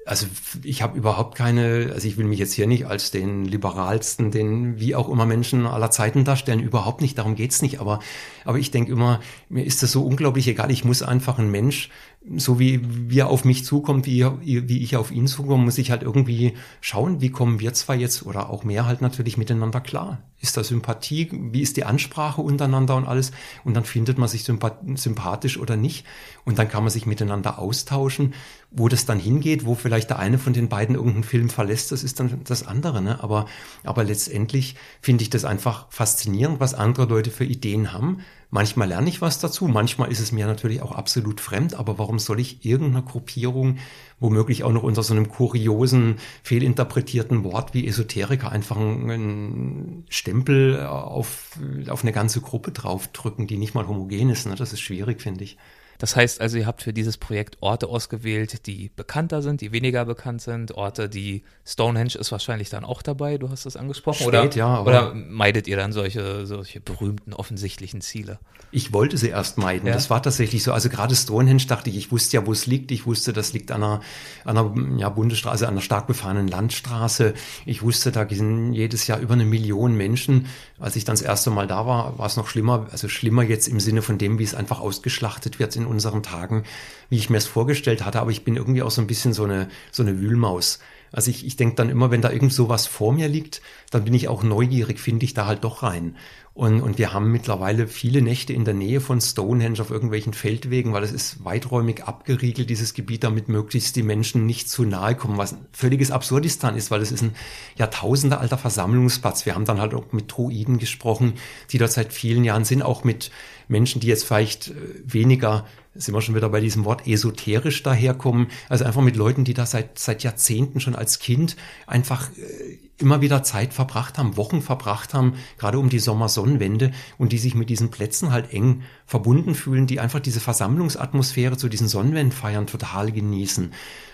also 0.09 0.27
ich 0.63 0.81
habe 0.81 0.97
überhaupt 0.97 1.37
keine, 1.37 1.91
also 1.93 2.09
ich 2.09 2.17
will 2.17 2.25
mich 2.25 2.39
jetzt 2.39 2.55
hier 2.55 2.67
nicht 2.67 2.87
als 2.87 3.11
den 3.11 3.45
liberalsten, 3.45 4.31
den 4.31 4.81
wie 4.81 4.95
auch 4.95 5.09
immer 5.11 5.27
Menschen 5.27 5.67
aller 5.67 5.91
Zeiten 5.91 6.25
darstellen, 6.25 6.61
überhaupt 6.61 7.03
nicht, 7.03 7.19
darum 7.19 7.35
geht's 7.35 7.61
nicht, 7.61 7.79
aber, 7.79 8.01
aber 8.47 8.59
ich 8.59 8.71
denke 8.71 8.91
immer, 8.91 9.21
mir 9.51 9.65
ist 9.65 9.83
das 9.83 9.93
so 9.93 10.07
unglaublich 10.07 10.49
egal, 10.49 10.71
ich 10.71 10.83
muss 10.83 11.03
einfach 11.03 11.39
ein 11.39 11.51
Mensch 11.51 11.91
so 12.37 12.59
wie, 12.59 12.81
wie 13.11 13.21
er 13.21 13.29
auf 13.29 13.45
mich 13.45 13.65
zukommt, 13.65 14.07
wie, 14.07 14.27
wie 14.41 14.83
ich 14.83 14.97
auf 14.97 15.11
ihn 15.11 15.27
zukomme, 15.27 15.65
muss 15.65 15.79
ich 15.79 15.91
halt 15.91 16.03
irgendwie 16.03 16.55
schauen, 16.81 17.21
wie 17.21 17.31
kommen 17.31 17.61
wir 17.61 17.73
zwei 17.75 17.97
jetzt 17.97 18.25
oder 18.25 18.51
auch 18.51 18.65
mehr 18.65 18.87
halt 18.87 19.01
natürlich 19.01 19.37
miteinander 19.37 19.81
klar. 19.81 20.19
Ist 20.41 20.57
da 20.57 20.63
Sympathie? 20.63 21.31
Wie 21.33 21.63
ist 21.63 21.77
die 21.77 21.85
Ansprache 21.85 22.41
untereinander 22.41 22.95
und 22.95 23.07
alles? 23.07 23.33
Und 23.65 23.75
dann 23.75 23.85
findet 23.85 24.19
man 24.19 24.29
sich 24.29 24.45
sympathisch 24.45 25.59
oder 25.59 25.77
nicht. 25.77 26.07
Und 26.45 26.59
dann 26.59 26.69
kann 26.69 26.85
man 26.85 26.91
sich 26.91 27.07
miteinander 27.07 27.59
austauschen. 27.59 28.35
Wo 28.71 28.89
das 28.89 29.05
dann 29.05 29.19
hingeht, 29.19 29.65
wo 29.65 29.75
vielleicht 29.75 30.11
der 30.11 30.19
eine 30.19 30.39
von 30.39 30.53
den 30.53 30.69
beiden 30.69 30.95
irgendeinen 30.95 31.25
Film 31.25 31.49
verlässt, 31.49 31.91
das 31.91 32.05
ist 32.05 32.21
dann 32.21 32.41
das 32.45 32.67
andere. 32.67 33.03
Ne? 33.03 33.23
Aber, 33.23 33.47
aber 33.83 34.05
letztendlich 34.05 34.77
finde 35.01 35.23
ich 35.23 35.31
das 35.31 35.45
einfach 35.45 35.87
faszinierend, 35.91 36.61
was 36.61 36.75
andere 36.75 37.07
Leute 37.07 37.31
für 37.31 37.45
Ideen 37.45 37.93
haben 37.93 38.21
Manchmal 38.51 38.89
lerne 38.89 39.11
ich 39.11 39.21
was 39.21 39.41
dazu, 39.41 39.69
manchmal 39.69 40.11
ist 40.11 40.21
es 40.21 40.33
mir 40.33 40.47
natürlich 40.47 40.81
auch 40.81 40.93
absolut 40.93 41.39
fremd, 41.39 41.75
aber 41.75 41.99
warum 41.99 42.19
soll 42.19 42.41
ich 42.41 42.65
irgendeiner 42.65 43.05
Gruppierung, 43.05 43.77
womöglich 44.21 44.65
auch 44.65 44.73
noch 44.73 44.85
unter 44.85 45.03
so 45.03 45.13
einem 45.13 45.29
kuriosen, 45.29 46.17
fehlinterpretierten 46.45 47.45
Wort 47.45 47.75
wie 47.75 47.87
Esoteriker 47.87 48.51
einfach 48.51 48.79
einen 48.79 50.07
Stempel 50.09 50.87
auf, 50.87 51.59
auf 51.89 52.03
eine 52.03 52.13
ganze 52.13 52.41
Gruppe 52.41 52.73
draufdrücken, 52.73 53.47
die 53.47 53.59
nicht 53.59 53.75
mal 53.75 53.87
homogen 53.87 54.31
ist? 54.31 54.47
Ne? 54.47 54.55
Das 54.55 54.73
ist 54.73 54.81
schwierig, 54.81 55.21
finde 55.21 55.45
ich. 55.45 55.59
Das 55.99 56.15
heißt 56.15 56.41
also, 56.41 56.57
ihr 56.59 56.67
habt 56.67 56.83
für 56.83 56.93
dieses 56.93 57.19
Projekt 57.19 57.57
Orte 57.61 57.89
ausgewählt, 57.89 58.67
die 58.67 58.91
bekannter 58.95 59.43
sind, 59.43 59.61
die 59.61 59.73
weniger 59.73 60.05
bekannt 60.05 60.41
sind, 60.41 60.73
Orte, 60.73 61.09
die 61.09 61.43
Stonehenge 61.67 62.15
ist 62.15 62.31
wahrscheinlich 62.31 62.71
dann 62.71 62.85
auch 62.85 63.03
dabei, 63.03 63.37
du 63.37 63.51
hast 63.51 63.67
das 63.67 63.77
angesprochen, 63.77 64.23
Spät, 64.23 64.29
oder, 64.29 64.57
ja, 64.57 64.81
oder 64.81 65.13
meidet 65.13 65.67
ihr 65.67 65.77
dann 65.77 65.93
solche, 65.93 66.47
solche 66.47 66.81
berühmten, 66.81 67.33
offensichtlichen 67.33 68.01
Ziele? 68.01 68.39
Ich 68.71 68.93
wollte 68.93 69.17
sie 69.17 69.29
erst 69.29 69.59
meiden, 69.59 69.89
ja? 69.89 69.93
das 69.93 70.09
war 70.09 70.23
tatsächlich 70.23 70.63
so, 70.63 70.73
also 70.73 70.89
gerade 70.89 71.17
Stonehenge 71.17 71.67
dachte 71.67 71.91
ich, 71.91 71.97
ich 71.97 72.13
wusste 72.13 72.37
ja, 72.37 72.47
wo 72.47 72.53
es 72.53 72.67
liegt, 72.67 72.93
ich 72.93 73.05
wusste, 73.05 73.33
das 73.33 73.53
liegt 73.53 73.73
an 73.73 73.83
einer, 73.83 74.01
an 74.45 74.57
einer 74.57 74.99
ja, 74.99 75.09
Bundesstraße, 75.09 75.67
an 75.67 75.75
einer 75.75 75.81
stark 75.81 76.07
befahrenen 76.07 76.47
Landstraße, 76.47 77.35
ich 77.67 77.83
wusste, 77.83 78.13
da 78.13 78.27
sind 78.29 78.73
jedes 78.73 79.09
Jahr 79.09 79.19
über 79.19 79.35
eine 79.35 79.45
Million 79.45 79.97
Menschen, 79.97 80.47
als 80.81 80.97
ich 80.97 81.05
dann 81.05 81.15
das 81.15 81.23
erste 81.23 81.51
Mal 81.51 81.67
da 81.67 81.87
war, 81.87 82.19
war 82.19 82.27
es 82.27 82.37
noch 82.37 82.49
schlimmer, 82.49 82.87
also 82.91 83.09
schlimmer 83.09 83.43
jetzt 83.43 83.69
im 83.69 83.81
Sinne 83.81 84.03
von 84.03 84.19
dem, 84.19 84.39
wie 84.39 84.45
es 84.45 84.55
einfach 84.55 84.81
ausgeschlachtet 84.81 85.59
wird 85.59 85.75
in 85.77 85.87
unseren 85.87 86.23
Tagen, 86.23 86.65
wie 87.09 87.17
ich 87.17 87.31
mir 87.31 87.39
es 87.39 87.47
vorgestellt 87.47 88.05
hatte, 88.05 88.21
aber 88.21 88.31
ich 88.31 88.45
bin 88.45 88.57
irgendwie 88.57 88.83
auch 88.83 88.91
so 88.91 89.01
ein 89.01 89.07
bisschen 89.07 89.33
so 89.33 89.45
eine, 89.45 89.69
so 89.91 90.03
eine 90.03 90.21
Wühlmaus. 90.21 90.79
Also 91.11 91.31
ich, 91.31 91.47
ich 91.47 91.57
denke 91.57 91.77
dann 91.77 91.89
immer, 91.89 92.11
wenn 92.11 92.23
da 92.23 92.31
irgend 92.31 92.53
so 92.53 92.69
was 92.69 92.87
vor 92.87 93.13
mir 93.13 93.29
liegt, 93.29 93.63
dann 93.91 94.05
bin 94.05 94.15
ich 94.15 94.29
auch 94.29 94.43
neugierig, 94.43 95.01
finde 95.01 95.25
ich 95.25 95.35
da 95.35 95.47
halt 95.47 95.65
doch 95.65 95.83
rein. 95.83 96.17
Und, 96.59 96.81
und 96.81 96.99
wir 96.99 97.13
haben 97.13 97.31
mittlerweile 97.31 97.87
viele 97.87 98.21
Nächte 98.21 98.53
in 98.53 98.65
der 98.65 98.75
Nähe 98.75 99.01
von 99.01 99.21
Stonehenge 99.21 99.81
auf 99.81 99.93
irgendwelchen 99.93 100.33
Feldwegen, 100.33 100.93
weil 100.93 101.05
es 101.05 101.13
ist 101.13 101.45
weiträumig 101.45 102.03
abgeriegelt, 102.03 102.69
dieses 102.69 102.95
Gebiet, 102.95 103.23
damit 103.23 103.49
möglichst 103.49 103.95
die 103.95 104.03
Menschen 104.03 104.45
nicht 104.45 104.69
zu 104.69 104.83
nahe 104.83 105.15
kommen, 105.15 105.39
was 105.39 105.53
ein 105.53 105.65
völliges 105.71 106.11
Absurdistan 106.11 106.75
ist, 106.75 106.91
weil 106.91 107.01
es 107.01 107.13
ist 107.13 107.23
ein 107.23 107.37
Jahrtausende 107.77 108.39
alter 108.39 108.59
Versammlungsplatz. 108.59 109.47
Wir 109.47 109.55
haben 109.55 109.67
dann 109.67 109.81
halt 109.81 109.95
auch 109.95 110.11
mit 110.11 110.33
Druiden 110.33 110.79
gesprochen, 110.79 111.35
die 111.71 111.79
dort 111.79 111.93
seit 111.93 112.13
vielen 112.13 112.43
Jahren 112.43 112.65
sind, 112.65 112.83
auch 112.83 113.05
mit 113.05 113.31
Menschen, 113.69 114.01
die 114.01 114.09
jetzt 114.09 114.25
vielleicht 114.25 114.71
äh, 114.71 114.75
weniger 115.05 115.65
sind 115.95 116.15
wir 116.15 116.23
schon 116.23 116.35
wieder 116.35 116.49
bei 116.49 116.61
diesem 116.61 116.85
Wort 116.85 117.07
esoterisch 117.07 117.85
daherkommen. 117.85 118.49
Also 118.69 118.85
einfach 118.85 119.03
mit 119.03 119.15
Leuten, 119.15 119.45
die 119.45 119.55
da 119.55 119.65
seit, 119.65 119.99
seit 119.99 120.25
Jahrzehnten 120.25 120.81
schon 120.81 120.97
als 120.97 121.21
Kind 121.21 121.57
einfach 121.87 122.31
äh, 122.37 122.88
immer 122.99 123.21
wieder 123.21 123.43
Zeit 123.43 123.73
verbracht 123.73 124.19
haben, 124.19 124.37
Wochen 124.37 124.61
verbracht 124.61 125.15
haben, 125.15 125.35
gerade 125.57 125.79
um 125.79 125.89
die 125.89 125.99
Sommersonnenwende 125.99 126.93
und 127.17 127.33
die 127.33 127.39
sich 127.39 127.55
mit 127.55 127.71
diesen 127.71 127.91
Plätzen 127.91 128.31
halt 128.33 128.53
eng 128.53 128.83
verbunden 129.07 129.55
fühlen, 129.55 129.87
die 129.87 130.01
einfach 130.01 130.21
diese 130.21 130.41
Versammlungsatmosphäre 130.41 131.57
zu 131.57 131.69
diesen 131.69 131.89
Sonnenwendenfeiern 131.89 132.67
total 132.67 133.13
genießen. 133.13 133.73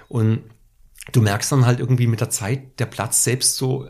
Und 0.08 0.42
du 1.12 1.22
merkst 1.22 1.50
dann 1.52 1.66
halt 1.66 1.80
irgendwie 1.80 2.06
mit 2.06 2.20
der 2.20 2.30
Zeit, 2.30 2.78
der 2.78 2.86
Platz 2.86 3.24
selbst 3.24 3.56
so 3.56 3.88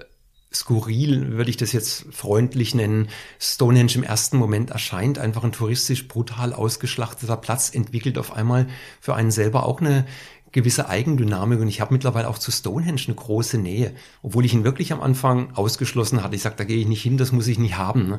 skurril, 0.55 1.33
würde 1.33 1.51
ich 1.51 1.57
das 1.57 1.73
jetzt 1.73 2.07
freundlich 2.13 2.75
nennen. 2.75 3.09
Stonehenge 3.41 3.95
im 3.97 4.05
ersten 4.05 4.37
Moment 4.37 4.71
erscheint 4.71 5.19
einfach 5.19 5.43
ein 5.43 5.53
touristisch 5.53 6.07
brutal 6.07 6.53
ausgeschlachteter 6.53 7.37
Platz, 7.37 7.71
entwickelt 7.75 8.19
auf 8.19 8.33
einmal 8.33 8.69
für 9.01 9.15
einen 9.15 9.33
selber 9.33 9.67
auch 9.67 9.81
eine 9.81 10.07
gewisse 10.55 10.89
Eigendynamik 10.89 11.61
und 11.61 11.67
ich 11.67 11.81
habe 11.81 11.93
mittlerweile 11.93 12.29
auch 12.29 12.39
zu 12.39 12.53
Stonehenge 12.53 13.03
eine 13.07 13.17
große 13.17 13.59
Nähe, 13.59 13.93
obwohl 14.23 14.45
ich 14.45 14.55
ihn 14.55 14.63
wirklich 14.63 14.93
am 14.93 15.03
Anfang 15.03 15.53
ausgeschlossen 15.57 16.23
hatte. 16.23 16.37
Ich 16.37 16.43
sage, 16.43 16.55
da 16.57 16.63
gehe 16.63 16.79
ich 16.79 16.87
nicht 16.87 17.03
hin, 17.03 17.19
das 17.19 17.33
muss 17.33 17.49
ich 17.49 17.59
nicht 17.59 17.77
haben. 17.77 18.07
Ne? 18.07 18.19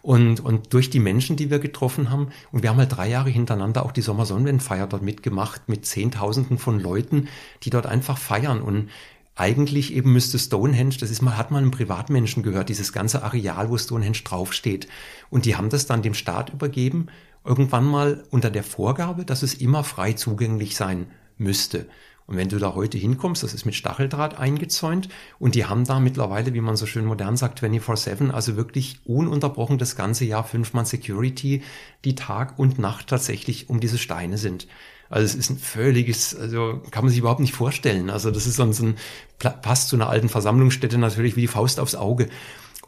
Und, 0.00 0.40
und 0.40 0.72
durch 0.72 0.88
die 0.88 0.98
Menschen, 0.98 1.36
die 1.36 1.50
wir 1.50 1.58
getroffen 1.58 2.08
haben, 2.08 2.28
und 2.52 2.62
wir 2.62 2.70
haben 2.70 2.78
halt 2.78 2.96
drei 2.96 3.10
Jahre 3.10 3.28
hintereinander 3.28 3.84
auch 3.84 3.92
die 3.92 4.00
Sommersonnenwendfeier 4.00 4.86
dort 4.86 5.02
mitgemacht 5.02 5.68
mit 5.68 5.84
Zehntausenden 5.84 6.56
von 6.56 6.80
Leuten, 6.80 7.28
die 7.64 7.70
dort 7.70 7.84
einfach 7.84 8.16
feiern 8.16 8.62
und 8.62 8.88
eigentlich 9.36 9.92
eben 9.92 10.10
müsste 10.10 10.38
Stonehenge, 10.38 10.96
das 10.98 11.10
ist 11.10 11.20
mal, 11.20 11.36
hat 11.36 11.50
mal 11.50 11.58
einem 11.58 11.70
Privatmenschen 11.70 12.42
gehört, 12.42 12.70
dieses 12.70 12.94
ganze 12.94 13.22
Areal, 13.24 13.68
wo 13.68 13.76
Stonehenge 13.76 14.22
draufsteht. 14.24 14.88
Und 15.28 15.44
die 15.44 15.56
haben 15.56 15.68
das 15.68 15.84
dann 15.84 16.00
dem 16.00 16.14
Staat 16.14 16.50
übergeben, 16.54 17.08
irgendwann 17.44 17.84
mal 17.84 18.24
unter 18.30 18.50
der 18.50 18.62
Vorgabe, 18.62 19.26
dass 19.26 19.42
es 19.42 19.52
immer 19.52 19.84
frei 19.84 20.14
zugänglich 20.14 20.76
sein 20.76 21.08
müsste. 21.36 21.86
Und 22.26 22.36
wenn 22.38 22.48
du 22.48 22.58
da 22.58 22.74
heute 22.74 22.96
hinkommst, 22.96 23.42
das 23.42 23.52
ist 23.52 23.66
mit 23.66 23.74
Stacheldraht 23.74 24.38
eingezäunt 24.38 25.10
und 25.38 25.54
die 25.54 25.66
haben 25.66 25.84
da 25.84 26.00
mittlerweile, 26.00 26.54
wie 26.54 26.62
man 26.62 26.76
so 26.76 26.86
schön 26.86 27.04
modern 27.04 27.36
sagt, 27.36 27.62
24-7, 27.62 28.30
also 28.30 28.56
wirklich 28.56 29.00
ununterbrochen 29.04 29.76
das 29.76 29.94
ganze 29.94 30.24
Jahr 30.24 30.44
fünfmal 30.44 30.86
Security, 30.86 31.62
die 32.04 32.14
Tag 32.14 32.58
und 32.58 32.78
Nacht 32.78 33.08
tatsächlich 33.08 33.68
um 33.68 33.78
diese 33.78 33.98
Steine 33.98 34.38
sind. 34.38 34.68
Also 35.10 35.26
es 35.26 35.34
ist 35.34 35.50
ein 35.50 35.58
völliges, 35.58 36.34
also 36.34 36.80
kann 36.90 37.04
man 37.04 37.10
sich 37.10 37.18
überhaupt 37.18 37.40
nicht 37.40 37.52
vorstellen. 37.52 38.08
Also 38.08 38.30
das 38.30 38.46
ist 38.46 38.56
sonst 38.56 38.80
ein, 38.80 38.96
passt 39.38 39.88
zu 39.88 39.96
einer 39.96 40.08
alten 40.08 40.30
Versammlungsstätte 40.30 40.96
natürlich 40.96 41.36
wie 41.36 41.42
die 41.42 41.46
Faust 41.46 41.78
aufs 41.78 41.94
Auge. 41.94 42.30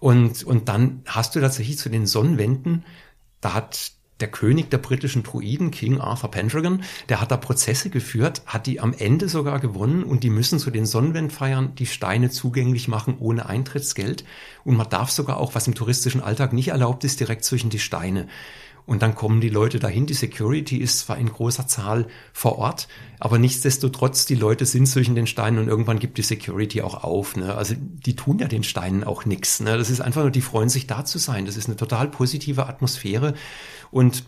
Und, 0.01 0.45
und 0.45 0.69
dann 0.69 1.03
hast 1.07 1.37
du 1.37 1.41
tatsächlich 1.41 1.79
zu 1.79 1.91
den 1.91 2.07
Sonnenwänden, 2.07 2.85
da 3.43 3.53
hat 3.53 3.93
der 4.21 4.29
König 4.29 4.71
der 4.71 4.79
britischen 4.79 5.23
Druiden, 5.23 5.71
King 5.71 6.01
Arthur 6.01 6.31
Pendragon, 6.31 6.83
der 7.09 7.21
hat 7.21 7.31
da 7.31 7.37
Prozesse 7.37 7.91
geführt, 7.91 8.43
hat 8.47 8.67
die 8.67 8.81
am 8.81 8.95
Ende 8.95 9.29
sogar 9.29 9.61
gewonnen 9.61 10.03
und 10.03 10.25
die 10.25 10.31
müssen 10.31 10.59
zu 10.59 10.71
den 10.71 10.87
Sonnenwendfeiern 10.87 11.75
die 11.75 11.87
Steine 11.87 12.31
zugänglich 12.31 12.89
machen 12.89 13.17
ohne 13.19 13.47
Eintrittsgeld. 13.47 14.25
Und 14.65 14.77
man 14.77 14.89
darf 14.89 15.11
sogar 15.11 15.37
auch, 15.39 15.55
was 15.55 15.67
im 15.67 15.75
touristischen 15.75 16.23
Alltag 16.23 16.53
nicht 16.53 16.69
erlaubt 16.69 17.05
ist, 17.05 17.21
direkt 17.21 17.45
zwischen 17.45 17.71
die 17.71 17.79
Steine. 17.79 18.27
Und 18.87 19.03
dann 19.03 19.17
kommen 19.17 19.41
die 19.41 19.49
Leute 19.49 19.81
dahin. 19.81 20.07
Die 20.07 20.15
Security 20.15 20.77
ist 20.77 21.01
zwar 21.01 21.19
in 21.19 21.29
großer 21.29 21.67
Zahl 21.67 22.07
vor 22.33 22.57
Ort, 22.57 22.87
aber 23.19 23.37
nichtsdestotrotz, 23.37 24.27
die 24.27 24.37
Leute 24.37 24.65
sind 24.65 24.87
zwischen 24.87 25.17
den 25.17 25.27
Steinen 25.27 25.59
und 25.59 25.67
irgendwann 25.67 25.99
gibt 25.99 26.19
die 26.19 26.23
Security 26.23 26.83
auch 26.83 27.03
auf. 27.03 27.37
Ne? 27.37 27.55
Also 27.57 27.75
die 27.77 28.15
tun 28.15 28.39
ja 28.39 28.47
den 28.47 28.63
Steinen 28.63 29.03
auch 29.03 29.25
nichts. 29.25 29.59
Ne? 29.59 29.77
Das 29.77 29.91
ist 29.91 30.01
einfach 30.01 30.23
nur, 30.23 30.31
die 30.31 30.41
freuen 30.41 30.69
sich 30.69 30.87
da 30.87 31.05
zu 31.05 31.19
sein. 31.19 31.47
Das 31.47 31.57
ist 31.57 31.67
eine 31.67 31.77
total 31.77 32.09
positive 32.09 32.67
Atmosphäre. 32.67 33.35
Und 33.91 34.25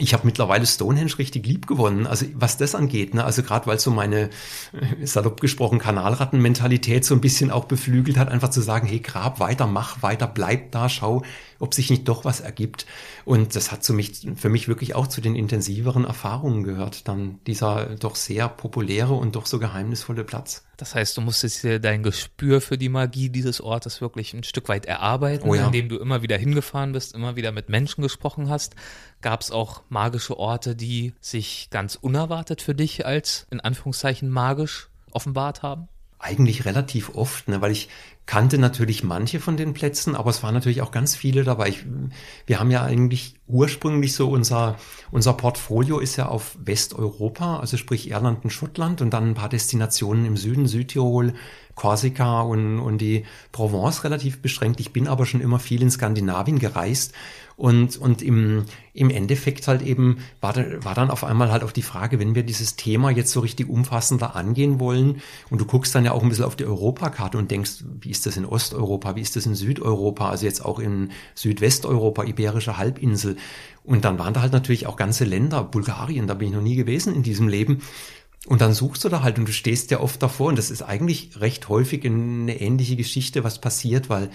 ich 0.00 0.14
habe 0.14 0.26
mittlerweile 0.26 0.64
Stonehenge 0.64 1.18
richtig 1.18 1.46
lieb 1.46 1.66
gewonnen. 1.66 2.06
Also 2.06 2.26
was 2.34 2.56
das 2.56 2.74
angeht, 2.74 3.14
ne? 3.14 3.24
also 3.24 3.42
gerade 3.42 3.66
weil 3.66 3.78
so 3.78 3.90
meine, 3.90 4.30
äh, 4.72 5.06
salopp 5.06 5.40
gesprochen, 5.40 5.78
Kanalrattenmentalität 5.78 7.04
so 7.04 7.14
ein 7.14 7.20
bisschen 7.20 7.50
auch 7.50 7.64
beflügelt 7.64 8.16
hat, 8.16 8.28
einfach 8.28 8.50
zu 8.50 8.60
sagen, 8.60 8.86
hey, 8.86 9.00
grab 9.00 9.40
weiter, 9.40 9.66
mach 9.66 10.02
weiter, 10.02 10.26
bleib 10.26 10.72
da, 10.72 10.88
schau, 10.88 11.22
ob 11.58 11.74
sich 11.74 11.90
nicht 11.90 12.06
doch 12.06 12.24
was 12.24 12.40
ergibt. 12.40 12.86
Und 13.24 13.56
das 13.56 13.72
hat 13.72 13.82
zu 13.82 13.92
mich, 13.92 14.26
für 14.36 14.48
mich 14.48 14.68
wirklich 14.68 14.94
auch 14.94 15.08
zu 15.08 15.20
den 15.20 15.34
intensiveren 15.34 16.04
Erfahrungen 16.04 16.62
gehört, 16.62 17.08
dann 17.08 17.40
dieser 17.46 17.96
doch 17.96 18.14
sehr 18.14 18.48
populäre 18.48 19.14
und 19.14 19.34
doch 19.34 19.46
so 19.46 19.58
geheimnisvolle 19.58 20.24
Platz. 20.24 20.67
Das 20.78 20.94
heißt, 20.94 21.16
du 21.16 21.20
musstest 21.20 21.64
dir 21.64 21.80
dein 21.80 22.04
Gespür 22.04 22.60
für 22.60 22.78
die 22.78 22.88
Magie 22.88 23.30
dieses 23.30 23.60
Ortes 23.60 24.00
wirklich 24.00 24.32
ein 24.32 24.44
Stück 24.44 24.68
weit 24.68 24.86
erarbeiten, 24.86 25.48
oh 25.48 25.54
ja. 25.56 25.66
indem 25.66 25.88
du 25.88 25.98
immer 25.98 26.22
wieder 26.22 26.38
hingefahren 26.38 26.92
bist, 26.92 27.16
immer 27.16 27.34
wieder 27.34 27.50
mit 27.50 27.68
Menschen 27.68 28.00
gesprochen 28.00 28.48
hast. 28.48 28.76
Gab 29.20 29.40
es 29.40 29.50
auch 29.50 29.82
magische 29.88 30.38
Orte, 30.38 30.76
die 30.76 31.14
sich 31.20 31.68
ganz 31.70 31.96
unerwartet 31.96 32.62
für 32.62 32.76
dich 32.76 33.04
als 33.04 33.48
in 33.50 33.58
Anführungszeichen 33.58 34.30
magisch 34.30 34.88
offenbart 35.10 35.62
haben? 35.62 35.88
Eigentlich 36.20 36.64
relativ 36.64 37.12
oft, 37.16 37.48
ne, 37.48 37.60
weil 37.60 37.72
ich 37.72 37.88
kannte 38.28 38.58
natürlich 38.58 39.02
manche 39.02 39.40
von 39.40 39.56
den 39.56 39.72
Plätzen, 39.72 40.14
aber 40.14 40.28
es 40.28 40.42
waren 40.42 40.52
natürlich 40.52 40.82
auch 40.82 40.90
ganz 40.90 41.16
viele 41.16 41.44
dabei. 41.44 41.70
Ich, 41.70 41.86
wir 42.44 42.60
haben 42.60 42.70
ja 42.70 42.82
eigentlich 42.82 43.36
ursprünglich 43.46 44.12
so 44.12 44.28
unser, 44.28 44.76
unser 45.10 45.32
Portfolio 45.32 45.98
ist 45.98 46.16
ja 46.16 46.26
auf 46.26 46.58
Westeuropa, 46.62 47.58
also 47.58 47.78
sprich 47.78 48.10
Irland 48.10 48.44
und 48.44 48.50
Schottland 48.50 49.00
und 49.00 49.14
dann 49.14 49.30
ein 49.30 49.34
paar 49.34 49.48
Destinationen 49.48 50.26
im 50.26 50.36
Süden, 50.36 50.66
Südtirol, 50.66 51.32
Korsika 51.74 52.42
und, 52.42 52.80
und 52.80 52.98
die 52.98 53.24
Provence 53.50 54.04
relativ 54.04 54.42
beschränkt. 54.42 54.78
Ich 54.80 54.92
bin 54.92 55.08
aber 55.08 55.24
schon 55.24 55.40
immer 55.40 55.58
viel 55.58 55.80
in 55.80 55.90
Skandinavien 55.90 56.58
gereist 56.58 57.14
und, 57.58 57.96
und 57.96 58.22
im, 58.22 58.66
im 58.94 59.10
Endeffekt 59.10 59.66
halt 59.66 59.82
eben 59.82 60.18
war, 60.40 60.54
war 60.84 60.94
dann 60.94 61.10
auf 61.10 61.24
einmal 61.24 61.50
halt 61.50 61.64
auch 61.64 61.72
die 61.72 61.82
Frage, 61.82 62.20
wenn 62.20 62.36
wir 62.36 62.44
dieses 62.44 62.76
Thema 62.76 63.10
jetzt 63.10 63.32
so 63.32 63.40
richtig 63.40 63.68
umfassender 63.68 64.36
angehen 64.36 64.78
wollen 64.78 65.22
und 65.50 65.60
du 65.60 65.64
guckst 65.64 65.92
dann 65.92 66.04
ja 66.04 66.12
auch 66.12 66.22
ein 66.22 66.28
bisschen 66.28 66.44
auf 66.44 66.54
die 66.54 66.66
Europakarte 66.66 67.36
und 67.36 67.50
denkst, 67.50 67.82
wie 68.00 68.10
ist 68.10 68.26
das 68.26 68.36
in 68.36 68.44
Osteuropa, 68.44 69.16
wie 69.16 69.22
ist 69.22 69.34
das 69.34 69.44
in 69.44 69.56
Südeuropa, 69.56 70.30
also 70.30 70.46
jetzt 70.46 70.64
auch 70.64 70.78
in 70.78 71.10
Südwesteuropa, 71.34 72.22
Iberische 72.22 72.76
Halbinsel. 72.76 73.36
Und 73.82 74.04
dann 74.04 74.20
waren 74.20 74.34
da 74.34 74.40
halt 74.42 74.52
natürlich 74.52 74.86
auch 74.86 74.94
ganze 74.94 75.24
Länder, 75.24 75.64
Bulgarien, 75.64 76.28
da 76.28 76.34
bin 76.34 76.48
ich 76.48 76.54
noch 76.54 76.62
nie 76.62 76.76
gewesen 76.76 77.12
in 77.12 77.24
diesem 77.24 77.48
Leben. 77.48 77.82
Und 78.46 78.60
dann 78.60 78.72
suchst 78.72 79.02
du 79.02 79.08
da 79.08 79.24
halt 79.24 79.36
und 79.36 79.48
du 79.48 79.52
stehst 79.52 79.90
ja 79.90 79.98
oft 79.98 80.22
davor 80.22 80.46
und 80.46 80.58
das 80.58 80.70
ist 80.70 80.82
eigentlich 80.82 81.40
recht 81.40 81.68
häufig 81.68 82.06
eine 82.06 82.60
ähnliche 82.60 82.94
Geschichte, 82.94 83.42
was 83.42 83.60
passiert, 83.60 84.08
weil 84.08 84.30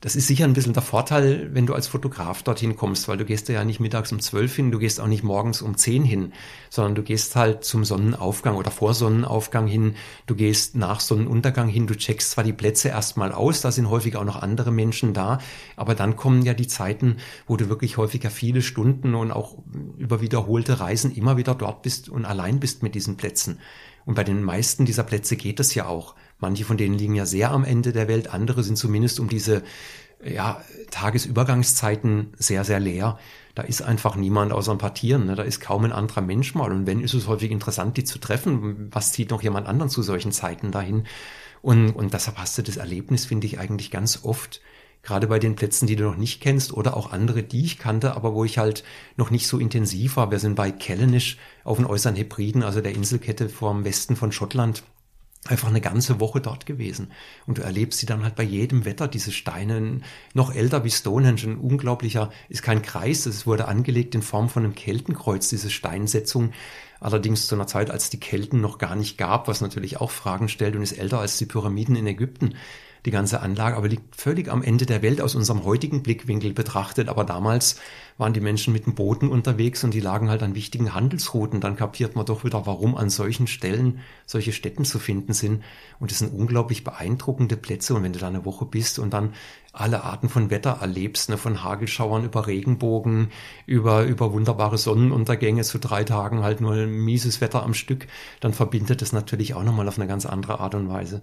das 0.00 0.14
ist 0.14 0.28
sicher 0.28 0.44
ein 0.44 0.52
bisschen 0.52 0.74
der 0.74 0.82
Vorteil, 0.82 1.50
wenn 1.54 1.66
du 1.66 1.74
als 1.74 1.88
Fotograf 1.88 2.44
dorthin 2.44 2.76
kommst, 2.76 3.08
weil 3.08 3.16
du 3.16 3.24
gehst 3.24 3.48
ja 3.48 3.64
nicht 3.64 3.80
mittags 3.80 4.12
um 4.12 4.20
zwölf 4.20 4.54
hin, 4.54 4.70
du 4.70 4.78
gehst 4.78 5.00
auch 5.00 5.08
nicht 5.08 5.24
morgens 5.24 5.60
um 5.60 5.76
zehn 5.76 6.04
hin, 6.04 6.32
sondern 6.70 6.94
du 6.94 7.02
gehst 7.02 7.34
halt 7.34 7.64
zum 7.64 7.84
Sonnenaufgang 7.84 8.54
oder 8.54 8.70
vor 8.70 8.94
Sonnenaufgang 8.94 9.66
hin, 9.66 9.96
du 10.26 10.36
gehst 10.36 10.76
nach 10.76 11.00
Sonnenuntergang 11.00 11.68
hin, 11.68 11.88
du 11.88 11.96
checkst 11.96 12.30
zwar 12.30 12.44
die 12.44 12.52
Plätze 12.52 12.88
erstmal 12.88 13.32
aus, 13.32 13.60
da 13.60 13.72
sind 13.72 13.90
häufig 13.90 14.14
auch 14.14 14.24
noch 14.24 14.40
andere 14.40 14.70
Menschen 14.70 15.14
da, 15.14 15.38
aber 15.74 15.96
dann 15.96 16.14
kommen 16.14 16.42
ja 16.42 16.54
die 16.54 16.68
Zeiten, 16.68 17.16
wo 17.48 17.56
du 17.56 17.68
wirklich 17.68 17.96
häufiger 17.96 18.30
viele 18.30 18.62
Stunden 18.62 19.16
und 19.16 19.32
auch 19.32 19.56
über 19.96 20.20
wiederholte 20.20 20.78
Reisen 20.78 21.12
immer 21.12 21.36
wieder 21.36 21.56
dort 21.56 21.82
bist 21.82 22.08
und 22.08 22.24
allein 22.24 22.60
bist 22.60 22.84
mit 22.84 22.94
diesen 22.94 23.16
Plätzen. 23.16 23.58
Und 24.08 24.14
bei 24.14 24.24
den 24.24 24.42
meisten 24.42 24.86
dieser 24.86 25.02
Plätze 25.02 25.36
geht 25.36 25.60
es 25.60 25.74
ja 25.74 25.86
auch. 25.86 26.14
Manche 26.38 26.64
von 26.64 26.76
denen 26.76 26.96
liegen 26.96 27.14
ja 27.14 27.26
sehr 27.26 27.50
am 27.50 27.64
Ende 27.64 27.92
der 27.92 28.08
Welt, 28.08 28.32
andere 28.32 28.62
sind 28.62 28.76
zumindest 28.76 29.20
um 29.20 29.28
diese 29.28 29.62
ja, 30.24 30.62
Tagesübergangszeiten 30.90 32.32
sehr, 32.38 32.64
sehr 32.64 32.80
leer. 32.80 33.18
Da 33.54 33.62
ist 33.62 33.82
einfach 33.82 34.16
niemand 34.16 34.52
außer 34.52 34.72
ein 34.72 34.78
paar 34.78 34.94
Tieren. 34.94 35.26
Ne? 35.26 35.34
Da 35.34 35.42
ist 35.42 35.60
kaum 35.60 35.84
ein 35.84 35.92
anderer 35.92 36.20
Mensch 36.20 36.54
mal. 36.54 36.72
Und 36.72 36.86
wenn, 36.86 37.00
ist 37.00 37.14
es 37.14 37.28
häufig 37.28 37.50
interessant, 37.50 37.96
die 37.96 38.04
zu 38.04 38.18
treffen. 38.18 38.88
Was 38.92 39.12
zieht 39.12 39.30
noch 39.30 39.42
jemand 39.42 39.66
anderen 39.66 39.90
zu 39.90 40.02
solchen 40.02 40.32
Zeiten 40.32 40.72
dahin? 40.72 41.06
Und, 41.62 41.90
und 41.90 42.14
deshalb 42.14 42.38
hast 42.38 42.58
du 42.58 42.62
das 42.62 42.76
Erlebnis, 42.76 43.26
finde 43.26 43.46
ich, 43.46 43.58
eigentlich 43.58 43.90
ganz 43.90 44.20
oft, 44.22 44.60
gerade 45.02 45.26
bei 45.26 45.38
den 45.38 45.56
Plätzen, 45.56 45.86
die 45.86 45.96
du 45.96 46.04
noch 46.04 46.16
nicht 46.16 46.40
kennst 46.40 46.72
oder 46.72 46.96
auch 46.96 47.12
andere, 47.12 47.42
die 47.42 47.64
ich 47.64 47.78
kannte, 47.78 48.14
aber 48.14 48.34
wo 48.34 48.44
ich 48.44 48.58
halt 48.58 48.84
noch 49.16 49.30
nicht 49.30 49.46
so 49.46 49.58
intensiv 49.58 50.16
war. 50.16 50.30
Wir 50.30 50.38
sind 50.38 50.54
bei 50.54 50.70
Kellenish 50.70 51.38
auf 51.64 51.78
den 51.78 51.86
Äußeren 51.86 52.16
Hebriden, 52.16 52.62
also 52.62 52.80
der 52.80 52.94
Inselkette 52.94 53.48
vom 53.48 53.84
Westen 53.84 54.16
von 54.16 54.32
Schottland 54.32 54.82
einfach 55.48 55.68
eine 55.68 55.80
ganze 55.80 56.20
Woche 56.20 56.40
dort 56.40 56.66
gewesen. 56.66 57.10
Und 57.46 57.58
du 57.58 57.62
erlebst 57.62 57.98
sie 58.00 58.06
dann 58.06 58.22
halt 58.22 58.36
bei 58.36 58.42
jedem 58.42 58.84
Wetter, 58.84 59.08
diese 59.08 59.32
Steine, 59.32 60.00
noch 60.34 60.54
älter 60.54 60.84
wie 60.84 60.90
Stonehenge, 60.90 61.42
ein 61.44 61.58
unglaublicher, 61.58 62.30
ist 62.48 62.62
kein 62.62 62.82
Kreis, 62.82 63.26
es 63.26 63.46
wurde 63.46 63.68
angelegt 63.68 64.14
in 64.14 64.22
Form 64.22 64.48
von 64.48 64.64
einem 64.64 64.74
Keltenkreuz, 64.74 65.48
diese 65.48 65.70
Steinsetzung. 65.70 66.52
Allerdings 67.00 67.46
zu 67.46 67.54
einer 67.54 67.66
Zeit, 67.66 67.90
als 67.90 68.10
die 68.10 68.20
Kelten 68.20 68.60
noch 68.60 68.78
gar 68.78 68.96
nicht 68.96 69.18
gab, 69.18 69.46
was 69.46 69.60
natürlich 69.60 70.00
auch 70.00 70.10
Fragen 70.10 70.48
stellt 70.48 70.74
und 70.74 70.82
ist 70.82 70.98
älter 70.98 71.20
als 71.20 71.38
die 71.38 71.46
Pyramiden 71.46 71.94
in 71.96 72.06
Ägypten 72.06 72.54
die 73.08 73.12
ganze 73.12 73.40
Anlage, 73.40 73.74
aber 73.76 73.88
liegt 73.88 74.14
völlig 74.16 74.50
am 74.50 74.62
Ende 74.62 74.84
der 74.84 75.00
Welt 75.00 75.22
aus 75.22 75.34
unserem 75.34 75.64
heutigen 75.64 76.02
Blickwinkel 76.02 76.52
betrachtet. 76.52 77.08
Aber 77.08 77.24
damals 77.24 77.80
waren 78.18 78.34
die 78.34 78.40
Menschen 78.40 78.74
mit 78.74 78.84
dem 78.84 78.94
Booten 78.94 79.30
unterwegs 79.30 79.82
und 79.82 79.94
die 79.94 80.00
lagen 80.00 80.28
halt 80.28 80.42
an 80.42 80.54
wichtigen 80.54 80.94
Handelsrouten. 80.94 81.62
Dann 81.62 81.74
kapiert 81.74 82.16
man 82.16 82.26
doch 82.26 82.44
wieder, 82.44 82.66
warum 82.66 82.96
an 82.96 83.08
solchen 83.08 83.46
Stellen 83.46 84.00
solche 84.26 84.52
Städten 84.52 84.84
zu 84.84 84.98
finden 84.98 85.32
sind. 85.32 85.62
Und 85.98 86.12
es 86.12 86.18
sind 86.18 86.34
unglaublich 86.34 86.84
beeindruckende 86.84 87.56
Plätze. 87.56 87.94
Und 87.94 88.02
wenn 88.02 88.12
du 88.12 88.18
da 88.18 88.28
eine 88.28 88.44
Woche 88.44 88.66
bist 88.66 88.98
und 88.98 89.14
dann 89.14 89.32
alle 89.72 90.04
Arten 90.04 90.28
von 90.28 90.50
Wetter 90.50 90.78
erlebst, 90.82 91.30
ne, 91.30 91.38
von 91.38 91.64
Hagelschauern 91.64 92.24
über 92.24 92.46
Regenbogen, 92.46 93.30
über, 93.64 94.04
über 94.04 94.34
wunderbare 94.34 94.76
Sonnenuntergänge 94.76 95.62
zu 95.62 95.78
drei 95.78 96.04
Tagen 96.04 96.42
halt 96.42 96.60
nur 96.60 96.74
mieses 96.86 97.40
Wetter 97.40 97.62
am 97.62 97.72
Stück, 97.72 98.06
dann 98.40 98.52
verbindet 98.52 99.00
es 99.00 99.12
natürlich 99.12 99.54
auch 99.54 99.62
nochmal 99.62 99.88
auf 99.88 99.98
eine 99.98 100.08
ganz 100.08 100.26
andere 100.26 100.60
Art 100.60 100.74
und 100.74 100.90
Weise. 100.90 101.22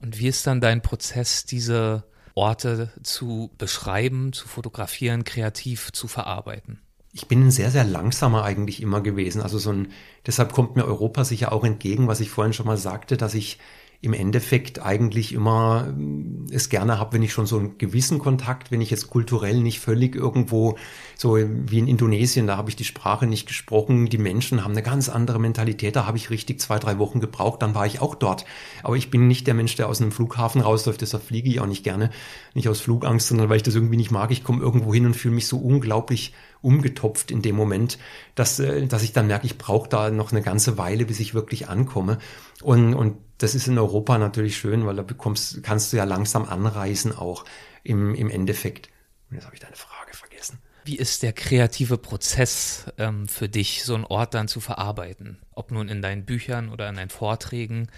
Und 0.00 0.18
wie 0.18 0.28
ist 0.28 0.46
dann 0.46 0.60
dein 0.60 0.82
Prozess, 0.82 1.44
diese 1.44 2.04
Orte 2.34 2.92
zu 3.02 3.50
beschreiben, 3.58 4.32
zu 4.32 4.48
fotografieren, 4.48 5.24
kreativ 5.24 5.92
zu 5.92 6.08
verarbeiten? 6.08 6.80
Ich 7.12 7.26
bin 7.26 7.46
ein 7.46 7.50
sehr, 7.50 7.70
sehr 7.70 7.84
langsamer 7.84 8.44
eigentlich 8.44 8.80
immer 8.80 9.00
gewesen. 9.00 9.42
Also 9.42 9.58
so 9.58 9.72
ein, 9.72 9.88
deshalb 10.26 10.52
kommt 10.52 10.76
mir 10.76 10.84
Europa 10.84 11.24
sicher 11.24 11.52
auch 11.52 11.64
entgegen, 11.64 12.06
was 12.06 12.20
ich 12.20 12.30
vorhin 12.30 12.52
schon 12.52 12.66
mal 12.66 12.76
sagte, 12.76 13.16
dass 13.16 13.34
ich 13.34 13.58
im 14.02 14.14
Endeffekt 14.14 14.80
eigentlich 14.80 15.34
immer 15.34 15.94
äh, 15.98 16.54
es 16.54 16.70
gerne 16.70 16.98
habe, 16.98 17.12
wenn 17.12 17.22
ich 17.22 17.32
schon 17.32 17.46
so 17.46 17.58
einen 17.58 17.76
gewissen 17.76 18.18
Kontakt, 18.18 18.70
wenn 18.70 18.80
ich 18.80 18.90
jetzt 18.90 19.10
kulturell 19.10 19.60
nicht 19.60 19.80
völlig 19.80 20.16
irgendwo, 20.16 20.78
so 21.16 21.36
wie 21.36 21.78
in 21.78 21.86
Indonesien, 21.86 22.46
da 22.46 22.56
habe 22.56 22.70
ich 22.70 22.76
die 22.76 22.84
Sprache 22.84 23.26
nicht 23.26 23.46
gesprochen, 23.46 24.06
die 24.06 24.18
Menschen 24.18 24.64
haben 24.64 24.72
eine 24.72 24.82
ganz 24.82 25.10
andere 25.10 25.38
Mentalität, 25.38 25.96
da 25.96 26.06
habe 26.06 26.16
ich 26.16 26.30
richtig 26.30 26.60
zwei, 26.60 26.78
drei 26.78 26.98
Wochen 26.98 27.20
gebraucht, 27.20 27.60
dann 27.60 27.74
war 27.74 27.84
ich 27.84 28.00
auch 28.00 28.14
dort. 28.14 28.46
Aber 28.82 28.96
ich 28.96 29.10
bin 29.10 29.28
nicht 29.28 29.46
der 29.46 29.54
Mensch, 29.54 29.76
der 29.76 29.88
aus 29.88 30.00
einem 30.00 30.12
Flughafen 30.12 30.62
rausläuft, 30.62 31.02
deshalb 31.02 31.22
fliege 31.24 31.50
ich 31.50 31.60
auch 31.60 31.66
nicht 31.66 31.84
gerne, 31.84 32.10
nicht 32.54 32.68
aus 32.68 32.80
Flugangst, 32.80 33.28
sondern 33.28 33.50
weil 33.50 33.58
ich 33.58 33.62
das 33.62 33.74
irgendwie 33.74 33.98
nicht 33.98 34.10
mag. 34.10 34.30
Ich 34.30 34.44
komme 34.44 34.62
irgendwo 34.62 34.94
hin 34.94 35.04
und 35.04 35.14
fühle 35.14 35.34
mich 35.34 35.46
so 35.46 35.58
unglaublich 35.58 36.32
umgetopft 36.62 37.30
in 37.30 37.42
dem 37.42 37.56
Moment, 37.56 37.98
dass, 38.34 38.58
äh, 38.58 38.86
dass 38.86 39.02
ich 39.02 39.12
dann 39.12 39.26
merke, 39.26 39.46
ich 39.46 39.58
brauche 39.58 39.88
da 39.88 40.10
noch 40.10 40.32
eine 40.32 40.42
ganze 40.42 40.78
Weile, 40.78 41.06
bis 41.06 41.20
ich 41.20 41.34
wirklich 41.34 41.68
ankomme. 41.68 42.18
Und, 42.62 42.94
und 42.94 43.16
das 43.38 43.54
ist 43.54 43.66
in 43.66 43.78
Europa 43.78 44.18
natürlich 44.18 44.56
schön, 44.56 44.86
weil 44.86 44.96
da 44.96 45.02
bekommst, 45.02 45.62
kannst 45.62 45.92
du 45.92 45.96
ja 45.96 46.04
langsam 46.04 46.44
anreisen 46.44 47.16
auch 47.16 47.44
im, 47.82 48.14
im 48.14 48.30
Endeffekt. 48.30 48.88
Und 49.30 49.36
jetzt 49.36 49.46
habe 49.46 49.54
ich 49.54 49.60
deine 49.60 49.76
Frage 49.76 50.14
vergessen. 50.14 50.58
Wie 50.84 50.96
ist 50.96 51.22
der 51.22 51.32
kreative 51.32 51.98
Prozess 51.98 52.86
ähm, 52.98 53.28
für 53.28 53.48
dich, 53.48 53.84
so 53.84 53.94
einen 53.94 54.04
Ort 54.04 54.34
dann 54.34 54.48
zu 54.48 54.60
verarbeiten? 54.60 55.38
Ob 55.54 55.70
nun 55.70 55.88
in 55.88 56.02
deinen 56.02 56.24
Büchern 56.24 56.70
oder 56.70 56.88
in 56.88 56.96
deinen 56.96 57.10
Vorträgen 57.10 57.88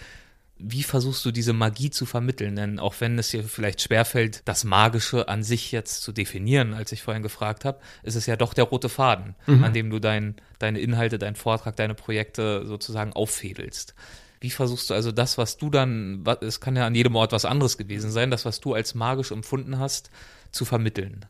wie 0.64 0.82
versuchst 0.82 1.24
du 1.24 1.32
diese 1.32 1.52
Magie 1.52 1.90
zu 1.90 2.06
vermitteln? 2.06 2.56
Denn 2.56 2.78
auch 2.78 2.94
wenn 3.00 3.18
es 3.18 3.30
dir 3.30 3.42
vielleicht 3.44 3.82
schwerfällt, 3.82 4.42
das 4.44 4.64
Magische 4.64 5.28
an 5.28 5.42
sich 5.42 5.72
jetzt 5.72 6.02
zu 6.02 6.12
definieren, 6.12 6.72
als 6.72 6.92
ich 6.92 7.02
vorhin 7.02 7.22
gefragt 7.22 7.64
habe, 7.64 7.80
ist 8.02 8.14
es 8.14 8.26
ja 8.26 8.36
doch 8.36 8.54
der 8.54 8.64
rote 8.64 8.88
Faden, 8.88 9.34
mhm. 9.46 9.64
an 9.64 9.72
dem 9.72 9.90
du 9.90 9.98
dein, 9.98 10.36
deine 10.58 10.80
Inhalte, 10.80 11.18
deinen 11.18 11.36
Vortrag, 11.36 11.76
deine 11.76 11.94
Projekte 11.94 12.64
sozusagen 12.66 13.12
auffädelst. 13.12 13.94
Wie 14.40 14.50
versuchst 14.50 14.90
du 14.90 14.94
also 14.94 15.12
das, 15.12 15.38
was 15.38 15.56
du 15.56 15.70
dann, 15.70 16.24
es 16.40 16.60
kann 16.60 16.76
ja 16.76 16.86
an 16.86 16.94
jedem 16.94 17.16
Ort 17.16 17.32
was 17.32 17.44
anderes 17.44 17.78
gewesen 17.78 18.10
sein, 18.10 18.30
das, 18.30 18.44
was 18.44 18.60
du 18.60 18.74
als 18.74 18.94
magisch 18.94 19.30
empfunden 19.30 19.78
hast, 19.78 20.10
zu 20.50 20.64
vermitteln? 20.64 21.26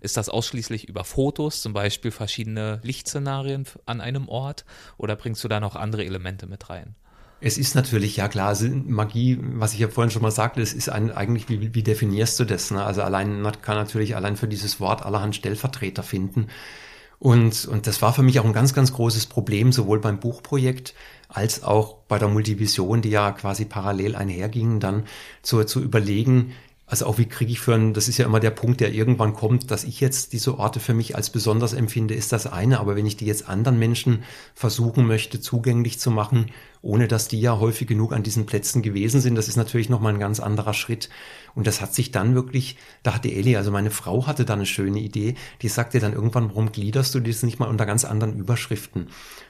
Ist 0.00 0.16
das 0.16 0.28
ausschließlich 0.28 0.88
über 0.88 1.04
Fotos, 1.04 1.62
zum 1.62 1.72
Beispiel 1.72 2.10
verschiedene 2.10 2.80
Lichtszenarien 2.82 3.66
an 3.86 4.00
einem 4.00 4.28
Ort, 4.28 4.64
oder 4.96 5.14
bringst 5.14 5.44
du 5.44 5.48
da 5.48 5.60
noch 5.60 5.76
andere 5.76 6.04
Elemente 6.04 6.46
mit 6.46 6.70
rein? 6.70 6.96
Es 7.44 7.58
ist 7.58 7.74
natürlich, 7.74 8.16
ja 8.16 8.28
klar, 8.28 8.56
Magie, 8.86 9.36
was 9.40 9.72
ich 9.72 9.80
ja 9.80 9.88
vorhin 9.88 10.12
schon 10.12 10.22
mal 10.22 10.30
sagte, 10.30 10.62
es 10.62 10.72
ist 10.72 10.88
ein, 10.88 11.10
eigentlich, 11.10 11.48
wie, 11.48 11.74
wie 11.74 11.82
definierst 11.82 12.38
du 12.38 12.44
das? 12.44 12.70
Ne? 12.70 12.84
Also 12.84 13.02
allein, 13.02 13.42
man 13.42 13.60
kann 13.60 13.76
natürlich 13.76 14.14
allein 14.14 14.36
für 14.36 14.46
dieses 14.46 14.78
Wort 14.78 15.04
allerhand 15.04 15.34
Stellvertreter 15.34 16.04
finden. 16.04 16.46
Und, 17.18 17.66
und 17.66 17.88
das 17.88 18.00
war 18.00 18.12
für 18.12 18.22
mich 18.22 18.38
auch 18.38 18.44
ein 18.44 18.52
ganz, 18.52 18.74
ganz 18.74 18.92
großes 18.92 19.26
Problem, 19.26 19.72
sowohl 19.72 19.98
beim 19.98 20.20
Buchprojekt 20.20 20.94
als 21.28 21.64
auch 21.64 21.94
bei 22.06 22.20
der 22.20 22.28
Multivision, 22.28 23.02
die 23.02 23.10
ja 23.10 23.32
quasi 23.32 23.64
parallel 23.64 24.14
einhergingen, 24.14 24.78
dann 24.78 25.02
zu, 25.42 25.64
zu 25.64 25.82
überlegen, 25.82 26.52
also 26.92 27.06
auch 27.06 27.16
wie 27.16 27.24
kriege 27.24 27.50
ich 27.50 27.58
für 27.58 27.74
einen, 27.74 27.94
das 27.94 28.06
ist 28.06 28.18
ja 28.18 28.26
immer 28.26 28.38
der 28.38 28.50
Punkt, 28.50 28.82
der 28.82 28.92
irgendwann 28.92 29.32
kommt, 29.32 29.70
dass 29.70 29.82
ich 29.82 30.00
jetzt 30.00 30.34
diese 30.34 30.58
Orte 30.58 30.78
für 30.78 30.92
mich 30.92 31.16
als 31.16 31.30
besonders 31.30 31.72
empfinde, 31.72 32.12
ist 32.12 32.32
das 32.32 32.46
eine. 32.46 32.80
Aber 32.80 32.96
wenn 32.96 33.06
ich 33.06 33.16
die 33.16 33.24
jetzt 33.24 33.48
anderen 33.48 33.78
Menschen 33.78 34.24
versuchen 34.54 35.06
möchte, 35.06 35.40
zugänglich 35.40 35.98
zu 35.98 36.10
machen, 36.10 36.50
ohne 36.82 37.08
dass 37.08 37.28
die 37.28 37.40
ja 37.40 37.58
häufig 37.58 37.88
genug 37.88 38.12
an 38.12 38.22
diesen 38.22 38.44
Plätzen 38.44 38.82
gewesen 38.82 39.22
sind, 39.22 39.36
das 39.36 39.48
ist 39.48 39.56
natürlich 39.56 39.88
nochmal 39.88 40.12
ein 40.12 40.20
ganz 40.20 40.38
anderer 40.38 40.74
Schritt. 40.74 41.08
Und 41.54 41.66
das 41.66 41.80
hat 41.80 41.94
sich 41.94 42.10
dann 42.10 42.34
wirklich, 42.34 42.76
da 43.02 43.14
hatte 43.14 43.32
Ellie, 43.32 43.56
also 43.56 43.70
meine 43.70 43.90
Frau 43.90 44.26
hatte 44.26 44.44
da 44.44 44.52
eine 44.52 44.66
schöne 44.66 45.00
Idee, 45.00 45.36
die 45.62 45.68
sagte 45.68 45.98
dann 45.98 46.12
irgendwann, 46.12 46.50
warum 46.50 46.72
gliederst 46.72 47.14
du 47.14 47.20
das 47.20 47.42
nicht 47.42 47.58
mal 47.58 47.70
unter 47.70 47.86
ganz 47.86 48.04
anderen 48.04 48.38
Überschriften? 48.38 49.06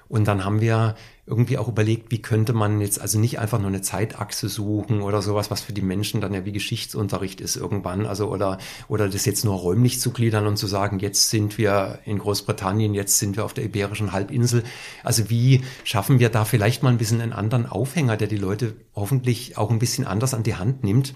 Und 0.09 0.29
dann 0.29 0.45
haben 0.45 0.61
wir 0.61 0.95
irgendwie 1.25 1.57
auch 1.57 1.69
überlegt, 1.69 2.11
wie 2.11 2.21
könnte 2.21 2.53
man 2.53 2.81
jetzt 2.81 3.01
also 3.01 3.17
nicht 3.17 3.39
einfach 3.39 3.61
nur 3.61 3.69
eine 3.69 3.81
Zeitachse 3.81 4.49
suchen 4.49 5.03
oder 5.03 5.23
sowas, 5.23 5.53
was 5.53 5.61
für 5.61 5.73
die 5.73 5.81
Menschen 5.81 6.21
dann 6.21 6.35
ja 6.35 6.45
wie 6.45 6.51
Geschichtsunterricht 6.51 7.41
ist 7.41 7.55
irgendwann, 7.55 8.07
also 8.07 8.29
oder 8.29 8.59
oder 8.89 9.09
das 9.09 9.25
jetzt 9.25 9.45
nur 9.45 9.55
räumlich 9.55 10.01
zu 10.01 10.11
gliedern 10.11 10.49
und 10.49 10.57
zu 10.57 10.67
sagen, 10.67 10.99
jetzt 10.99 11.31
sind 11.31 11.59
wir 11.59 12.01
in 12.07 12.19
Großbritannien, 12.19 12.93
jetzt 12.93 13.21
sind 13.21 13.37
wir 13.37 13.45
auf 13.45 13.55
der 13.55 13.65
iberischen 13.65 14.11
Halbinsel. 14.11 14.65
Also 15.05 15.31
wie 15.31 15.63
schaffen 15.85 16.19
wir 16.19 16.29
da 16.29 16.45
vielleicht 16.45 16.83
mal 16.83 16.91
ein 16.91 16.99
bisschen 16.99 17.21
einen 17.21 17.33
anderen 17.33 17.67
Aufhänger, 17.67 18.17
der 18.17 18.27
die 18.27 18.37
Leute 18.37 18.75
hoffentlich 18.97 19.57
auch 19.57 19.71
ein 19.71 19.79
bisschen 19.79 20.07
anders 20.07 20.35
an 20.35 20.43
die 20.43 20.57
Hand 20.57 20.83
nimmt? 20.83 21.15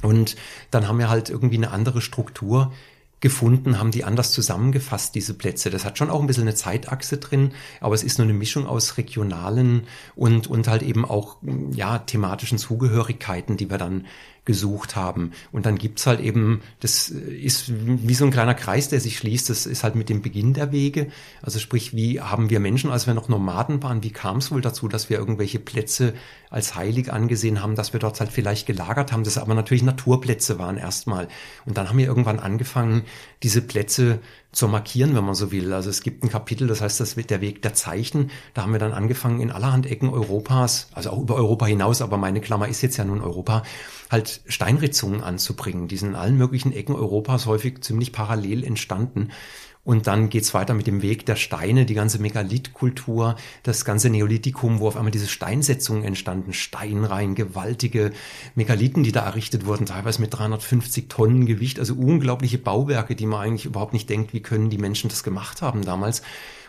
Und 0.00 0.36
dann 0.70 0.88
haben 0.88 0.98
wir 0.98 1.10
halt 1.10 1.28
irgendwie 1.28 1.56
eine 1.56 1.72
andere 1.72 2.00
Struktur 2.00 2.72
gefunden, 3.20 3.78
haben 3.78 3.90
die 3.90 4.04
anders 4.04 4.32
zusammengefasst, 4.32 5.14
diese 5.14 5.34
Plätze. 5.34 5.70
Das 5.70 5.84
hat 5.84 5.96
schon 5.96 6.10
auch 6.10 6.20
ein 6.20 6.26
bisschen 6.26 6.44
eine 6.44 6.54
Zeitachse 6.54 7.18
drin, 7.18 7.52
aber 7.80 7.94
es 7.94 8.02
ist 8.02 8.18
nur 8.18 8.26
eine 8.26 8.36
Mischung 8.36 8.66
aus 8.66 8.98
regionalen 8.98 9.86
und, 10.14 10.46
und 10.46 10.68
halt 10.68 10.82
eben 10.82 11.04
auch, 11.04 11.38
ja, 11.72 11.98
thematischen 11.98 12.58
Zugehörigkeiten, 12.58 13.56
die 13.56 13.70
wir 13.70 13.78
dann 13.78 14.06
gesucht 14.46 14.96
haben. 14.96 15.32
Und 15.52 15.66
dann 15.66 15.76
gibt's 15.76 16.06
halt 16.06 16.20
eben, 16.20 16.62
das 16.80 17.08
ist 17.08 17.64
wie 17.68 18.14
so 18.14 18.24
ein 18.24 18.30
kleiner 18.30 18.54
Kreis, 18.54 18.88
der 18.88 19.00
sich 19.00 19.18
schließt, 19.18 19.50
das 19.50 19.66
ist 19.66 19.84
halt 19.84 19.96
mit 19.96 20.08
dem 20.08 20.22
Beginn 20.22 20.54
der 20.54 20.72
Wege. 20.72 21.08
Also 21.42 21.58
sprich, 21.58 21.94
wie 21.94 22.20
haben 22.20 22.48
wir 22.48 22.60
Menschen, 22.60 22.90
als 22.90 23.06
wir 23.06 23.12
noch 23.12 23.28
Nomaden 23.28 23.82
waren, 23.82 24.02
wie 24.02 24.10
kam 24.10 24.38
es 24.38 24.50
wohl 24.50 24.62
dazu, 24.62 24.88
dass 24.88 25.10
wir 25.10 25.18
irgendwelche 25.18 25.58
Plätze 25.58 26.14
als 26.48 26.76
heilig 26.76 27.12
angesehen 27.12 27.60
haben, 27.60 27.74
dass 27.74 27.92
wir 27.92 28.00
dort 28.00 28.18
halt 28.20 28.30
vielleicht 28.30 28.66
gelagert 28.66 29.12
haben, 29.12 29.24
das 29.24 29.36
aber 29.36 29.54
natürlich 29.54 29.82
Naturplätze 29.82 30.58
waren 30.58 30.78
erstmal. 30.78 31.28
Und 31.66 31.76
dann 31.76 31.88
haben 31.88 31.98
wir 31.98 32.06
irgendwann 32.06 32.38
angefangen, 32.38 33.02
diese 33.42 33.60
Plätze 33.60 34.20
zu 34.52 34.68
markieren, 34.68 35.14
wenn 35.14 35.24
man 35.24 35.34
so 35.34 35.52
will. 35.52 35.72
Also 35.72 35.90
es 35.90 36.02
gibt 36.02 36.24
ein 36.24 36.30
Kapitel, 36.30 36.66
das 36.66 36.80
heißt, 36.80 36.98
das 36.98 37.16
wird 37.16 37.30
der 37.30 37.40
Weg 37.40 37.62
der 37.62 37.74
Zeichen. 37.74 38.30
Da 38.54 38.62
haben 38.62 38.72
wir 38.72 38.78
dann 38.78 38.92
angefangen, 38.92 39.40
in 39.40 39.50
allerhand 39.50 39.86
Ecken 39.86 40.08
Europas, 40.08 40.88
also 40.92 41.10
auch 41.10 41.20
über 41.20 41.34
Europa 41.34 41.66
hinaus, 41.66 42.00
aber 42.00 42.16
meine 42.16 42.40
Klammer 42.40 42.68
ist 42.68 42.80
jetzt 42.80 42.96
ja 42.96 43.04
nun 43.04 43.20
Europa, 43.20 43.62
halt 44.10 44.40
Steinritzungen 44.46 45.22
anzubringen. 45.22 45.88
Die 45.88 45.96
sind 45.96 46.10
in 46.10 46.14
allen 46.14 46.38
möglichen 46.38 46.72
Ecken 46.72 46.94
Europas 46.94 47.46
häufig 47.46 47.82
ziemlich 47.82 48.12
parallel 48.12 48.64
entstanden. 48.64 49.30
Und 49.86 50.08
dann 50.08 50.30
geht's 50.30 50.52
weiter 50.52 50.74
mit 50.74 50.88
dem 50.88 51.00
Weg 51.00 51.26
der 51.26 51.36
Steine, 51.36 51.86
die 51.86 51.94
ganze 51.94 52.18
Megalithkultur, 52.18 53.36
das 53.62 53.84
ganze 53.84 54.10
Neolithikum, 54.10 54.80
wo 54.80 54.88
auf 54.88 54.96
einmal 54.96 55.12
diese 55.12 55.28
Steinsetzungen 55.28 56.02
entstanden, 56.02 56.52
Steinreihen, 56.52 57.36
gewaltige 57.36 58.10
Megalithen, 58.56 59.04
die 59.04 59.12
da 59.12 59.24
errichtet 59.24 59.64
wurden, 59.64 59.86
teilweise 59.86 60.20
mit 60.20 60.36
350 60.36 61.08
Tonnen 61.08 61.46
Gewicht, 61.46 61.78
also 61.78 61.94
unglaubliche 61.94 62.58
Bauwerke, 62.58 63.14
die 63.14 63.26
man 63.26 63.42
eigentlich 63.42 63.64
überhaupt 63.64 63.92
nicht 63.92 64.10
denkt, 64.10 64.34
wie 64.34 64.40
können 64.40 64.70
die 64.70 64.78
Menschen 64.78 65.08
das 65.08 65.22
gemacht 65.22 65.62
haben 65.62 65.84
damals. 65.84 66.22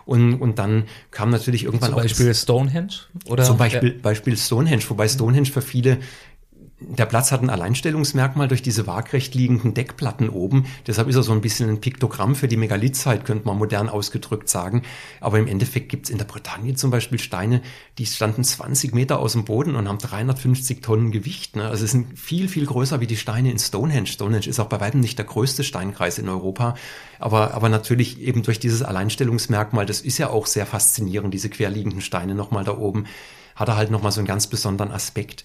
Und, 0.06 0.36
und 0.36 0.60
dann 0.60 0.86
kam 1.10 1.32
natürlich 1.32 1.64
irgendwann 1.64 1.90
zum 1.90 2.02
Beispiel 2.02 2.34
Stonehenge 2.34 2.94
oder 3.26 3.44
zum 3.44 3.58
Beispiel, 3.58 3.94
ja. 3.94 4.02
Beispiel 4.02 4.38
Stonehenge, 4.38 4.84
wobei 4.88 5.08
Stonehenge 5.08 5.48
für 5.48 5.62
viele 5.62 5.98
der 6.80 7.08
Platz 7.08 7.32
hat 7.32 7.42
ein 7.42 7.50
Alleinstellungsmerkmal 7.50 8.48
durch 8.48 8.62
diese 8.62 8.86
waagrecht 8.86 9.34
liegenden 9.34 9.74
Deckplatten 9.74 10.30
oben. 10.30 10.68
Deshalb 10.86 11.08
ist 11.08 11.16
er 11.16 11.24
so 11.24 11.32
ein 11.32 11.42
bisschen 11.42 11.70
ein 11.70 11.82
Piktogramm 11.82 12.36
für 12.36 12.48
die 12.48 12.56
Megalithzeit, 12.56 13.26
könnte 13.26 13.48
man 13.48 13.58
modern 13.58 13.90
ausgedrückt 13.90 14.48
sagen. 14.48 14.84
Aber 15.20 15.40
im 15.40 15.48
Endeffekt 15.48 15.90
gibt's 15.90 16.12
in 16.12 16.20
der 16.20 16.26
Bretagne 16.26 16.76
zum 16.76 16.92
Beispiel 16.92 17.18
Steine, 17.18 17.64
die 17.98 18.06
standen 18.06 18.44
20 18.44 18.94
Meter 18.94 19.18
aus 19.18 19.32
dem 19.32 19.44
Boden 19.44 19.76
und 19.76 19.88
haben 19.88 19.98
350 19.98 20.84
Tonnen 20.84 21.10
Gewicht. 21.10 21.56
Ne? 21.56 21.68
Also 21.68 21.84
es 21.84 21.92
sind 21.92 22.18
viel, 22.18 22.48
viel 22.48 22.68
größer 22.68 23.02
wie 23.02 23.08
die 23.08 23.18
Steine 23.18 23.50
in 23.50 23.58
Stonehenge. 23.58 24.06
Stonehenge 24.06 24.48
ist 24.48 24.60
auch 24.60 24.68
bei 24.68 24.80
weitem 24.80 25.00
nicht 25.00 25.18
der 25.18 25.26
größte 25.26 25.64
Steinkreis 25.64 26.20
in 26.20 26.30
Europa. 26.30 26.76
Aber, 27.18 27.56
aber 27.56 27.70
natürlich 27.70 28.22
eben 28.22 28.44
durch 28.44 28.60
dieses 28.60 28.84
Alleinstellungsmerkmal, 28.84 29.88
das 29.88 30.02
ist 30.02 30.20
ja 30.20 30.30
auch 30.30 30.46
sehr 30.46 30.68
faszinierend, 30.68 31.34
diese 31.34 31.50
querliegenden 31.50 32.02
Steine 32.02 32.36
nochmal 32.36 32.66
da 32.66 32.78
oben, 32.78 33.06
hat 33.56 33.68
er 33.68 33.78
halt 33.78 33.90
nochmal 33.90 34.12
so 34.12 34.20
einen 34.20 34.28
ganz 34.28 34.46
besonderen 34.46 34.92
Aspekt. 34.92 35.44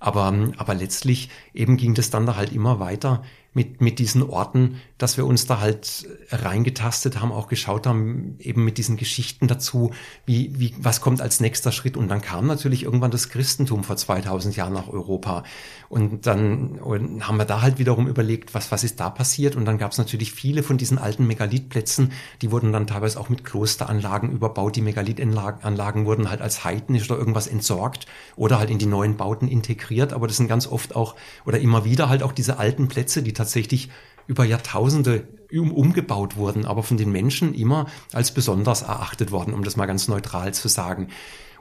Aber, 0.00 0.34
aber 0.56 0.74
letztlich 0.74 1.30
eben 1.54 1.76
ging 1.76 1.94
das 1.94 2.10
dann 2.10 2.26
da 2.26 2.34
halt 2.36 2.52
immer 2.52 2.80
weiter 2.80 3.22
mit, 3.52 3.80
mit 3.80 3.98
diesen 3.98 4.22
Orten, 4.22 4.80
dass 4.96 5.16
wir 5.16 5.26
uns 5.26 5.46
da 5.46 5.58
halt 5.60 6.06
reingetastet 6.30 7.20
haben, 7.20 7.32
auch 7.32 7.48
geschaut 7.48 7.86
haben, 7.86 8.36
eben 8.38 8.64
mit 8.64 8.78
diesen 8.78 8.96
Geschichten 8.96 9.48
dazu, 9.48 9.90
wie, 10.24 10.52
wie, 10.60 10.74
was 10.78 11.00
kommt 11.00 11.20
als 11.20 11.40
nächster 11.40 11.72
Schritt. 11.72 11.96
Und 11.96 12.08
dann 12.08 12.20
kam 12.20 12.46
natürlich 12.46 12.84
irgendwann 12.84 13.10
das 13.10 13.28
Christentum 13.28 13.82
vor 13.82 13.96
2000 13.96 14.54
Jahren 14.54 14.72
nach 14.72 14.88
Europa. 14.88 15.42
Und 15.88 16.26
dann 16.26 16.78
und 16.78 17.26
haben 17.26 17.38
wir 17.38 17.44
da 17.44 17.60
halt 17.60 17.78
wiederum 17.78 18.06
überlegt, 18.06 18.54
was, 18.54 18.70
was 18.70 18.84
ist 18.84 19.00
da 19.00 19.10
passiert. 19.10 19.56
Und 19.56 19.64
dann 19.64 19.78
gab 19.78 19.90
es 19.90 19.98
natürlich 19.98 20.32
viele 20.32 20.62
von 20.62 20.78
diesen 20.78 20.98
alten 20.98 21.26
Megalithplätzen, 21.26 22.12
die 22.42 22.52
wurden 22.52 22.72
dann 22.72 22.86
teilweise 22.86 23.18
auch 23.18 23.30
mit 23.30 23.44
Klosteranlagen 23.44 24.30
überbaut. 24.30 24.76
Die 24.76 24.82
Megalithanlagen 24.82 26.06
wurden 26.06 26.30
halt 26.30 26.40
als 26.40 26.62
heidnisch 26.62 27.10
oder 27.10 27.18
irgendwas 27.18 27.48
entsorgt 27.48 28.06
oder 28.36 28.60
halt 28.60 28.70
in 28.70 28.78
die 28.78 28.86
neuen 28.86 29.16
Bauten 29.16 29.48
integriert. 29.48 30.12
Aber 30.12 30.28
das 30.28 30.36
sind 30.36 30.46
ganz 30.46 30.68
oft 30.68 30.94
auch 30.94 31.16
oder 31.44 31.58
immer 31.58 31.84
wieder 31.84 32.08
halt 32.08 32.22
auch 32.22 32.32
diese 32.32 32.58
alten 32.58 32.86
Plätze, 32.86 33.24
die 33.24 33.39
tatsächlich 33.40 33.88
über 34.26 34.44
Jahrtausende 34.44 35.26
umgebaut 35.50 36.36
wurden, 36.36 36.66
aber 36.66 36.82
von 36.82 36.98
den 36.98 37.10
Menschen 37.10 37.54
immer 37.54 37.86
als 38.12 38.32
besonders 38.32 38.82
erachtet 38.82 39.32
worden, 39.32 39.54
um 39.54 39.64
das 39.64 39.76
mal 39.76 39.86
ganz 39.86 40.08
neutral 40.08 40.52
zu 40.54 40.68
sagen. 40.68 41.08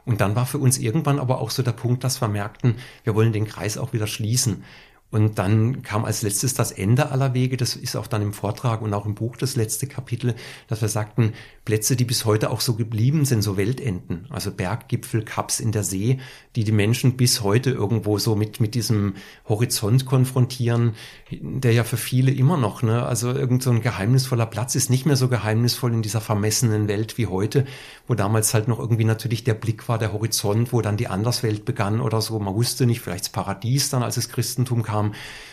Und 0.05 0.21
dann 0.21 0.35
war 0.35 0.45
für 0.45 0.57
uns 0.57 0.77
irgendwann 0.77 1.19
aber 1.19 1.39
auch 1.39 1.51
so 1.51 1.63
der 1.63 1.71
Punkt, 1.71 2.03
dass 2.03 2.21
wir 2.21 2.27
merkten, 2.27 2.75
wir 3.03 3.15
wollen 3.15 3.33
den 3.33 3.47
Kreis 3.47 3.77
auch 3.77 3.93
wieder 3.93 4.07
schließen. 4.07 4.63
Und 5.11 5.39
dann 5.39 5.81
kam 5.81 6.05
als 6.05 6.21
letztes 6.21 6.53
das 6.53 6.71
Ende 6.71 7.09
aller 7.11 7.33
Wege. 7.33 7.57
Das 7.57 7.75
ist 7.75 7.95
auch 7.95 8.05
dann 8.05 8.21
im 8.21 8.33
Vortrag 8.33 8.81
und 8.81 8.93
auch 8.93 9.07
im 9.07 9.15
Buch 9.15 9.37
das 9.37 9.55
letzte 9.55 9.87
Kapitel, 9.87 10.35
dass 10.67 10.81
wir 10.81 10.87
sagten, 10.87 11.33
Plätze, 11.65 11.95
die 11.95 12.05
bis 12.05 12.25
heute 12.25 12.49
auch 12.49 12.61
so 12.61 12.73
geblieben 12.73 13.25
sind, 13.25 13.43
so 13.43 13.55
Weltenden, 13.55 14.25
also 14.29 14.51
Berggipfel, 14.51 15.23
Kaps 15.23 15.59
in 15.59 15.71
der 15.71 15.83
See, 15.83 16.19
die 16.55 16.63
die 16.63 16.71
Menschen 16.71 17.15
bis 17.15 17.41
heute 17.41 17.71
irgendwo 17.71 18.17
so 18.17 18.35
mit, 18.35 18.59
mit 18.59 18.73
diesem 18.75 19.13
Horizont 19.47 20.05
konfrontieren, 20.05 20.93
der 21.31 21.73
ja 21.73 21.83
für 21.83 21.97
viele 21.97 22.31
immer 22.31 22.57
noch, 22.57 22.81
ne, 22.81 23.05
also 23.05 23.31
irgend 23.31 23.61
so 23.61 23.69
ein 23.69 23.81
geheimnisvoller 23.81 24.47
Platz 24.47 24.73
ist, 24.75 24.89
nicht 24.89 25.05
mehr 25.05 25.15
so 25.15 25.27
geheimnisvoll 25.27 25.93
in 25.93 26.01
dieser 26.01 26.21
vermessenen 26.21 26.87
Welt 26.87 27.17
wie 27.19 27.27
heute, 27.27 27.65
wo 28.07 28.15
damals 28.15 28.53
halt 28.55 28.67
noch 28.67 28.79
irgendwie 28.79 29.05
natürlich 29.05 29.43
der 29.43 29.53
Blick 29.53 29.87
war, 29.87 29.99
der 29.99 30.11
Horizont, 30.11 30.73
wo 30.73 30.81
dann 30.81 30.97
die 30.97 31.07
Anderswelt 31.07 31.65
begann 31.65 32.01
oder 32.01 32.21
so. 32.21 32.39
Man 32.39 32.55
wusste 32.55 32.87
nicht, 32.87 33.01
vielleicht 33.01 33.25
das 33.25 33.29
Paradies 33.29 33.89
dann, 33.89 34.01
als 34.01 34.15
das 34.15 34.29
Christentum 34.29 34.81
kam. 34.81 34.98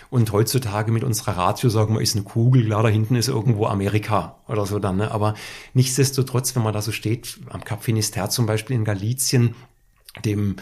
Und 0.08 0.30
heutzutage 0.32 0.92
mit 0.92 1.02
unserer 1.02 1.36
Ratio 1.36 1.68
sagen 1.68 1.94
wir, 1.94 2.00
ist 2.00 2.14
eine 2.14 2.24
Kugel, 2.24 2.64
klar, 2.64 2.82
da 2.82 2.88
hinten 2.88 3.16
ist 3.16 3.28
irgendwo 3.28 3.66
Amerika 3.66 4.38
oder 4.46 4.64
so 4.64 4.78
dann. 4.78 4.96
Ne? 4.96 5.10
Aber 5.10 5.34
nichtsdestotrotz, 5.74 6.54
wenn 6.54 6.62
man 6.62 6.72
da 6.72 6.80
so 6.80 6.92
steht, 6.92 7.40
am 7.50 7.64
Cap 7.64 7.82
Finisterre 7.82 8.28
zum 8.28 8.46
Beispiel 8.46 8.76
in 8.76 8.84
Galizien, 8.84 9.54
dem 10.24 10.56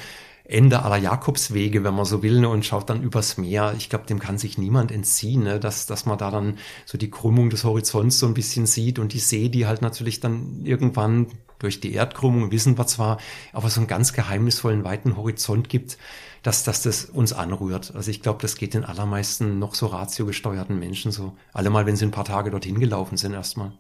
Ende 0.47 0.83
aller 0.83 0.99
Jakobswege, 0.99 1.85
wenn 1.85 1.95
man 1.95 2.05
so 2.05 2.23
will, 2.23 2.41
ne, 2.41 2.51
und 2.51 2.67
schaut 2.67 2.91
dann 2.91 3.03
übers 3.03 3.39
Meer. 3.39 3.75
Ich 3.79 3.89
glaube, 3.89 4.05
dem 4.05 4.19
kann 4.19 4.37
sich 4.37 4.59
niemand 4.59 4.93
entziehen, 4.93 5.43
ne, 5.43 5.59
dass, 5.59 5.87
dass 5.87 6.05
man 6.05 6.19
da 6.19 6.31
dann 6.31 6.59
so 6.85 6.99
die 6.99 7.11
Krümmung 7.11 7.49
des 7.49 7.65
Horizonts 7.65 8.19
so 8.19 8.27
ein 8.27 8.35
bisschen 8.35 8.67
sieht 8.67 8.99
und 8.99 9.15
die 9.15 9.21
See, 9.21 9.49
die 9.49 9.67
halt 9.67 9.81
natürlich 9.81 10.21
dann 10.21 10.61
irgendwann 10.65 11.29
durch 11.59 11.81
die 11.81 11.95
Erdkrümmung, 11.95 12.51
wissen 12.51 12.77
wir 12.77 12.87
zwar, 12.87 13.19
aber 13.55 13.71
so 13.71 13.81
einen 13.81 13.87
ganz 13.87 14.13
geheimnisvollen, 14.13 14.85
weiten 14.85 15.17
Horizont 15.17 15.71
gibt, 15.71 15.97
dass, 16.45 16.63
dass 16.63 16.83
das 16.83 17.07
uns 17.07 17.33
anrührt. 17.33 17.93
Also 17.97 18.11
ich 18.11 18.21
glaube, 18.21 18.43
das 18.43 18.57
geht 18.57 18.75
den 18.75 18.85
allermeisten 18.85 19.59
noch 19.59 19.75
so 19.75 19.87
ratiogesteuerten 19.87 20.79
Menschen 20.79 21.11
so. 21.11 21.37
Allemal, 21.55 21.87
wenn 21.87 21.97
sie 21.97 22.05
ein 22.05 22.11
paar 22.11 22.27
Tage 22.27 22.51
dorthin 22.51 22.79
gelaufen 22.79 23.17
sind 23.17 23.33
erstmal. 23.33 23.73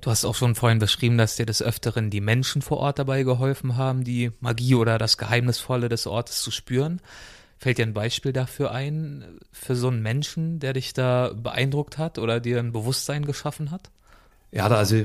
Du 0.00 0.10
hast 0.10 0.24
auch 0.24 0.34
schon 0.34 0.56
vorhin 0.56 0.80
beschrieben, 0.80 1.16
dass 1.16 1.36
dir 1.36 1.46
des 1.46 1.62
Öfteren 1.62 2.10
die 2.10 2.20
Menschen 2.20 2.60
vor 2.60 2.78
Ort 2.78 2.98
dabei 2.98 3.22
geholfen 3.22 3.76
haben, 3.76 4.02
die 4.02 4.32
Magie 4.40 4.74
oder 4.74 4.98
das 4.98 5.16
Geheimnisvolle 5.16 5.88
des 5.88 6.08
Ortes 6.08 6.42
zu 6.42 6.50
spüren. 6.50 7.00
Fällt 7.56 7.78
dir 7.78 7.86
ein 7.86 7.94
Beispiel 7.94 8.32
dafür 8.32 8.72
ein, 8.72 9.38
für 9.52 9.76
so 9.76 9.86
einen 9.86 10.02
Menschen, 10.02 10.58
der 10.58 10.72
dich 10.72 10.92
da 10.92 11.30
beeindruckt 11.34 11.98
hat 11.98 12.18
oder 12.18 12.40
dir 12.40 12.58
ein 12.58 12.72
Bewusstsein 12.72 13.24
geschaffen 13.24 13.70
hat? 13.70 13.90
Ja, 14.50 14.66
also 14.66 15.04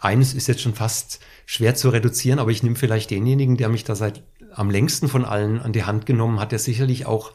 eines 0.00 0.34
ist 0.34 0.48
jetzt 0.48 0.62
schon 0.62 0.74
fast 0.74 1.20
schwer 1.44 1.74
zu 1.74 1.88
reduzieren, 1.90 2.38
aber 2.38 2.50
ich 2.50 2.62
nehme 2.62 2.76
vielleicht 2.76 3.10
denjenigen, 3.10 3.56
der 3.56 3.68
mich 3.68 3.84
da 3.84 3.94
seit 3.94 4.22
am 4.56 4.70
längsten 4.70 5.08
von 5.08 5.24
allen 5.24 5.60
an 5.60 5.72
die 5.72 5.84
Hand 5.84 6.06
genommen 6.06 6.40
hat, 6.40 6.52
der 6.52 6.58
sicherlich 6.58 7.06
auch 7.06 7.32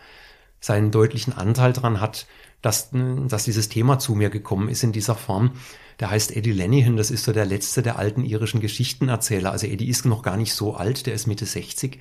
seinen 0.59 0.91
deutlichen 0.91 1.33
Anteil 1.33 1.73
daran 1.73 2.01
hat, 2.01 2.27
dass, 2.61 2.89
dass 2.91 3.45
dieses 3.45 3.69
Thema 3.69 3.99
zu 3.99 4.13
mir 4.13 4.29
gekommen 4.29 4.69
ist 4.69 4.83
in 4.83 4.91
dieser 4.91 5.15
Form. 5.15 5.51
Der 5.99 6.09
heißt 6.09 6.35
Eddie 6.35 6.51
Lenihan, 6.51 6.97
das 6.97 7.11
ist 7.11 7.23
so 7.23 7.31
der 7.31 7.45
letzte 7.45 7.81
der 7.81 7.97
alten 7.97 8.23
irischen 8.23 8.59
Geschichtenerzähler. 8.59 9.51
Also 9.51 9.67
Eddie 9.67 9.89
ist 9.89 10.05
noch 10.05 10.21
gar 10.23 10.37
nicht 10.37 10.53
so 10.53 10.75
alt, 10.75 11.05
der 11.05 11.13
ist 11.13 11.27
Mitte 11.27 11.45
60. 11.45 11.99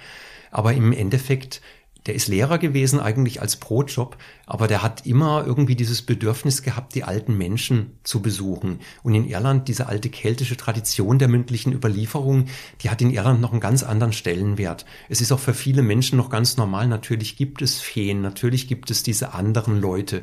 Aber 0.51 0.73
im 0.73 0.93
Endeffekt 0.93 1.61
der 2.07 2.15
ist 2.15 2.29
Lehrer 2.29 2.59
gewesen 2.59 3.01
eigentlich 3.01 3.41
als 3.41 3.57
Brotjob, 3.57 4.17
aber 4.47 4.67
der 4.67 4.83
hat 4.83 5.07
immer 5.07 5.45
irgendwie 5.47 5.77
dieses 5.77 6.03
Bedürfnis 6.03 6.63
gehabt, 6.63 6.95
die 6.95 7.05
alten 7.05 7.37
Menschen 7.37 7.99
zu 8.05 8.23
besuchen. 8.23 8.81
Und 9.03 9.15
in 9.15 9.29
Irland 9.29 9.69
diese 9.69 9.87
alte 9.87 10.09
keltische 10.09 10.57
Tradition 10.57 11.19
der 11.19 11.29
mündlichen 11.29 11.73
Überlieferung, 11.73 12.47
die 12.83 12.91
hat 12.91 13.03
in 13.03 13.11
Irland 13.11 13.41
noch 13.41 13.53
einen 13.53 13.61
ganz 13.61 13.83
anderen 13.83 14.13
Stellenwert. 14.13 14.87
Es 15.09 15.21
ist 15.21 15.33
auch 15.33 15.41
für 15.41 15.55
viele 15.55 15.83
Menschen 15.83 16.17
noch 16.17 16.31
ganz 16.31 16.57
normal. 16.57 16.89
Natürlich 16.89 17.37
gibt 17.37 17.63
es 17.63 17.81
Feen, 17.81 18.23
natürlich 18.23 18.67
gibt 18.67 18.91
es 18.91 19.03
diese 19.03 19.35
anderen 19.35 19.81
Leute. 19.81 20.23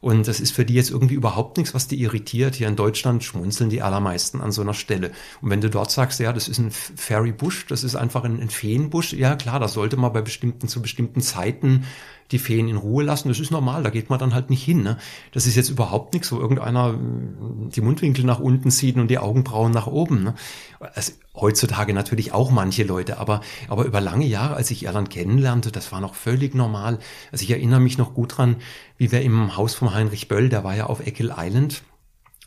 Und 0.00 0.28
das 0.28 0.40
ist 0.40 0.52
für 0.52 0.64
die 0.64 0.74
jetzt 0.74 0.90
irgendwie 0.90 1.14
überhaupt 1.14 1.56
nichts, 1.56 1.74
was 1.74 1.88
die 1.88 2.00
irritiert. 2.00 2.54
Hier 2.54 2.68
in 2.68 2.76
Deutschland 2.76 3.24
schmunzeln 3.24 3.70
die 3.70 3.82
allermeisten 3.82 4.40
an 4.40 4.52
so 4.52 4.62
einer 4.62 4.74
Stelle. 4.74 5.12
Und 5.40 5.50
wenn 5.50 5.60
du 5.60 5.70
dort 5.70 5.90
sagst, 5.90 6.20
ja, 6.20 6.32
das 6.32 6.48
ist 6.48 6.58
ein 6.58 6.70
Fairy 6.70 7.32
Bush, 7.32 7.66
das 7.66 7.84
ist 7.84 7.96
einfach 7.96 8.24
ein, 8.24 8.40
ein 8.40 8.50
Feenbusch, 8.50 9.12
ja 9.12 9.36
klar, 9.36 9.60
da 9.60 9.68
sollte 9.68 9.96
man 9.96 10.12
bei 10.12 10.22
bestimmten, 10.22 10.68
zu 10.68 10.82
bestimmten 10.82 11.20
Zeiten 11.20 11.84
die 12.30 12.38
Feen 12.38 12.68
in 12.68 12.76
Ruhe 12.76 13.04
lassen. 13.04 13.28
Das 13.28 13.40
ist 13.40 13.50
normal, 13.50 13.82
da 13.82 13.90
geht 13.90 14.10
man 14.10 14.18
dann 14.18 14.34
halt 14.34 14.50
nicht 14.50 14.62
hin. 14.62 14.82
Ne? 14.82 14.98
Das 15.32 15.46
ist 15.46 15.54
jetzt 15.54 15.70
überhaupt 15.70 16.12
nichts, 16.12 16.32
wo 16.32 16.38
irgendeiner 16.38 16.94
äh, 16.94 17.70
die 17.70 17.80
Mundwinkel 17.80 18.24
nach 18.24 18.40
unten 18.40 18.70
zieht 18.70 18.96
und 18.96 19.08
die 19.08 19.18
Augenbrauen 19.18 19.72
nach 19.72 19.86
oben. 19.86 20.24
Ne? 20.24 20.34
Also, 20.80 21.12
heutzutage 21.34 21.92
natürlich 21.92 22.32
auch 22.32 22.50
manche 22.50 22.84
Leute, 22.84 23.18
aber, 23.18 23.40
aber 23.68 23.84
über 23.84 24.00
lange 24.00 24.26
Jahre, 24.26 24.54
als 24.54 24.70
ich 24.70 24.84
Irland 24.84 25.10
kennenlernte, 25.10 25.70
das 25.70 25.92
war 25.92 26.00
noch 26.00 26.14
völlig 26.14 26.54
normal. 26.54 26.98
Also 27.30 27.44
ich 27.44 27.50
erinnere 27.50 27.80
mich 27.80 27.98
noch 27.98 28.14
gut 28.14 28.38
dran, 28.38 28.56
wie 28.96 29.12
wir 29.12 29.20
im 29.22 29.56
Haus 29.56 29.74
von 29.74 29.94
Heinrich 29.94 30.28
Böll, 30.28 30.48
der 30.48 30.64
war 30.64 30.74
ja 30.74 30.86
auf 30.86 31.06
Eckel 31.06 31.34
Island, 31.36 31.82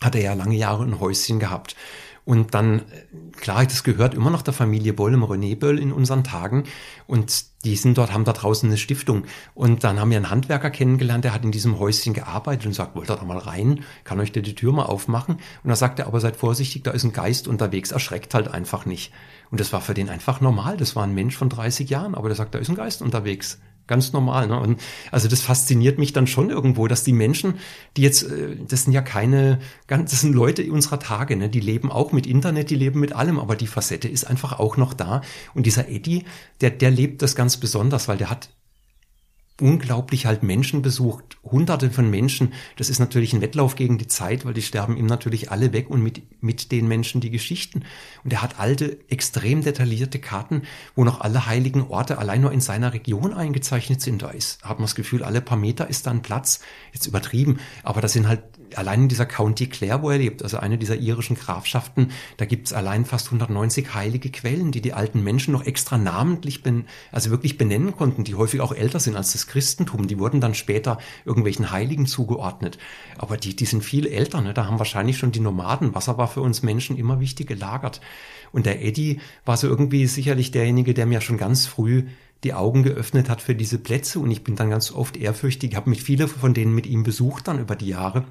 hat 0.01 0.15
er 0.15 0.21
ja 0.21 0.33
lange 0.33 0.55
Jahre 0.55 0.83
ein 0.83 0.99
Häuschen 0.99 1.39
gehabt. 1.39 1.75
Und 2.25 2.53
dann, 2.53 2.83
klar, 3.37 3.65
das 3.65 3.83
gehört 3.83 4.13
immer 4.13 4.29
noch 4.29 4.43
der 4.43 4.53
Familie 4.53 4.93
Bollem 4.93 5.23
René 5.23 5.57
Böll 5.57 5.79
in 5.79 5.91
unseren 5.91 6.23
Tagen. 6.23 6.65
Und 7.07 7.45
die 7.65 7.75
sind 7.75 7.97
dort, 7.97 8.13
haben 8.13 8.23
da 8.23 8.31
draußen 8.31 8.69
eine 8.69 8.77
Stiftung. 8.77 9.25
Und 9.53 9.83
dann 9.83 9.99
haben 9.99 10.09
wir 10.09 10.17
einen 10.17 10.29
Handwerker 10.29 10.69
kennengelernt, 10.69 11.25
der 11.25 11.33
hat 11.33 11.43
in 11.43 11.51
diesem 11.51 11.77
Häuschen 11.77 12.13
gearbeitet 12.13 12.65
und 12.65 12.73
sagt, 12.73 12.95
wollt 12.95 13.09
ihr 13.09 13.15
da 13.17 13.25
mal 13.25 13.37
rein? 13.37 13.83
Kann 14.05 14.19
euch 14.19 14.31
der 14.31 14.41
die 14.41 14.55
Tür 14.55 14.71
mal 14.71 14.85
aufmachen? 14.85 15.35
Und 15.63 15.69
da 15.69 15.75
sagt 15.75 15.99
er, 15.99 16.07
aber 16.07 16.21
seid 16.21 16.37
vorsichtig, 16.37 16.83
da 16.83 16.91
ist 16.91 17.03
ein 17.03 17.13
Geist 17.13 17.47
unterwegs, 17.47 17.91
erschreckt 17.91 18.33
halt 18.33 18.47
einfach 18.47 18.85
nicht. 18.85 19.11
Und 19.51 19.59
das 19.59 19.73
war 19.73 19.81
für 19.81 19.93
den 19.93 20.09
einfach 20.09 20.39
normal. 20.41 20.77
Das 20.77 20.95
war 20.95 21.03
ein 21.03 21.13
Mensch 21.13 21.35
von 21.35 21.49
30 21.49 21.89
Jahren, 21.89 22.15
aber 22.15 22.29
der 22.29 22.35
sagt, 22.35 22.55
da 22.55 22.59
ist 22.59 22.69
ein 22.69 22.75
Geist 22.75 23.01
unterwegs. 23.01 23.59
Ganz 23.89 24.13
normal. 24.13 24.47
Ne? 24.47 24.59
Und 24.59 24.79
also 25.11 25.27
das 25.27 25.41
fasziniert 25.41 25.97
mich 25.97 26.13
dann 26.13 26.27
schon 26.27 26.51
irgendwo, 26.51 26.87
dass 26.87 27.03
die 27.03 27.11
Menschen, 27.11 27.55
die 27.97 28.03
jetzt, 28.03 28.21
äh, 28.21 28.55
das 28.67 28.83
sind 28.83 28.93
ja 28.93 29.01
keine, 29.01 29.57
das 29.87 30.21
sind 30.21 30.33
Leute 30.33 30.71
unserer 30.71 30.99
Tage, 30.99 31.35
ne? 31.35 31.49
die 31.49 31.59
leben 31.59 31.91
auch 31.91 32.11
mit 32.11 32.27
Internet, 32.27 32.69
die 32.69 32.75
leben 32.75 32.99
mit 32.99 33.13
allem, 33.13 33.39
aber 33.39 33.55
die 33.55 33.65
Facette 33.65 34.07
ist 34.07 34.25
einfach 34.25 34.59
auch 34.59 34.77
noch 34.77 34.93
da. 34.93 35.21
Und 35.55 35.65
dieser 35.65 35.89
Eddie, 35.89 36.25
der, 36.61 36.69
der 36.69 36.91
lebt 36.91 37.23
das 37.23 37.35
ganz 37.35 37.57
besonders, 37.57 38.07
weil 38.07 38.17
der 38.17 38.29
hat 38.29 38.49
unglaublich 39.61 40.25
halt 40.25 40.43
Menschen 40.43 40.81
besucht, 40.81 41.37
hunderte 41.43 41.91
von 41.91 42.09
Menschen. 42.09 42.53
Das 42.77 42.89
ist 42.89 42.99
natürlich 42.99 43.33
ein 43.33 43.41
Wettlauf 43.41 43.75
gegen 43.75 43.97
die 43.97 44.07
Zeit, 44.07 44.45
weil 44.45 44.53
die 44.53 44.61
sterben 44.61 44.97
ihm 44.97 45.05
natürlich 45.05 45.51
alle 45.51 45.73
weg 45.73 45.89
und 45.89 46.01
mit, 46.01 46.21
mit 46.41 46.71
den 46.71 46.87
Menschen 46.87 47.21
die 47.21 47.29
Geschichten. 47.29 47.83
Und 48.23 48.33
er 48.33 48.41
hat 48.41 48.59
alte, 48.59 48.97
extrem 49.09 49.63
detaillierte 49.63 50.19
Karten, 50.19 50.63
wo 50.95 51.03
noch 51.03 51.21
alle 51.21 51.45
heiligen 51.45 51.87
Orte 51.89 52.17
allein 52.17 52.41
nur 52.41 52.51
in 52.51 52.61
seiner 52.61 52.93
Region 52.93 53.33
eingezeichnet 53.33 54.01
sind. 54.01 54.21
Da 54.21 54.29
ist, 54.29 54.63
hat 54.63 54.79
man 54.79 54.85
das 54.85 54.95
Gefühl, 54.95 55.23
alle 55.23 55.41
paar 55.41 55.57
Meter 55.57 55.89
ist 55.89 56.07
da 56.07 56.11
ein 56.11 56.21
Platz. 56.21 56.59
Jetzt 56.93 57.07
übertrieben, 57.07 57.59
aber 57.83 58.01
das 58.01 58.13
sind 58.13 58.27
halt 58.27 58.43
allein 58.77 59.03
in 59.03 59.09
dieser 59.09 59.25
County 59.25 59.67
Clare, 59.67 60.01
wo 60.01 60.09
er 60.09 60.17
lebt, 60.17 60.43
also 60.43 60.57
eine 60.57 60.77
dieser 60.77 60.97
irischen 60.97 61.35
Grafschaften, 61.35 62.11
da 62.37 62.45
gibt's 62.45 62.73
allein 62.73 63.05
fast 63.05 63.27
190 63.27 63.93
heilige 63.93 64.29
Quellen, 64.29 64.71
die 64.71 64.81
die 64.81 64.93
alten 64.93 65.23
Menschen 65.23 65.51
noch 65.51 65.65
extra 65.65 65.97
namentlich, 65.97 66.63
ben, 66.63 66.85
also 67.11 67.29
wirklich 67.29 67.57
benennen 67.57 67.95
konnten, 67.95 68.23
die 68.23 68.35
häufig 68.35 68.61
auch 68.61 68.73
älter 68.73 68.99
sind 68.99 69.15
als 69.15 69.33
das 69.33 69.47
Christentum. 69.47 70.07
Die 70.07 70.19
wurden 70.19 70.41
dann 70.41 70.53
später 70.53 70.97
irgendwelchen 71.25 71.71
Heiligen 71.71 72.05
zugeordnet. 72.05 72.77
Aber 73.17 73.37
die, 73.37 73.55
die 73.55 73.65
sind 73.65 73.83
viel 73.83 74.07
älter, 74.07 74.41
ne? 74.41 74.53
da 74.53 74.65
haben 74.65 74.79
wahrscheinlich 74.79 75.17
schon 75.17 75.31
die 75.31 75.39
Nomaden. 75.39 75.95
Wasser 75.95 76.17
war 76.17 76.27
für 76.27 76.41
uns 76.41 76.63
Menschen 76.63 76.97
immer 76.97 77.19
wichtig 77.19 77.47
gelagert. 77.47 78.01
Und 78.51 78.65
der 78.65 78.83
Eddie 78.83 79.19
war 79.45 79.57
so 79.57 79.67
irgendwie 79.67 80.07
sicherlich 80.07 80.51
derjenige, 80.51 80.93
der 80.93 81.05
mir 81.05 81.21
schon 81.21 81.37
ganz 81.37 81.67
früh 81.67 82.05
die 82.43 82.53
Augen 82.53 82.83
geöffnet 82.83 83.29
hat 83.29 83.41
für 83.41 83.55
diese 83.55 83.79
Plätze 83.79 84.19
und 84.19 84.31
ich 84.31 84.43
bin 84.43 84.55
dann 84.55 84.69
ganz 84.69 84.91
oft 84.91 85.17
ehrfürchtig, 85.17 85.75
habe 85.75 85.89
mich 85.89 86.03
viele 86.03 86.27
von 86.27 86.53
denen 86.53 86.73
mit 86.73 86.87
ihm 86.87 87.03
besucht 87.03 87.47
dann 87.47 87.59
über 87.59 87.75
die 87.75 87.87
Jahre 87.87 88.23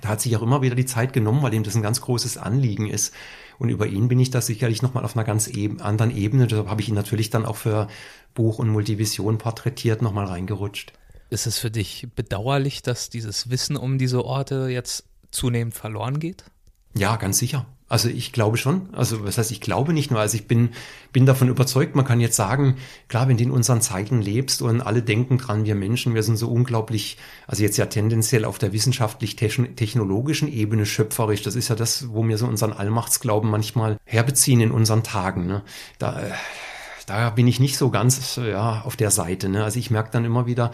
da 0.00 0.08
hat 0.08 0.20
sich 0.20 0.36
auch 0.36 0.42
immer 0.42 0.62
wieder 0.62 0.74
die 0.74 0.86
Zeit 0.86 1.12
genommen, 1.12 1.42
weil 1.42 1.54
ihm 1.54 1.62
das 1.62 1.74
ein 1.76 1.82
ganz 1.82 2.00
großes 2.00 2.36
Anliegen 2.36 2.88
ist. 2.88 3.14
Und 3.58 3.68
über 3.68 3.86
ihn 3.86 4.08
bin 4.08 4.18
ich 4.18 4.30
da 4.30 4.40
sicherlich 4.40 4.82
nochmal 4.82 5.04
auf 5.04 5.16
einer 5.16 5.24
ganz 5.24 5.46
eben, 5.46 5.80
anderen 5.80 6.14
Ebene. 6.14 6.46
Deshalb 6.46 6.68
habe 6.68 6.80
ich 6.80 6.88
ihn 6.88 6.94
natürlich 6.94 7.30
dann 7.30 7.46
auch 7.46 7.56
für 7.56 7.88
Buch 8.34 8.58
und 8.58 8.68
Multivision 8.68 9.38
porträtiert 9.38 10.02
nochmal 10.02 10.26
reingerutscht. 10.26 10.92
Ist 11.30 11.46
es 11.46 11.58
für 11.58 11.70
dich 11.70 12.08
bedauerlich, 12.14 12.82
dass 12.82 13.10
dieses 13.10 13.50
Wissen 13.50 13.76
um 13.76 13.98
diese 13.98 14.24
Orte 14.24 14.68
jetzt 14.68 15.04
zunehmend 15.30 15.74
verloren 15.74 16.18
geht? 16.18 16.44
Ja, 16.96 17.16
ganz 17.16 17.38
sicher. 17.38 17.66
Also 17.86 18.08
ich 18.08 18.32
glaube 18.32 18.56
schon. 18.56 18.88
Also 18.92 19.24
was 19.24 19.36
heißt, 19.36 19.50
ich 19.50 19.60
glaube 19.60 19.92
nicht 19.92 20.10
nur. 20.10 20.18
Also 20.18 20.36
ich 20.36 20.48
bin, 20.48 20.70
bin 21.12 21.26
davon 21.26 21.48
überzeugt, 21.48 21.94
man 21.94 22.06
kann 22.06 22.18
jetzt 22.18 22.36
sagen, 22.36 22.76
klar, 23.08 23.28
wenn 23.28 23.36
du 23.36 23.44
in 23.44 23.50
unseren 23.50 23.82
Zeiten 23.82 24.22
lebst 24.22 24.62
und 24.62 24.80
alle 24.80 25.02
denken 25.02 25.36
dran, 25.36 25.66
wir 25.66 25.74
Menschen, 25.74 26.14
wir 26.14 26.22
sind 26.22 26.36
so 26.36 26.48
unglaublich, 26.48 27.18
also 27.46 27.62
jetzt 27.62 27.76
ja 27.76 27.86
tendenziell 27.86 28.46
auf 28.46 28.58
der 28.58 28.72
wissenschaftlich-technologischen 28.72 30.48
Ebene 30.48 30.86
schöpferisch. 30.86 31.42
Das 31.42 31.56
ist 31.56 31.68
ja 31.68 31.74
das, 31.74 32.08
wo 32.08 32.26
wir 32.26 32.38
so 32.38 32.46
unseren 32.46 32.72
Allmachtsglauben 32.72 33.50
manchmal 33.50 33.98
herbeziehen 34.06 34.60
in 34.60 34.70
unseren 34.70 35.02
Tagen. 35.02 35.46
Ne? 35.46 35.62
Da, 35.98 36.20
äh, 36.20 36.30
da 37.06 37.30
bin 37.30 37.46
ich 37.46 37.60
nicht 37.60 37.76
so 37.76 37.90
ganz 37.90 38.36
ja, 38.36 38.80
auf 38.86 38.96
der 38.96 39.10
Seite. 39.10 39.50
Ne? 39.50 39.62
Also 39.62 39.78
ich 39.78 39.90
merke 39.90 40.10
dann 40.10 40.24
immer 40.24 40.46
wieder, 40.46 40.72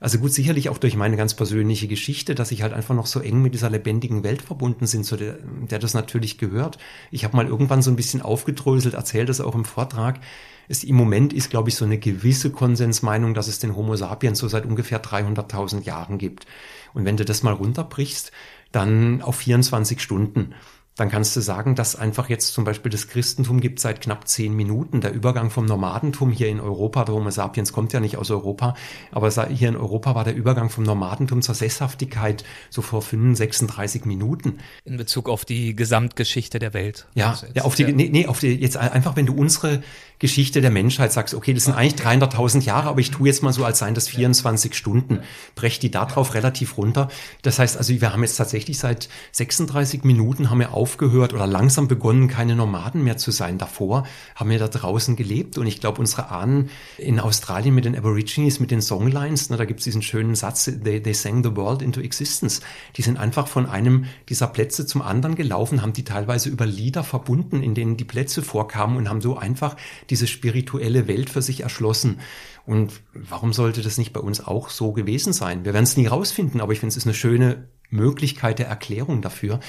also 0.00 0.18
gut, 0.18 0.32
sicherlich 0.32 0.68
auch 0.68 0.78
durch 0.78 0.94
meine 0.94 1.16
ganz 1.16 1.34
persönliche 1.34 1.88
Geschichte, 1.88 2.36
dass 2.36 2.52
ich 2.52 2.62
halt 2.62 2.72
einfach 2.72 2.94
noch 2.94 3.06
so 3.06 3.20
eng 3.20 3.42
mit 3.42 3.54
dieser 3.54 3.68
lebendigen 3.68 4.22
Welt 4.22 4.42
verbunden 4.42 4.86
sind, 4.86 5.04
zu 5.04 5.16
der, 5.16 5.38
der 5.42 5.80
das 5.80 5.94
natürlich 5.94 6.38
gehört. 6.38 6.78
Ich 7.10 7.24
habe 7.24 7.36
mal 7.36 7.46
irgendwann 7.46 7.82
so 7.82 7.90
ein 7.90 7.96
bisschen 7.96 8.22
aufgedröselt, 8.22 8.94
erzählt 8.94 9.28
das 9.28 9.40
auch 9.40 9.56
im 9.56 9.64
Vortrag. 9.64 10.20
Es, 10.68 10.84
Im 10.84 10.94
Moment 10.94 11.32
ist, 11.32 11.50
glaube 11.50 11.70
ich, 11.70 11.74
so 11.74 11.84
eine 11.84 11.98
gewisse 11.98 12.50
Konsensmeinung, 12.50 13.34
dass 13.34 13.48
es 13.48 13.58
den 13.58 13.74
Homo 13.74 13.96
sapiens 13.96 14.38
so 14.38 14.46
seit 14.46 14.66
ungefähr 14.66 15.02
300.000 15.02 15.82
Jahren 15.82 16.18
gibt. 16.18 16.46
Und 16.94 17.04
wenn 17.04 17.16
du 17.16 17.24
das 17.24 17.42
mal 17.42 17.54
runterbrichst, 17.54 18.30
dann 18.70 19.22
auf 19.22 19.36
24 19.36 20.00
Stunden 20.00 20.54
dann 20.98 21.10
kannst 21.10 21.36
du 21.36 21.40
sagen, 21.40 21.76
dass 21.76 21.94
einfach 21.94 22.28
jetzt 22.28 22.52
zum 22.52 22.64
Beispiel 22.64 22.90
das 22.90 23.06
Christentum 23.06 23.60
gibt 23.60 23.78
seit 23.78 24.00
knapp 24.00 24.26
zehn 24.26 24.52
Minuten. 24.52 25.00
Der 25.00 25.12
Übergang 25.12 25.48
vom 25.48 25.64
Nomadentum 25.64 26.32
hier 26.32 26.48
in 26.48 26.58
Europa, 26.58 27.04
der 27.04 27.14
Homo 27.14 27.30
sapiens 27.30 27.72
kommt 27.72 27.92
ja 27.92 28.00
nicht 28.00 28.16
aus 28.16 28.32
Europa, 28.32 28.74
aber 29.12 29.30
hier 29.46 29.68
in 29.68 29.76
Europa 29.76 30.16
war 30.16 30.24
der 30.24 30.34
Übergang 30.34 30.70
vom 30.70 30.82
Nomadentum 30.82 31.40
zur 31.40 31.54
Sesshaftigkeit 31.54 32.42
so 32.68 32.82
vor 32.82 33.00
35, 33.00 34.06
Minuten. 34.06 34.58
In 34.84 34.96
Bezug 34.96 35.28
auf 35.28 35.44
die 35.44 35.76
Gesamtgeschichte 35.76 36.58
der 36.58 36.74
Welt. 36.74 37.06
Ja, 37.14 37.30
also 37.30 37.46
ja, 37.54 37.62
auf 37.62 37.76
die, 37.76 37.84
nee, 37.84 38.08
nee, 38.10 38.26
auf 38.26 38.40
die, 38.40 38.54
jetzt 38.54 38.76
einfach, 38.76 39.14
wenn 39.14 39.26
du 39.26 39.34
unsere 39.34 39.82
Geschichte 40.18 40.60
der 40.60 40.70
Menschheit 40.70 41.12
sagst, 41.12 41.34
okay, 41.34 41.54
das 41.54 41.64
sind 41.64 41.74
eigentlich 41.74 42.00
300.000 42.00 42.62
Jahre, 42.62 42.88
aber 42.88 43.00
ich 43.00 43.10
tue 43.10 43.28
jetzt 43.28 43.42
mal 43.42 43.52
so, 43.52 43.64
als 43.64 43.78
seien 43.78 43.94
das 43.94 44.08
24 44.08 44.74
Stunden, 44.74 45.20
brech 45.54 45.78
die 45.78 45.90
darauf 45.90 46.34
relativ 46.34 46.76
runter. 46.76 47.08
Das 47.42 47.58
heißt 47.58 47.76
also, 47.76 47.92
wir 48.00 48.12
haben 48.12 48.22
jetzt 48.22 48.36
tatsächlich 48.36 48.78
seit 48.78 49.08
36 49.32 50.02
Minuten 50.02 50.50
haben 50.50 50.58
wir 50.58 50.74
aufgehört 50.74 51.34
oder 51.34 51.46
langsam 51.46 51.86
begonnen, 51.86 52.26
keine 52.26 52.56
Nomaden 52.56 53.04
mehr 53.04 53.16
zu 53.16 53.30
sein. 53.30 53.58
Davor 53.58 54.04
haben 54.34 54.50
wir 54.50 54.58
da 54.58 54.68
draußen 54.68 55.14
gelebt 55.14 55.56
und 55.56 55.66
ich 55.66 55.80
glaube, 55.80 56.00
unsere 56.00 56.30
Ahnen 56.30 56.70
in 56.96 57.20
Australien 57.20 57.74
mit 57.74 57.84
den 57.84 57.96
Aborigines, 57.96 58.58
mit 58.58 58.70
den 58.70 58.80
Songlines, 58.80 59.50
ne, 59.50 59.56
da 59.56 59.64
gibt 59.66 59.80
es 59.80 59.84
diesen 59.84 60.02
schönen 60.02 60.34
Satz, 60.34 60.64
they, 60.64 61.00
they 61.00 61.14
sang 61.14 61.44
the 61.44 61.54
world 61.54 61.80
into 61.80 62.00
existence. 62.00 62.60
Die 62.96 63.02
sind 63.02 63.18
einfach 63.18 63.46
von 63.46 63.66
einem 63.66 64.06
dieser 64.28 64.48
Plätze 64.48 64.84
zum 64.84 65.02
anderen 65.02 65.36
gelaufen, 65.36 65.82
haben 65.82 65.92
die 65.92 66.04
teilweise 66.04 66.48
über 66.48 66.66
Lieder 66.66 67.04
verbunden, 67.04 67.62
in 67.62 67.74
denen 67.74 67.96
die 67.96 68.04
Plätze 68.04 68.42
vorkamen 68.42 68.96
und 68.96 69.08
haben 69.08 69.20
so 69.20 69.36
einfach 69.36 69.76
diese 70.10 70.26
spirituelle 70.26 71.08
Welt 71.08 71.30
für 71.30 71.42
sich 71.42 71.60
erschlossen. 71.60 72.20
Und 72.66 73.00
warum 73.12 73.52
sollte 73.52 73.82
das 73.82 73.98
nicht 73.98 74.12
bei 74.12 74.20
uns 74.20 74.40
auch 74.40 74.70
so 74.70 74.92
gewesen 74.92 75.32
sein? 75.32 75.64
Wir 75.64 75.74
werden 75.74 75.84
es 75.84 75.96
nie 75.96 76.06
rausfinden, 76.06 76.60
aber 76.60 76.72
ich 76.72 76.80
finde, 76.80 76.90
es 76.90 76.96
ist 76.96 77.06
eine 77.06 77.14
schöne 77.14 77.68
Möglichkeit 77.90 78.58
der 78.58 78.68
Erklärung 78.68 79.22
dafür. 79.22 79.60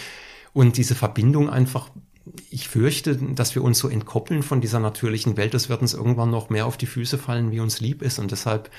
Und 0.54 0.78
diese 0.78 0.96
Verbindung 0.96 1.50
einfach 1.50 1.90
ich 2.50 2.68
fürchte, 2.68 3.16
dass 3.16 3.56
wir 3.56 3.64
uns 3.64 3.80
so 3.80 3.88
entkoppeln 3.88 4.44
von 4.44 4.62
dieser 4.62 4.80
natürlichen 4.80 5.38
Welt. 5.38 5.54
Das 5.54 5.70
wird 5.70 5.82
uns 5.82 5.94
irgendwann 5.94 6.30
noch 6.30 6.50
mehr 6.50 6.66
auf 6.66 6.78
die 6.78 6.86
Füße 6.86 7.18
fallen, 7.18 7.52
wie 7.52 7.60
uns 7.60 7.80
lieb 7.80 8.02
ist. 8.02 8.20
Und 8.20 8.32
deshalb, 8.32 8.70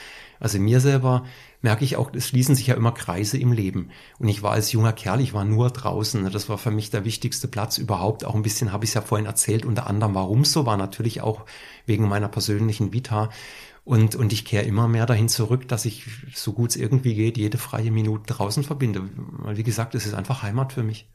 also 0.41 0.59
mir 0.59 0.81
selber 0.81 1.25
merke 1.63 1.85
ich 1.85 1.97
auch, 1.97 2.11
es 2.15 2.27
schließen 2.27 2.55
sich 2.55 2.67
ja 2.67 2.75
immer 2.75 2.93
Kreise 2.93 3.37
im 3.39 3.53
Leben. 3.53 3.91
Und 4.19 4.29
ich 4.29 4.43
war 4.43 4.53
als 4.53 4.73
junger 4.73 4.95
Kerl, 4.95 5.21
ich 5.21 5.35
war 5.35 5.45
nur 5.45 5.71
draußen. 5.71 6.31
Das 6.33 6.49
war 6.49 6.59
für 6.59 6.71
mich 6.71 6.91
der 6.91 7.05
wichtigste 7.05 7.47
Platz 7.47 7.79
überhaupt. 7.79 8.25
Auch 8.25 8.35
ein 8.35 8.43
bisschen 8.43 8.73
habe 8.73 8.85
ich 8.85 8.91
es 8.91 8.95
ja 8.95 9.03
vorhin 9.03 9.27
erzählt, 9.27 9.67
unter 9.67 9.87
anderem, 9.87 10.15
warum 10.15 10.45
so 10.45 10.65
war. 10.65 10.79
Natürlich 10.79 11.21
auch 11.21 11.45
wegen 11.87 12.09
meiner 12.09 12.29
persönlichen 12.29 12.93
Vita. 12.93 13.29
Und, 13.85 14.15
und 14.15 14.33
ich 14.33 14.45
kehre 14.45 14.65
immer 14.65 14.89
mehr 14.89 15.07
dahin 15.07 15.29
zurück, 15.29 15.69
dass 15.69 15.85
ich, 15.85 16.07
so 16.35 16.53
gut 16.53 16.71
es 16.71 16.77
irgendwie 16.77 17.15
geht, 17.15 17.37
jede 17.37 17.59
freie 17.59 17.91
Minute 17.91 18.33
draußen 18.33 18.65
verbinde. 18.65 19.11
Weil, 19.17 19.57
wie 19.59 19.63
gesagt, 19.63 19.95
es 19.95 20.07
ist 20.07 20.15
einfach 20.15 20.43
Heimat 20.43 20.73
für 20.73 20.83
mich. 20.83 21.07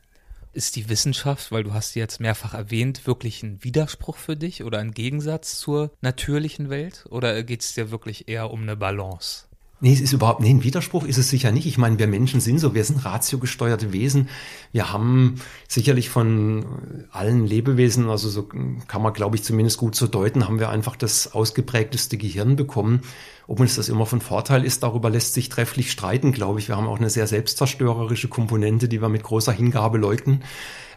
Ist 0.56 0.78
die 0.78 0.88
Wissenschaft, 0.88 1.52
weil 1.52 1.66
du 1.66 1.74
hast 1.74 1.92
sie 1.92 2.00
jetzt 2.00 2.22
mehrfach 2.22 2.54
erwähnt, 2.54 3.06
wirklich 3.06 3.44
ein 3.44 3.62
Widerspruch 3.62 4.16
für 4.16 4.38
dich 4.38 4.64
oder 4.64 4.80
ein 4.80 4.92
Gegensatz 4.92 5.60
zur 5.60 5.92
natürlichen 6.00 6.70
Welt? 6.70 7.04
Oder 7.10 7.44
geht 7.44 7.60
es 7.60 7.74
dir 7.74 7.92
wirklich 7.92 8.30
eher 8.30 8.50
um 8.52 8.62
eine 8.62 8.78
Balance? 8.78 9.48
Nee, 9.82 9.92
es 9.92 10.00
ist 10.00 10.14
überhaupt, 10.14 10.40
nee, 10.40 10.50
ein 10.50 10.64
Widerspruch 10.64 11.04
ist 11.04 11.18
es 11.18 11.30
sicher 11.30 11.52
nicht. 11.52 11.68
Ich 11.68 11.78
meine, 11.78 12.00
wir 12.00 12.08
Menschen 12.08 12.40
sind 12.40 12.60
so, 12.60 12.74
wir 12.74 12.86
sind 12.86 13.04
ratiogesteuerte 13.04 13.92
Wesen. 13.92 14.30
Wir 14.72 14.94
haben 14.94 15.36
sicherlich 15.68 16.10
von 16.10 16.66
allen 17.12 17.46
Lebewesen, 17.46 18.10
also 18.10 18.30
so 18.30 18.44
kann 18.44 19.02
man, 19.02 19.12
glaube 19.12 19.36
ich, 19.36 19.44
zumindest 19.44 19.78
gut 19.78 19.96
so 19.96 20.08
deuten, 20.08 20.48
haben 20.48 20.60
wir 20.60 20.70
einfach 20.70 20.96
das 20.96 21.34
ausgeprägteste 21.34 22.18
Gehirn 22.18 22.56
bekommen. 22.56 23.02
Ob 23.48 23.60
uns 23.60 23.76
das 23.76 23.90
immer 23.90 24.06
von 24.06 24.22
Vorteil 24.22 24.64
ist, 24.64 24.82
darüber 24.82 25.10
lässt 25.10 25.34
sich 25.34 25.50
trefflich 25.50 25.92
streiten, 25.92 26.32
glaube 26.32 26.60
ich. 26.60 26.70
Wir 26.70 26.78
haben 26.78 26.88
auch 26.88 26.98
eine 26.98 27.10
sehr 27.10 27.28
selbstzerstörerische 27.28 28.30
Komponente, 28.30 28.88
die 28.88 29.02
wir 29.02 29.10
mit 29.10 29.24
großer 29.24 29.52
Hingabe 29.52 29.98
leugnen. 29.98 30.44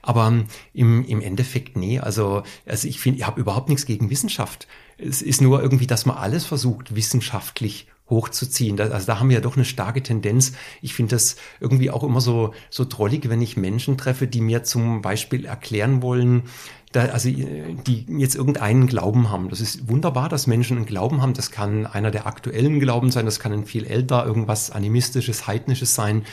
Aber 0.02 0.32
im, 0.72 1.04
im 1.04 1.20
Endeffekt, 1.20 1.76
nee, 1.76 1.98
also, 1.98 2.44
also 2.64 2.86
ich 2.86 3.00
finde, 3.00 3.18
ich 3.18 3.26
habe 3.26 3.40
überhaupt 3.40 3.68
nichts 3.68 3.86
gegen 3.86 4.08
Wissenschaft. 4.08 4.68
Es 4.96 5.20
ist 5.20 5.40
nur 5.40 5.60
irgendwie, 5.60 5.88
dass 5.88 6.06
man 6.06 6.16
alles 6.16 6.44
versucht, 6.46 6.94
wissenschaftlich 6.94 7.88
hochzuziehen. 8.10 8.80
also 8.80 9.06
da 9.06 9.20
haben 9.20 9.28
wir 9.28 9.36
ja 9.36 9.42
doch 9.42 9.56
eine 9.56 9.64
starke 9.64 10.02
Tendenz. 10.02 10.52
Ich 10.80 10.94
finde 10.94 11.14
das 11.16 11.36
irgendwie 11.60 11.90
auch 11.90 12.04
immer 12.04 12.20
so, 12.20 12.54
so 12.70 12.84
drollig, 12.84 13.28
wenn 13.28 13.42
ich 13.42 13.56
Menschen 13.56 13.98
treffe, 13.98 14.26
die 14.26 14.40
mir 14.40 14.64
zum 14.64 15.02
Beispiel 15.02 15.44
erklären 15.44 16.02
wollen, 16.02 16.44
da, 16.92 17.06
also 17.06 17.28
die 17.28 18.06
jetzt 18.08 18.34
irgendeinen 18.34 18.86
Glauben 18.86 19.30
haben. 19.30 19.50
Das 19.50 19.60
ist 19.60 19.88
wunderbar, 19.88 20.28
dass 20.28 20.46
Menschen 20.46 20.78
einen 20.78 20.86
Glauben 20.86 21.20
haben. 21.20 21.34
Das 21.34 21.50
kann 21.50 21.86
einer 21.86 22.10
der 22.10 22.26
aktuellen 22.26 22.80
Glauben 22.80 23.10
sein, 23.10 23.26
das 23.26 23.40
kann 23.40 23.52
ein 23.52 23.66
viel 23.66 23.84
älter, 23.84 24.24
irgendwas 24.24 24.70
animistisches, 24.70 25.46
heidnisches 25.46 25.94
sein. 25.94 26.24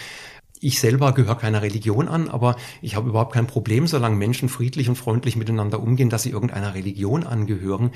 Ich 0.61 0.79
selber 0.79 1.13
gehöre 1.13 1.35
keiner 1.35 1.61
Religion 1.61 2.07
an, 2.07 2.29
aber 2.29 2.55
ich 2.81 2.95
habe 2.95 3.09
überhaupt 3.09 3.33
kein 3.33 3.45
Problem, 3.45 3.87
solange 3.87 4.15
Menschen 4.15 4.47
friedlich 4.47 4.87
und 4.87 4.95
freundlich 4.95 5.35
miteinander 5.35 5.81
umgehen, 5.81 6.09
dass 6.09 6.23
sie 6.23 6.29
irgendeiner 6.29 6.73
Religion 6.73 7.25
angehören. 7.25 7.91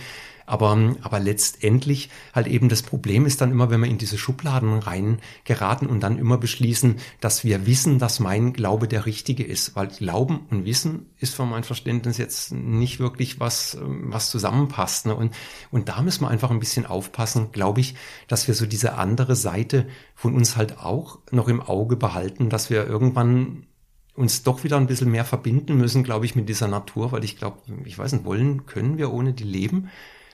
Aber, 0.50 0.95
aber 1.02 1.20
letztendlich 1.20 2.10
halt 2.34 2.47
eben 2.47 2.70
das 2.70 2.82
Problem 2.82 3.28
ist 3.28 3.39
dann 3.39 3.52
immer, 3.52 3.70
wenn 3.70 3.82
wir 3.82 3.88
in 3.88 4.00
diese 4.00 4.18
Schubladen 4.18 4.80
rein 4.80 5.20
geraten 5.43 5.86
und 5.86 6.02
dann 6.02 6.18
immer 6.18 6.39
beschließen, 6.39 6.95
dass 7.22 7.43
wir 7.43 7.68
wissen, 7.68 8.00
dass 8.00 8.20
mein 8.20 8.54
Glaube 8.54 8.88
der 8.88 9.06
richtige 9.06 9.43
ist. 9.43 9.76
Weil 9.76 9.89
Glauben 9.89 10.47
und 10.50 10.66
Wissen 10.66 11.06
ist 11.20 11.36
für 11.36 11.45
mein 11.45 11.64
Verständnis 11.64 12.18
jetzt 12.18 12.52
nicht 12.52 13.00
wirklich 13.00 13.39
was, 13.39 13.78
was 13.80 14.32
zusammenpasst. 14.32 15.06
Ne? 15.06 15.16
Und, 15.16 15.36
und 15.70 15.88
da 15.88 16.02
müssen 16.02 16.24
wir 16.24 16.30
einfach 16.30 16.50
ein 16.50 16.60
bisschen 16.60 16.88
aufpassen, 16.88 17.52
glaube 17.52 17.82
ich, 17.82 17.93
dass 18.28 18.47
wir 18.47 18.56
so 18.56 18.66
diese 18.66 18.95
andere 18.95 19.36
Seite 19.36 19.86
von 20.16 20.34
uns 20.34 20.58
halt 20.58 20.80
auch 20.80 21.20
noch 21.30 21.47
im 21.47 21.62
Auge 21.62 21.95
behalten, 21.95 22.50
dass 22.50 22.72
wir 22.72 22.88
irgendwann 22.88 23.68
uns 24.16 24.41
doch 24.41 24.64
wieder 24.64 24.78
ein 24.78 24.88
bisschen 24.88 25.12
mehr 25.12 25.26
verbinden 25.26 25.78
müssen, 25.78 26.04
glaube 26.04 26.26
ich, 26.26 26.36
mit 26.36 26.50
dieser 26.50 26.68
Natur, 26.68 27.12
weil 27.12 27.24
ich 27.24 27.38
glaube, 27.38 27.60
ich 27.86 28.00
weiß 28.00 28.14
nicht, 28.14 28.26
wollen, 28.26 28.66
können 28.66 28.97
wir 28.97 29.14
ohne 29.14 29.34
die 29.34 29.43
leben? 29.43 29.89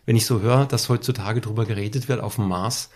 Wenn 0.06 0.16
ich 0.16 0.26
so 0.26 0.42
höre, 0.42 0.66
dass 0.66 0.90
heutzutage 0.90 1.42
darüber 1.42 1.66
geredet 1.66 2.08
wird, 2.08 2.22
auf 2.22 2.36
dem 2.36 2.48
Mars 2.48 2.90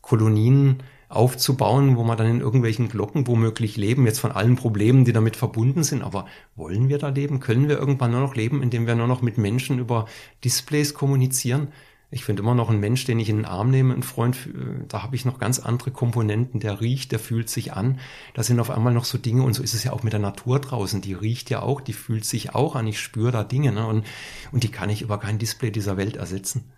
Kolonien 0.00 0.82
aufzubauen, 1.08 1.96
wo 1.96 2.02
man 2.02 2.16
dann 2.16 2.26
in 2.26 2.40
irgendwelchen 2.40 2.88
Glocken 2.88 3.26
womöglich 3.26 3.76
leben, 3.76 4.06
jetzt 4.06 4.18
von 4.18 4.32
allen 4.32 4.56
Problemen, 4.56 5.04
die 5.04 5.12
damit 5.12 5.36
verbunden 5.36 5.84
sind. 5.84 6.02
Aber 6.02 6.26
wollen 6.56 6.88
wir 6.88 6.98
da 6.98 7.08
leben? 7.08 7.40
Können 7.40 7.68
wir 7.68 7.78
irgendwann 7.78 8.10
nur 8.10 8.20
noch 8.20 8.34
leben, 8.34 8.62
indem 8.62 8.86
wir 8.86 8.94
nur 8.96 9.06
noch 9.06 9.22
mit 9.22 9.38
Menschen 9.38 9.78
über 9.78 10.06
Displays 10.44 10.94
kommunizieren? 10.94 11.68
Ich 12.10 12.24
finde 12.24 12.42
immer 12.42 12.54
noch 12.54 12.70
einen 12.70 12.78
Mensch, 12.78 13.04
den 13.04 13.18
ich 13.18 13.28
in 13.28 13.36
den 13.36 13.44
Arm 13.44 13.70
nehme, 13.70 13.92
ein 13.92 14.04
Freund, 14.04 14.36
äh, 14.46 14.86
da 14.86 15.02
habe 15.02 15.16
ich 15.16 15.24
noch 15.24 15.38
ganz 15.38 15.58
andere 15.58 15.90
Komponenten. 15.90 16.60
Der 16.60 16.80
riecht, 16.80 17.10
der 17.10 17.18
fühlt 17.18 17.50
sich 17.50 17.72
an. 17.72 17.98
Da 18.34 18.44
sind 18.44 18.60
auf 18.60 18.70
einmal 18.70 18.94
noch 18.94 19.04
so 19.04 19.18
Dinge 19.18 19.42
und 19.42 19.54
so 19.54 19.62
ist 19.62 19.74
es 19.74 19.82
ja 19.82 19.92
auch 19.92 20.04
mit 20.04 20.12
der 20.12 20.20
Natur 20.20 20.60
draußen. 20.60 21.00
Die 21.00 21.14
riecht 21.14 21.50
ja 21.50 21.62
auch, 21.62 21.80
die 21.80 21.92
fühlt 21.92 22.24
sich 22.24 22.54
auch 22.54 22.76
an. 22.76 22.86
Ich 22.86 23.00
spüre 23.00 23.32
da 23.32 23.42
Dinge 23.42 23.72
ne? 23.72 23.86
und, 23.86 24.06
und 24.52 24.62
die 24.62 24.70
kann 24.70 24.88
ich 24.88 25.02
über 25.02 25.18
kein 25.18 25.38
Display 25.38 25.70
dieser 25.72 25.96
Welt 25.96 26.16
ersetzen. 26.16 26.70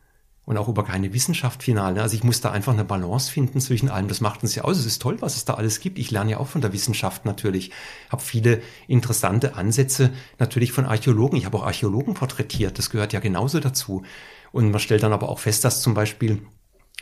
Und 0.49 0.57
auch 0.57 0.69
über 0.69 0.83
keine 0.83 1.13
Wissenschaft 1.13 1.63
final. 1.63 1.93
Ne? 1.93 2.01
Also 2.01 2.17
ich 2.17 2.25
muss 2.25 2.41
da 2.41 2.51
einfach 2.51 2.73
eine 2.73 2.83
Balance 2.83 3.31
finden 3.31 3.61
zwischen 3.61 3.91
allem. 3.91 4.09
Das 4.09 4.23
macht 4.23 4.43
uns 4.43 4.55
ja 4.55 4.65
aus. 4.65 4.79
Es 4.79 4.87
ist 4.87 5.03
toll, 5.03 5.19
was 5.21 5.37
es 5.37 5.45
da 5.45 5.53
alles 5.53 5.79
gibt. 5.79 5.99
Ich 5.99 6.11
lerne 6.11 6.31
ja 6.31 6.39
auch 6.39 6.47
von 6.47 6.63
der 6.63 6.73
Wissenschaft 6.73 7.27
natürlich. 7.27 7.71
Habe 8.09 8.23
viele 8.23 8.63
interessante 8.87 9.57
Ansätze 9.57 10.11
natürlich 10.39 10.73
von 10.73 10.87
Archäologen. 10.87 11.37
Ich 11.37 11.45
habe 11.45 11.59
auch 11.59 11.67
Archäologen 11.67 12.15
porträtiert. 12.15 12.79
Das 12.79 12.89
gehört 12.89 13.13
ja 13.13 13.21
genauso 13.21 13.61
dazu. 13.61 14.05
Und 14.51 14.71
man 14.71 14.81
stellt 14.81 15.03
dann 15.03 15.13
aber 15.13 15.29
auch 15.29 15.39
fest, 15.39 15.67
dass 15.67 15.83
zum 15.83 15.93
Beispiel 15.93 16.41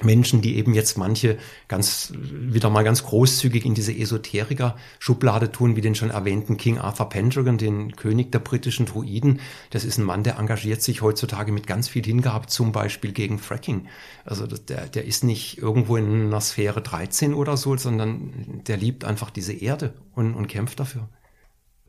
Menschen, 0.02 0.42
die 0.42 0.56
eben 0.56 0.74
jetzt 0.74 0.98
manche 0.98 1.38
ganz, 1.68 2.12
wieder 2.14 2.68
mal 2.68 2.84
ganz 2.84 3.02
großzügig 3.04 3.64
in 3.64 3.74
diese 3.74 3.96
Esoteriker-Schublade 3.96 5.50
tun, 5.50 5.74
wie 5.74 5.80
den 5.80 5.94
schon 5.94 6.10
erwähnten 6.10 6.58
King 6.58 6.78
Arthur 6.78 7.08
Pendragon, 7.08 7.56
den 7.56 7.96
König 7.96 8.30
der 8.30 8.40
britischen 8.40 8.84
Druiden. 8.84 9.40
Das 9.70 9.84
ist 9.84 9.96
ein 9.96 10.04
Mann, 10.04 10.22
der 10.22 10.38
engagiert 10.38 10.82
sich 10.82 11.00
heutzutage 11.00 11.50
mit 11.50 11.66
ganz 11.66 11.88
viel 11.88 12.04
Hingabe, 12.04 12.46
zum 12.46 12.72
Beispiel 12.72 13.12
gegen 13.12 13.38
Fracking. 13.38 13.88
Also 14.26 14.46
der, 14.46 14.86
der 14.86 15.06
ist 15.06 15.24
nicht 15.24 15.58
irgendwo 15.58 15.96
in 15.96 16.26
einer 16.26 16.42
Sphäre 16.42 16.82
13 16.82 17.32
oder 17.32 17.56
so, 17.56 17.74
sondern 17.78 18.62
der 18.66 18.76
liebt 18.76 19.04
einfach 19.06 19.30
diese 19.30 19.54
Erde 19.54 19.94
und, 20.14 20.34
und 20.34 20.46
kämpft 20.46 20.78
dafür 20.78 21.08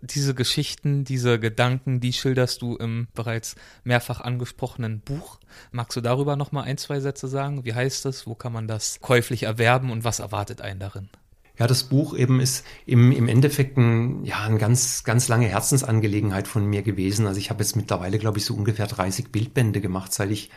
diese 0.02 0.36
Geschichten, 0.36 1.04
diese 1.04 1.40
Gedanken, 1.40 2.00
die 2.00 2.14
schilderst 2.14 2.62
du 2.62 2.76
im 2.76 3.08
bereits 3.14 3.56
mehrfach 3.84 4.22
angesprochenen 4.22 5.00
Buch. 5.00 5.40
Magst 5.72 5.96
du 5.96 6.02
darüber 6.02 6.36
noch 6.36 6.52
mal 6.52 6.64
ein, 6.64 6.78
zwei 6.78 7.00
Sätze 7.00 7.28
sagen? 7.28 7.66
Wie 7.66 7.74
heißt 7.74 8.06
es? 8.06 8.28
Wo 8.28 8.36
kann 8.36 8.54
man 8.54 8.68
das 8.68 9.00
käuflich 9.02 9.44
erwerben 9.44 9.92
und 9.92 10.04
was 10.04 10.20
erwartet 10.20 10.62
einen 10.62 10.80
darin? 10.80 11.10
Ja, 11.58 11.66
das 11.66 11.86
Buch 11.86 12.16
eben 12.16 12.40
ist 12.40 12.64
im, 12.86 13.12
im 13.12 13.28
Endeffekt 13.28 13.78
ein, 13.78 14.24
ja, 14.24 14.44
eine 14.44 14.60
ganz, 14.60 15.04
ganz 15.04 15.28
lange 15.28 15.48
Herzensangelegenheit 15.48 16.48
von 16.48 16.66
mir 16.66 16.84
gewesen. 16.84 17.26
Also 17.26 17.40
ich 17.40 17.50
habe 17.50 17.64
jetzt 17.64 17.76
mittlerweile, 17.76 18.20
glaube 18.20 18.38
ich, 18.38 18.46
so 18.46 18.54
ungefähr 18.54 18.86
30 18.86 19.32
Bildbände 19.32 19.82
gemacht, 19.82 20.14
seit 20.14 20.30
ich 20.30 20.52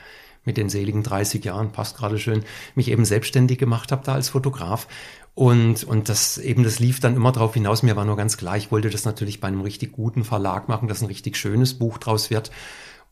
mit 0.45 0.57
den 0.57 0.69
seligen 0.69 1.03
30 1.03 1.45
Jahren, 1.45 1.73
passt 1.73 1.97
gerade 1.97 2.19
schön, 2.19 2.45
mich 2.75 2.89
eben 2.89 3.05
selbstständig 3.05 3.59
gemacht 3.59 3.93
habe 3.93 4.05
da 4.05 4.15
als 4.15 4.31
Fotograf. 4.31 4.89
Und, 5.41 5.85
und 5.85 6.11
das 6.11 6.37
eben, 6.37 6.65
das 6.65 6.81
lief 6.81 7.01
dann 7.01 7.17
immer 7.17 7.33
darauf 7.33 7.55
hinaus. 7.55 7.83
Mir 7.83 7.97
war 7.97 8.05
nur 8.05 8.19
ganz 8.19 8.37
klar, 8.37 8.59
ich 8.59 8.71
wollte 8.71 8.91
das 8.91 9.07
natürlich 9.07 9.41
bei 9.41 9.49
einem 9.49 9.63
richtig 9.63 9.91
guten 9.91 10.23
Verlag 10.23 10.69
machen, 10.69 10.87
dass 10.87 11.01
ein 11.01 11.07
richtig 11.07 11.39
schönes 11.39 11.79
Buch 11.79 11.97
draus 11.97 12.29
wird 12.29 12.51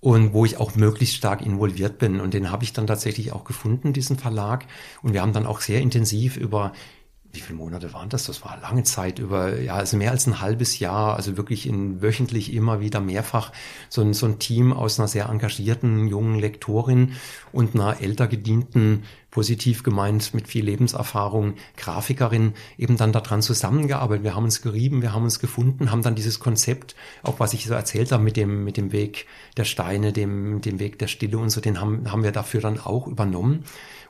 und 0.01 0.35
wo 0.35 0.45
ich 0.45 0.59
auch 0.59 0.75
möglichst 0.75 1.17
stark 1.17 1.41
involviert 1.41 1.97
bin. 1.97 2.21
Und 2.21 2.35
den 2.35 2.51
habe 2.51 2.65
ich 2.65 2.75
dann 2.75 2.87
tatsächlich 2.87 3.33
auch 3.33 3.45
gefunden, 3.45 3.95
diesen 3.95 4.19
Verlag. 4.19 4.67
Und 5.03 5.15
wir 5.15 5.23
haben 5.23 5.33
dann 5.33 5.47
auch 5.47 5.63
sehr 5.63 5.81
intensiv 5.81 6.37
über 6.37 6.75
wie 7.33 7.41
viele 7.41 7.59
Monate 7.59 7.93
waren 7.93 8.09
das? 8.09 8.25
Das 8.25 8.43
war 8.43 8.59
lange 8.61 8.85
Zeit 8.85 9.19
über, 9.19 9.59
ja, 9.61 9.75
also 9.75 9.97
mehr 9.97 10.11
als 10.11 10.27
ein 10.27 10.41
halbes 10.41 10.79
Jahr, 10.79 11.15
also 11.15 11.37
wirklich 11.37 11.67
in 11.67 12.01
wöchentlich 12.01 12.55
immer 12.55 12.81
wieder 12.81 13.01
mehrfach 13.01 13.53
so 13.91 14.01
ein, 14.01 14.15
so 14.15 14.27
ein 14.27 14.39
Team 14.39 14.73
aus 14.73 14.99
einer 14.99 15.09
sehr 15.09 15.29
engagierten 15.29 16.09
jungen 16.09 16.39
Lektorin 16.39 17.13
und 17.53 17.75
einer 17.75 18.01
älter 18.01 18.29
gedienten, 18.29 19.05
positiv 19.39 19.85
gemeint 19.85 20.35
mit 20.35 20.49
viel 20.49 20.65
Lebenserfahrung, 20.65 21.55
Grafikerin 21.77 22.55
eben 22.77 22.97
dann 22.97 23.13
daran 23.13 23.41
zusammengearbeitet. 23.41 24.25
Wir 24.25 24.35
haben 24.35 24.43
uns 24.43 24.63
gerieben, 24.63 25.01
wir 25.01 25.13
haben 25.13 25.23
uns 25.23 25.39
gefunden, 25.39 25.93
haben 25.93 26.03
dann 26.03 26.17
dieses 26.17 26.41
Konzept, 26.41 26.97
auch 27.23 27.39
was 27.39 27.53
ich 27.53 27.65
so 27.65 27.75
erzählt 27.75 28.11
habe 28.11 28.25
mit 28.25 28.37
dem, 28.37 28.65
mit 28.65 28.77
dem 28.77 28.91
Weg 28.91 29.27
der 29.57 29.63
Steine, 29.63 30.13
dem, 30.13 30.61
dem 30.61 30.81
Weg 30.81 30.99
der 30.99 31.07
Stille 31.07 31.39
und 31.39 31.51
so, 31.51 31.61
den 31.61 31.81
haben, 31.81 32.11
haben 32.11 32.25
wir 32.25 32.33
dafür 32.33 32.61
dann 32.61 32.81
auch 32.81 33.07
übernommen 33.07 33.63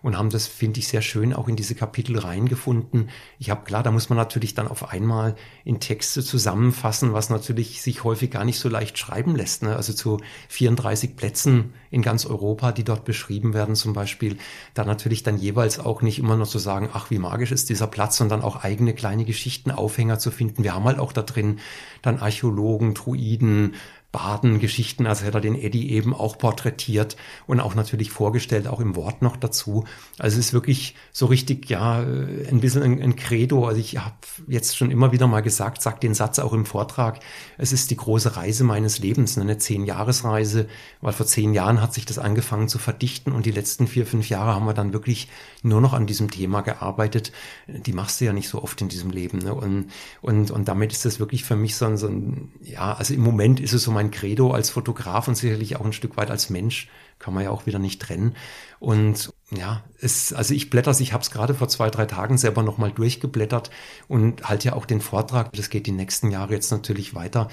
und 0.02 0.16
haben 0.16 0.30
das, 0.30 0.46
finde 0.46 0.80
ich, 0.80 0.88
sehr 0.88 1.02
schön 1.02 1.32
auch 1.32 1.48
in 1.48 1.56
diese 1.56 1.74
Kapitel 1.74 2.18
reingefunden. 2.18 3.10
Ich 3.38 3.50
habe 3.50 3.64
klar, 3.64 3.82
da 3.82 3.90
muss 3.90 4.08
man 4.08 4.16
natürlich 4.16 4.54
dann 4.54 4.68
auf 4.68 4.90
einmal 4.90 5.34
in 5.64 5.80
Texte 5.80 6.22
zusammenfassen, 6.22 7.12
was 7.12 7.30
natürlich 7.30 7.82
sich 7.82 8.04
häufig 8.04 8.30
gar 8.30 8.44
nicht 8.44 8.58
so 8.58 8.68
leicht 8.68 8.98
schreiben 8.98 9.36
lässt. 9.36 9.62
Ne? 9.62 9.76
Also 9.76 9.92
zu 9.92 10.18
34 10.48 11.16
Plätzen 11.16 11.72
in 11.90 12.02
ganz 12.02 12.26
Europa, 12.26 12.72
die 12.72 12.84
dort 12.84 13.04
beschrieben 13.04 13.54
werden 13.54 13.74
zum 13.74 13.92
Beispiel, 13.92 14.38
da 14.74 14.84
natürlich 14.84 15.22
dann 15.22 15.38
jeweils 15.38 15.78
auch 15.78 16.02
nicht 16.02 16.18
immer 16.18 16.36
nur 16.36 16.46
zu 16.46 16.58
sagen, 16.58 16.90
ach, 16.92 17.10
wie 17.10 17.18
magisch 17.18 17.52
ist 17.52 17.68
dieser 17.68 17.86
Platz, 17.86 18.16
sondern 18.16 18.42
auch 18.42 18.62
eigene 18.64 18.94
kleine 18.94 19.24
Geschichten, 19.24 19.70
Aufhänger 19.70 20.18
zu 20.18 20.30
finden. 20.30 20.64
Wir 20.64 20.74
haben 20.74 20.84
halt 20.84 20.98
auch 20.98 21.12
da 21.12 21.22
drin 21.22 21.58
dann 22.02 22.18
Archäologen, 22.18 22.94
Druiden, 22.94 23.74
Baden-Geschichten, 24.10 25.06
also 25.06 25.26
hätte 25.26 25.38
er 25.38 25.42
den 25.42 25.54
Eddie 25.54 25.90
eben 25.90 26.14
auch 26.14 26.38
porträtiert 26.38 27.16
und 27.46 27.60
auch 27.60 27.74
natürlich 27.74 28.10
vorgestellt, 28.10 28.66
auch 28.66 28.80
im 28.80 28.96
Wort 28.96 29.20
noch 29.20 29.36
dazu. 29.36 29.84
Also 30.18 30.38
es 30.38 30.46
ist 30.46 30.52
wirklich 30.54 30.94
so 31.12 31.26
richtig, 31.26 31.68
ja, 31.68 31.98
ein 31.98 32.60
bisschen 32.60 32.82
ein, 32.82 33.02
ein 33.02 33.16
Credo. 33.16 33.66
Also 33.66 33.80
ich 33.80 33.98
habe 33.98 34.16
jetzt 34.46 34.78
schon 34.78 34.90
immer 34.90 35.12
wieder 35.12 35.26
mal 35.26 35.42
gesagt, 35.42 35.82
sag 35.82 36.00
den 36.00 36.14
Satz 36.14 36.38
auch 36.38 36.54
im 36.54 36.64
Vortrag, 36.64 37.20
es 37.58 37.72
ist 37.72 37.90
die 37.90 37.96
große 37.96 38.36
Reise 38.36 38.64
meines 38.64 38.98
Lebens, 38.98 39.36
eine 39.36 39.58
Zehn-Jahres-Reise, 39.58 40.68
weil 41.02 41.12
vor 41.12 41.26
zehn 41.26 41.52
Jahren 41.52 41.82
hat 41.82 41.92
sich 41.92 42.06
das 42.06 42.18
angefangen 42.18 42.68
zu 42.68 42.78
verdichten 42.78 43.32
und 43.32 43.44
die 43.44 43.50
letzten 43.50 43.86
vier, 43.86 44.06
fünf 44.06 44.30
Jahre 44.30 44.54
haben 44.54 44.64
wir 44.64 44.74
dann 44.74 44.94
wirklich 44.94 45.28
nur 45.62 45.82
noch 45.82 45.92
an 45.92 46.06
diesem 46.06 46.30
Thema 46.30 46.62
gearbeitet. 46.62 47.32
Die 47.66 47.92
machst 47.92 48.22
du 48.22 48.24
ja 48.24 48.32
nicht 48.32 48.48
so 48.48 48.62
oft 48.62 48.80
in 48.80 48.88
diesem 48.88 49.10
Leben. 49.10 49.38
Ne? 49.38 49.52
Und, 49.52 49.90
und, 50.22 50.50
und 50.50 50.66
damit 50.66 50.92
ist 50.92 51.04
das 51.04 51.20
wirklich 51.20 51.44
für 51.44 51.56
mich 51.56 51.76
so 51.76 51.84
ein, 51.84 51.98
so 51.98 52.08
ein, 52.08 52.52
ja, 52.62 52.94
also 52.94 53.12
im 53.12 53.20
Moment 53.20 53.60
ist 53.60 53.74
es 53.74 53.82
so 53.82 53.97
mein 53.98 54.12
Credo 54.12 54.52
als 54.52 54.70
Fotograf 54.70 55.26
und 55.26 55.34
sicherlich 55.34 55.74
auch 55.74 55.84
ein 55.84 55.92
Stück 55.92 56.16
weit 56.16 56.30
als 56.30 56.50
Mensch, 56.50 56.88
kann 57.18 57.34
man 57.34 57.42
ja 57.42 57.50
auch 57.50 57.66
wieder 57.66 57.80
nicht 57.80 58.00
trennen. 58.00 58.36
Und 58.78 59.32
ja, 59.50 59.82
es, 60.00 60.32
also 60.32 60.54
ich 60.54 60.70
blätter 60.70 60.92
ich 61.00 61.12
habe 61.12 61.22
es 61.22 61.32
gerade 61.32 61.52
vor 61.52 61.68
zwei, 61.68 61.90
drei 61.90 62.06
Tagen 62.06 62.38
selber 62.38 62.62
nochmal 62.62 62.92
durchgeblättert 62.92 63.70
und 64.06 64.48
halt 64.48 64.62
ja 64.62 64.74
auch 64.74 64.86
den 64.86 65.00
Vortrag, 65.00 65.52
das 65.52 65.68
geht 65.68 65.86
die 65.86 65.92
nächsten 65.92 66.30
Jahre 66.30 66.54
jetzt 66.54 66.70
natürlich 66.70 67.16
weiter. 67.16 67.48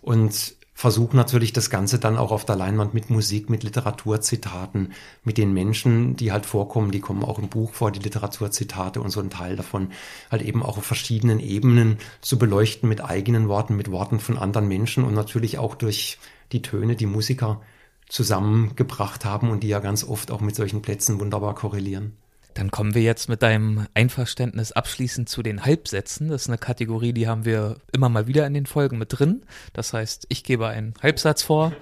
Und 0.00 0.54
versuche 0.80 1.14
natürlich 1.14 1.52
das 1.52 1.68
Ganze 1.68 1.98
dann 1.98 2.16
auch 2.16 2.32
auf 2.32 2.46
der 2.46 2.56
Leinwand 2.56 2.94
mit 2.94 3.10
Musik, 3.10 3.50
mit 3.50 3.64
Literaturzitaten, 3.64 4.94
mit 5.24 5.36
den 5.36 5.52
Menschen, 5.52 6.16
die 6.16 6.32
halt 6.32 6.46
vorkommen, 6.46 6.90
die 6.90 7.00
kommen 7.00 7.22
auch 7.22 7.38
im 7.38 7.50
Buch 7.50 7.74
vor, 7.74 7.92
die 7.92 8.00
Literaturzitate 8.00 9.02
und 9.02 9.10
so 9.10 9.20
ein 9.20 9.28
Teil 9.28 9.56
davon 9.56 9.90
halt 10.30 10.40
eben 10.40 10.62
auch 10.62 10.78
auf 10.78 10.84
verschiedenen 10.86 11.38
Ebenen 11.38 11.98
zu 12.22 12.38
beleuchten 12.38 12.88
mit 12.88 13.04
eigenen 13.04 13.46
Worten, 13.46 13.76
mit 13.76 13.90
Worten 13.90 14.20
von 14.20 14.38
anderen 14.38 14.68
Menschen 14.68 15.04
und 15.04 15.12
natürlich 15.12 15.58
auch 15.58 15.74
durch 15.74 16.16
die 16.50 16.62
Töne, 16.62 16.96
die 16.96 17.04
Musiker 17.04 17.60
zusammengebracht 18.08 19.26
haben 19.26 19.50
und 19.50 19.62
die 19.62 19.68
ja 19.68 19.80
ganz 19.80 20.02
oft 20.02 20.30
auch 20.30 20.40
mit 20.40 20.56
solchen 20.56 20.80
Plätzen 20.80 21.20
wunderbar 21.20 21.54
korrelieren. 21.54 22.16
Dann 22.54 22.70
kommen 22.70 22.94
wir 22.94 23.02
jetzt 23.02 23.28
mit 23.28 23.42
deinem 23.42 23.86
Einverständnis 23.94 24.72
abschließend 24.72 25.28
zu 25.28 25.42
den 25.42 25.64
Halbsätzen. 25.64 26.28
Das 26.28 26.42
ist 26.42 26.48
eine 26.48 26.58
Kategorie, 26.58 27.12
die 27.12 27.28
haben 27.28 27.44
wir 27.44 27.76
immer 27.92 28.08
mal 28.08 28.26
wieder 28.26 28.46
in 28.46 28.54
den 28.54 28.66
Folgen 28.66 28.98
mit 28.98 29.18
drin. 29.18 29.42
Das 29.72 29.92
heißt, 29.92 30.26
ich 30.28 30.44
gebe 30.44 30.66
einen 30.66 30.94
Halbsatz 31.02 31.42
vor 31.42 31.72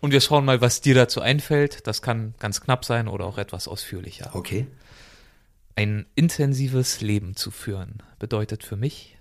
und 0.00 0.12
wir 0.12 0.20
schauen 0.20 0.44
mal, 0.44 0.60
was 0.60 0.80
dir 0.80 0.94
dazu 0.94 1.20
einfällt. 1.20 1.86
Das 1.86 2.02
kann 2.02 2.34
ganz 2.38 2.60
knapp 2.60 2.84
sein 2.84 3.08
oder 3.08 3.24
auch 3.24 3.38
etwas 3.38 3.68
ausführlicher. 3.68 4.30
Okay. 4.34 4.66
Ein 5.76 6.06
intensives 6.14 7.00
Leben 7.00 7.36
zu 7.36 7.50
führen 7.50 8.02
bedeutet 8.18 8.64
für 8.64 8.76
mich. 8.76 9.16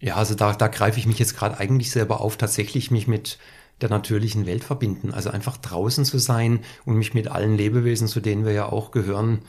Ja, 0.00 0.16
also 0.16 0.34
da, 0.34 0.54
da 0.54 0.68
greife 0.68 0.98
ich 0.98 1.06
mich 1.06 1.18
jetzt 1.18 1.36
gerade 1.36 1.58
eigentlich 1.58 1.90
selber 1.90 2.20
auf, 2.20 2.36
tatsächlich 2.36 2.90
mich 2.90 3.06
mit 3.06 3.38
der 3.80 3.90
natürlichen 3.90 4.46
Welt 4.46 4.64
verbinden. 4.64 5.12
Also 5.12 5.30
einfach 5.30 5.56
draußen 5.56 6.04
zu 6.04 6.18
sein 6.18 6.60
und 6.84 6.96
mich 6.96 7.14
mit 7.14 7.28
allen 7.28 7.56
Lebewesen, 7.56 8.08
zu 8.08 8.20
denen 8.20 8.44
wir 8.44 8.52
ja 8.52 8.66
auch 8.66 8.90
gehören, 8.90 9.40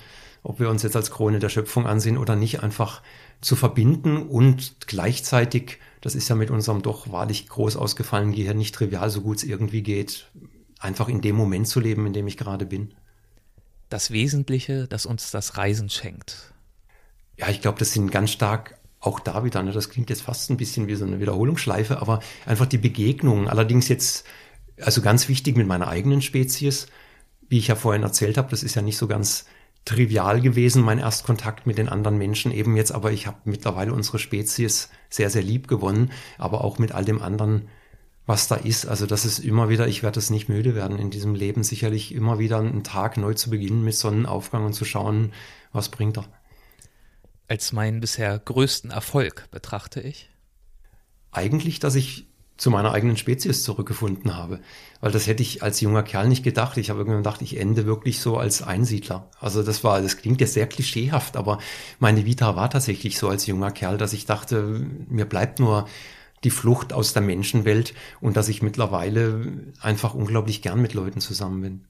ob 0.44 0.60
wir 0.60 0.70
uns 0.70 0.84
jetzt 0.84 0.96
als 0.96 1.12
Krone 1.12 1.40
der 1.40 1.50
Schöpfung 1.50 1.86
ansehen 1.86 2.18
oder 2.18 2.36
nicht, 2.36 2.64
einfach 2.64 3.02
zu 3.42 3.56
verbinden 3.56 4.18
und 4.18 4.76
gleichzeitig, 4.88 5.80
das 6.02 6.16
ist 6.16 6.30
ja 6.30 6.36
mit 6.36 6.52
unserem 6.52 6.82
doch 6.82 7.12
wahrlich 7.12 7.48
groß 7.48 7.76
ausgefallenen 7.76 8.36
Gehirn 8.36 8.58
nicht 8.58 8.74
trivial, 8.74 9.10
so 9.10 9.22
gut 9.22 9.38
es 9.38 9.44
irgendwie 9.44 9.82
geht, 9.82 10.30
einfach 10.80 11.08
in 11.10 11.22
dem 11.22 11.36
Moment 11.36 11.68
zu 11.68 11.80
leben, 11.80 12.06
in 12.08 12.14
dem 12.14 12.28
ich 12.28 12.38
gerade 12.38 12.66
bin. 12.66 12.94
Das 13.90 14.12
Wesentliche, 14.12 14.88
das 14.88 15.06
uns 15.06 15.32
das 15.32 15.58
Reisen 15.58 15.90
schenkt. 15.90 16.54
Ja, 17.38 17.50
ich 17.50 17.62
glaube, 17.62 17.80
das 17.80 17.94
sind 17.94 18.12
ganz 18.12 18.32
stark 18.32 18.78
auch 19.00 19.20
da 19.20 19.44
wieder, 19.44 19.64
ne, 19.64 19.72
das 19.72 19.90
klingt 19.90 20.10
jetzt 20.12 20.22
fast 20.22 20.50
ein 20.50 20.58
bisschen 20.58 20.88
wie 20.88 20.96
so 20.96 21.06
eine 21.06 21.20
Wiederholungsschleife, 21.20 22.00
aber 22.00 22.20
einfach 22.46 22.68
die 22.68 22.78
Begegnungen. 22.78 23.48
Allerdings 23.48 23.88
jetzt, 23.88 24.26
also 24.80 25.02
ganz 25.02 25.28
wichtig 25.28 25.58
mit 25.58 25.68
meiner 25.68 25.88
eigenen 25.88 26.22
Spezies, 26.22 26.86
wie 27.50 27.58
ich 27.58 27.68
ja 27.68 27.76
vorhin 27.76 28.04
erzählt 28.04 28.38
habe, 28.38 28.50
das 28.50 28.62
ist 28.62 28.76
ja 28.76 28.84
nicht 28.84 28.98
so 28.98 29.08
ganz 29.08 29.46
trivial 29.86 30.42
gewesen, 30.42 30.84
mein 30.84 31.00
Erstkontakt 31.00 31.66
mit 31.66 31.78
den 31.78 31.90
anderen 31.90 32.18
Menschen 32.18 32.52
eben 32.52 32.76
jetzt, 32.78 32.92
aber 32.92 33.12
ich 33.12 33.28
habe 33.28 33.38
mittlerweile 33.46 33.94
unsere 33.94 34.20
Spezies 34.20 34.90
sehr, 35.10 35.30
sehr 35.30 35.42
lieb 35.42 35.68
gewonnen, 35.68 36.12
aber 36.38 36.64
auch 36.64 36.78
mit 36.78 36.92
all 36.92 37.06
dem 37.06 37.22
anderen, 37.22 37.68
was 38.26 38.48
da 38.48 38.56
ist. 38.56 38.86
Also 38.86 39.06
das 39.06 39.26
ist 39.26 39.40
immer 39.40 39.70
wieder, 39.70 39.88
ich 39.88 40.04
werde 40.04 40.20
es 40.20 40.30
nicht 40.30 40.50
müde 40.50 40.76
werden 40.76 41.00
in 41.00 41.10
diesem 41.10 41.36
Leben, 41.36 41.64
sicherlich 41.64 42.14
immer 42.14 42.40
wieder 42.40 42.60
einen 42.60 42.84
Tag 42.84 43.18
neu 43.18 43.34
zu 43.34 43.50
beginnen 43.50 43.84
mit 43.84 43.96
Sonnenaufgang 43.96 44.66
und 44.66 44.74
zu 44.74 44.86
schauen, 44.86 45.34
was 45.72 45.90
bringt 45.90 46.18
er. 46.18 46.26
Als 47.48 47.74
meinen 47.74 48.00
bisher 48.00 48.38
größten 48.40 48.92
Erfolg 48.92 49.50
betrachte 49.52 50.00
ich? 50.00 50.30
Eigentlich, 51.32 51.80
dass 51.80 51.96
ich 51.96 52.31
zu 52.62 52.70
meiner 52.70 52.92
eigenen 52.92 53.18
Spezies 53.18 53.64
zurückgefunden 53.64 54.38
habe. 54.38 54.60
Weil 55.00 55.12
das 55.12 55.26
hätte 55.26 55.42
ich 55.42 55.64
als 55.64 55.82
junger 55.82 56.04
Kerl 56.04 56.28
nicht 56.28 56.44
gedacht. 56.44 56.78
Ich 56.78 56.92
habe 56.92 57.00
irgendwann 57.00 57.24
gedacht, 57.24 57.42
ich 57.42 57.58
ende 57.58 57.88
wirklich 57.88 58.20
so 58.20 58.38
als 58.38 58.62
Einsiedler. 58.62 59.32
Also 59.40 59.64
das 59.64 59.84
war, 59.84 60.00
das 60.00 60.18
klingt 60.18 60.42
jetzt 60.42 60.54
sehr 60.54 60.68
klischeehaft, 60.68 61.38
aber 61.38 61.58
meine 61.98 62.24
Vita 62.28 62.56
war 62.56 62.70
tatsächlich 62.70 63.18
so 63.18 63.30
als 63.30 63.48
junger 63.48 63.72
Kerl, 63.72 63.98
dass 63.98 64.14
ich 64.14 64.28
dachte, 64.28 64.86
mir 65.10 65.26
bleibt 65.26 65.60
nur 65.60 65.88
die 66.44 66.52
Flucht 66.52 66.94
aus 66.94 67.14
der 67.14 67.24
Menschenwelt 67.24 67.96
und 68.20 68.38
dass 68.38 68.48
ich 68.48 68.62
mittlerweile 68.62 69.74
einfach 69.80 70.14
unglaublich 70.14 70.62
gern 70.62 70.84
mit 70.84 70.94
Leuten 70.94 71.20
zusammen 71.20 71.62
bin. 71.62 71.86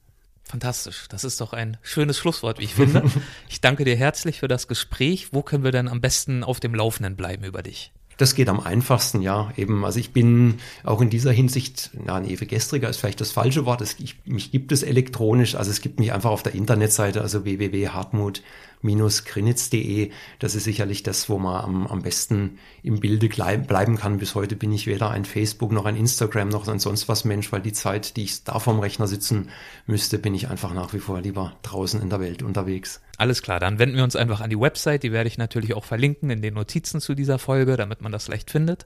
Fantastisch. 0.46 1.08
Das 1.10 1.26
ist 1.26 1.42
doch 1.42 1.52
ein 1.52 1.76
schönes 1.82 2.18
Schlusswort, 2.18 2.60
wie 2.60 2.64
ich 2.64 2.76
finde. 2.76 3.04
ich 3.50 3.60
danke 3.60 3.84
dir 3.84 3.98
herzlich 3.98 4.40
für 4.40 4.48
das 4.48 4.70
Gespräch. 4.70 5.34
Wo 5.34 5.44
können 5.44 5.66
wir 5.66 5.72
denn 5.72 5.90
am 5.90 6.00
besten 6.00 6.46
auf 6.46 6.62
dem 6.62 6.74
Laufenden 6.74 7.18
bleiben 7.18 7.44
über 7.44 7.62
dich? 7.62 7.92
Das 8.18 8.36
geht 8.36 8.50
am 8.50 8.60
einfachsten, 8.60 9.22
ja. 9.22 9.52
Eben, 9.58 9.84
also 9.86 10.00
ich 10.00 10.12
bin 10.12 10.56
auch 10.84 11.02
in 11.02 11.10
dieser 11.10 11.32
Hinsicht, 11.32 11.92
na, 12.06 12.16
ein 12.16 12.26
ewig 12.26 12.50
gestriger 12.50 12.90
ist 12.90 12.98
vielleicht 12.98 13.22
das 13.22 13.32
falsche 13.32 13.66
Wort. 13.66 13.82
Es, 13.82 13.96
ich, 14.00 14.18
mich 14.26 14.52
gibt 14.52 14.72
es 14.72 14.84
elektronisch, 14.84 15.56
also 15.56 15.72
es 15.72 15.82
gibt 15.82 16.00
mich 16.00 16.14
einfach 16.14 16.30
auf 16.30 16.44
der 16.44 16.54
Internetseite, 16.54 17.22
also 17.22 17.46
www.hartmut 17.46 18.42
krinitz.de. 18.82 20.12
Das 20.40 20.56
ist 20.56 20.64
sicherlich 20.64 21.04
das, 21.04 21.30
wo 21.30 21.38
man 21.38 21.64
am, 21.64 21.88
am 21.88 22.02
besten 22.02 22.58
im 22.84 23.00
Bilde 23.00 23.30
bleiben 23.30 23.98
kann. 23.98 24.18
Bis 24.18 24.36
heute 24.36 24.56
bin 24.56 24.72
ich 24.72 24.88
weder 24.88 25.12
ein 25.12 25.26
Facebook 25.26 25.72
noch 25.72 25.86
ein 25.86 25.96
Instagram 25.96 26.50
noch 26.50 26.68
ein 26.68 26.80
sonst 26.80 27.08
was 27.08 27.26
Mensch, 27.26 27.52
weil 27.52 27.62
die 27.62 27.74
Zeit, 27.74 28.18
die 28.18 28.24
ich 28.24 28.44
da 28.44 28.60
vorm 28.60 28.80
Rechner 28.80 29.08
sitzen 29.08 29.50
müsste, 29.86 30.20
bin 30.20 30.34
ich 30.34 30.50
einfach 30.50 30.74
nach 30.74 30.94
wie 30.94 31.00
vor 31.00 31.22
lieber 31.22 31.54
draußen 31.62 32.02
in 32.02 32.10
der 32.10 32.20
Welt 32.20 32.44
unterwegs. 32.44 33.02
Alles 33.18 33.42
klar, 33.42 33.60
dann 33.60 33.78
wenden 33.78 33.98
wir 33.98 34.04
uns 34.04 34.16
einfach 34.16 34.42
an 34.42 34.50
die 34.50 34.60
Website. 34.60 35.04
Die 35.04 35.12
werde 35.12 35.28
ich 35.28 35.38
natürlich 35.38 35.74
auch 35.74 35.86
verlinken 35.86 36.30
in 36.30 36.42
den 36.42 36.56
Notizen 36.56 37.02
zu 37.02 37.14
dieser 37.14 37.40
Folge, 37.40 37.78
damit 37.78 38.02
man 38.02 38.12
das 38.12 38.28
leicht 38.28 38.50
findet. 38.50 38.86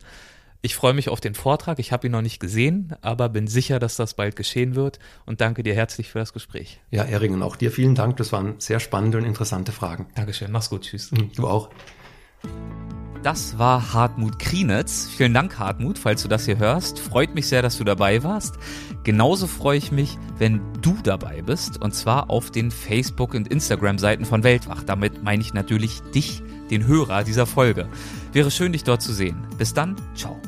Ich 0.61 0.75
freue 0.75 0.93
mich 0.93 1.09
auf 1.09 1.21
den 1.21 1.35
Vortrag. 1.35 1.79
Ich 1.79 1.91
habe 1.91 2.07
ihn 2.07 2.11
noch 2.11 2.21
nicht 2.21 2.39
gesehen, 2.39 2.95
aber 3.01 3.29
bin 3.29 3.47
sicher, 3.47 3.79
dass 3.79 3.95
das 3.95 4.15
bald 4.15 4.35
geschehen 4.35 4.75
wird 4.75 4.99
und 5.25 5.41
danke 5.41 5.61
dir 5.61 5.75
herzlich 5.75 6.09
für 6.09 6.19
das 6.19 6.33
Gespräch. 6.33 6.79
Ja, 6.89 7.03
Erik, 7.03 7.31
und 7.31 7.43
auch 7.43 7.55
dir 7.55 7.71
vielen 7.71 7.95
Dank. 7.95 8.17
Das 8.17 8.31
waren 8.31 8.55
sehr 8.59 8.79
spannende 8.79 9.19
und 9.19 9.25
interessante 9.25 9.71
Fragen. 9.71 10.07
Dankeschön. 10.15 10.51
Mach's 10.51 10.69
gut. 10.69 10.81
Tschüss. 10.81 11.11
Mhm, 11.11 11.31
du 11.35 11.47
auch. 11.47 11.69
Das 13.25 13.57
war 13.57 13.93
Hartmut 13.93 14.37
Krienitz. 14.37 15.09
Vielen 15.17 15.33
Dank, 15.33 15.57
Hartmut, 15.57 15.97
falls 15.97 16.21
du 16.21 16.27
das 16.27 16.45
hier 16.45 16.59
hörst. 16.59 16.99
Freut 16.99 17.33
mich 17.33 17.47
sehr, 17.47 17.63
dass 17.63 17.75
du 17.79 17.83
dabei 17.83 18.21
warst. 18.21 18.53
Genauso 19.03 19.47
freue 19.47 19.79
ich 19.79 19.91
mich, 19.91 20.19
wenn 20.37 20.61
du 20.83 20.95
dabei 21.01 21.41
bist, 21.41 21.81
und 21.81 21.95
zwar 21.95 22.29
auf 22.29 22.51
den 22.51 22.69
Facebook- 22.69 23.33
und 23.33 23.47
Instagram-Seiten 23.47 24.25
von 24.25 24.43
Weltwach. 24.43 24.83
Damit 24.83 25.23
meine 25.23 25.41
ich 25.41 25.55
natürlich 25.55 26.01
dich, 26.13 26.43
den 26.69 26.87
Hörer 26.87 27.23
dieser 27.23 27.45
Folge. 27.45 27.87
Wäre 28.33 28.51
schön, 28.51 28.71
dich 28.71 28.83
dort 28.83 29.01
zu 29.01 29.13
sehen. 29.13 29.47
Bis 29.57 29.73
dann, 29.73 29.95
ciao. 30.15 30.39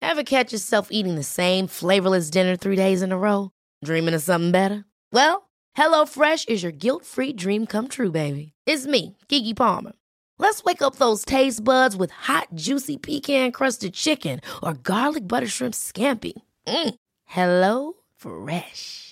Ever 0.00 0.24
catch 0.24 0.52
yourself 0.52 0.88
eating 0.90 1.14
the 1.14 1.22
same 1.22 1.66
flavorless 1.66 2.30
dinner 2.30 2.56
three 2.56 2.76
days 2.76 3.02
in 3.02 3.12
a 3.12 3.18
row? 3.18 3.50
Dreaming 3.82 4.14
of 4.14 4.22
something 4.22 4.52
better? 4.52 4.84
Well, 5.10 5.48
HelloFresh 5.76 6.48
is 6.48 6.62
your 6.62 6.72
guilt-free 6.72 7.32
dream 7.32 7.66
come 7.66 7.88
true, 7.88 8.10
baby. 8.10 8.52
It's 8.66 8.86
me, 8.86 9.16
Kiki 9.28 9.54
Palmer. 9.54 9.92
Let's 10.38 10.62
wake 10.64 10.82
up 10.82 10.96
those 10.96 11.24
taste 11.24 11.64
buds 11.64 11.96
with 11.96 12.10
hot, 12.10 12.48
juicy 12.54 12.98
pecan-crusted 12.98 13.94
chicken 13.94 14.40
or 14.62 14.74
garlic 14.74 15.26
butter 15.26 15.46
shrimp 15.46 15.74
scampi. 15.74 16.32
Mm. 16.66 16.94
Hello 17.24 17.94
Fresh. 18.16 19.11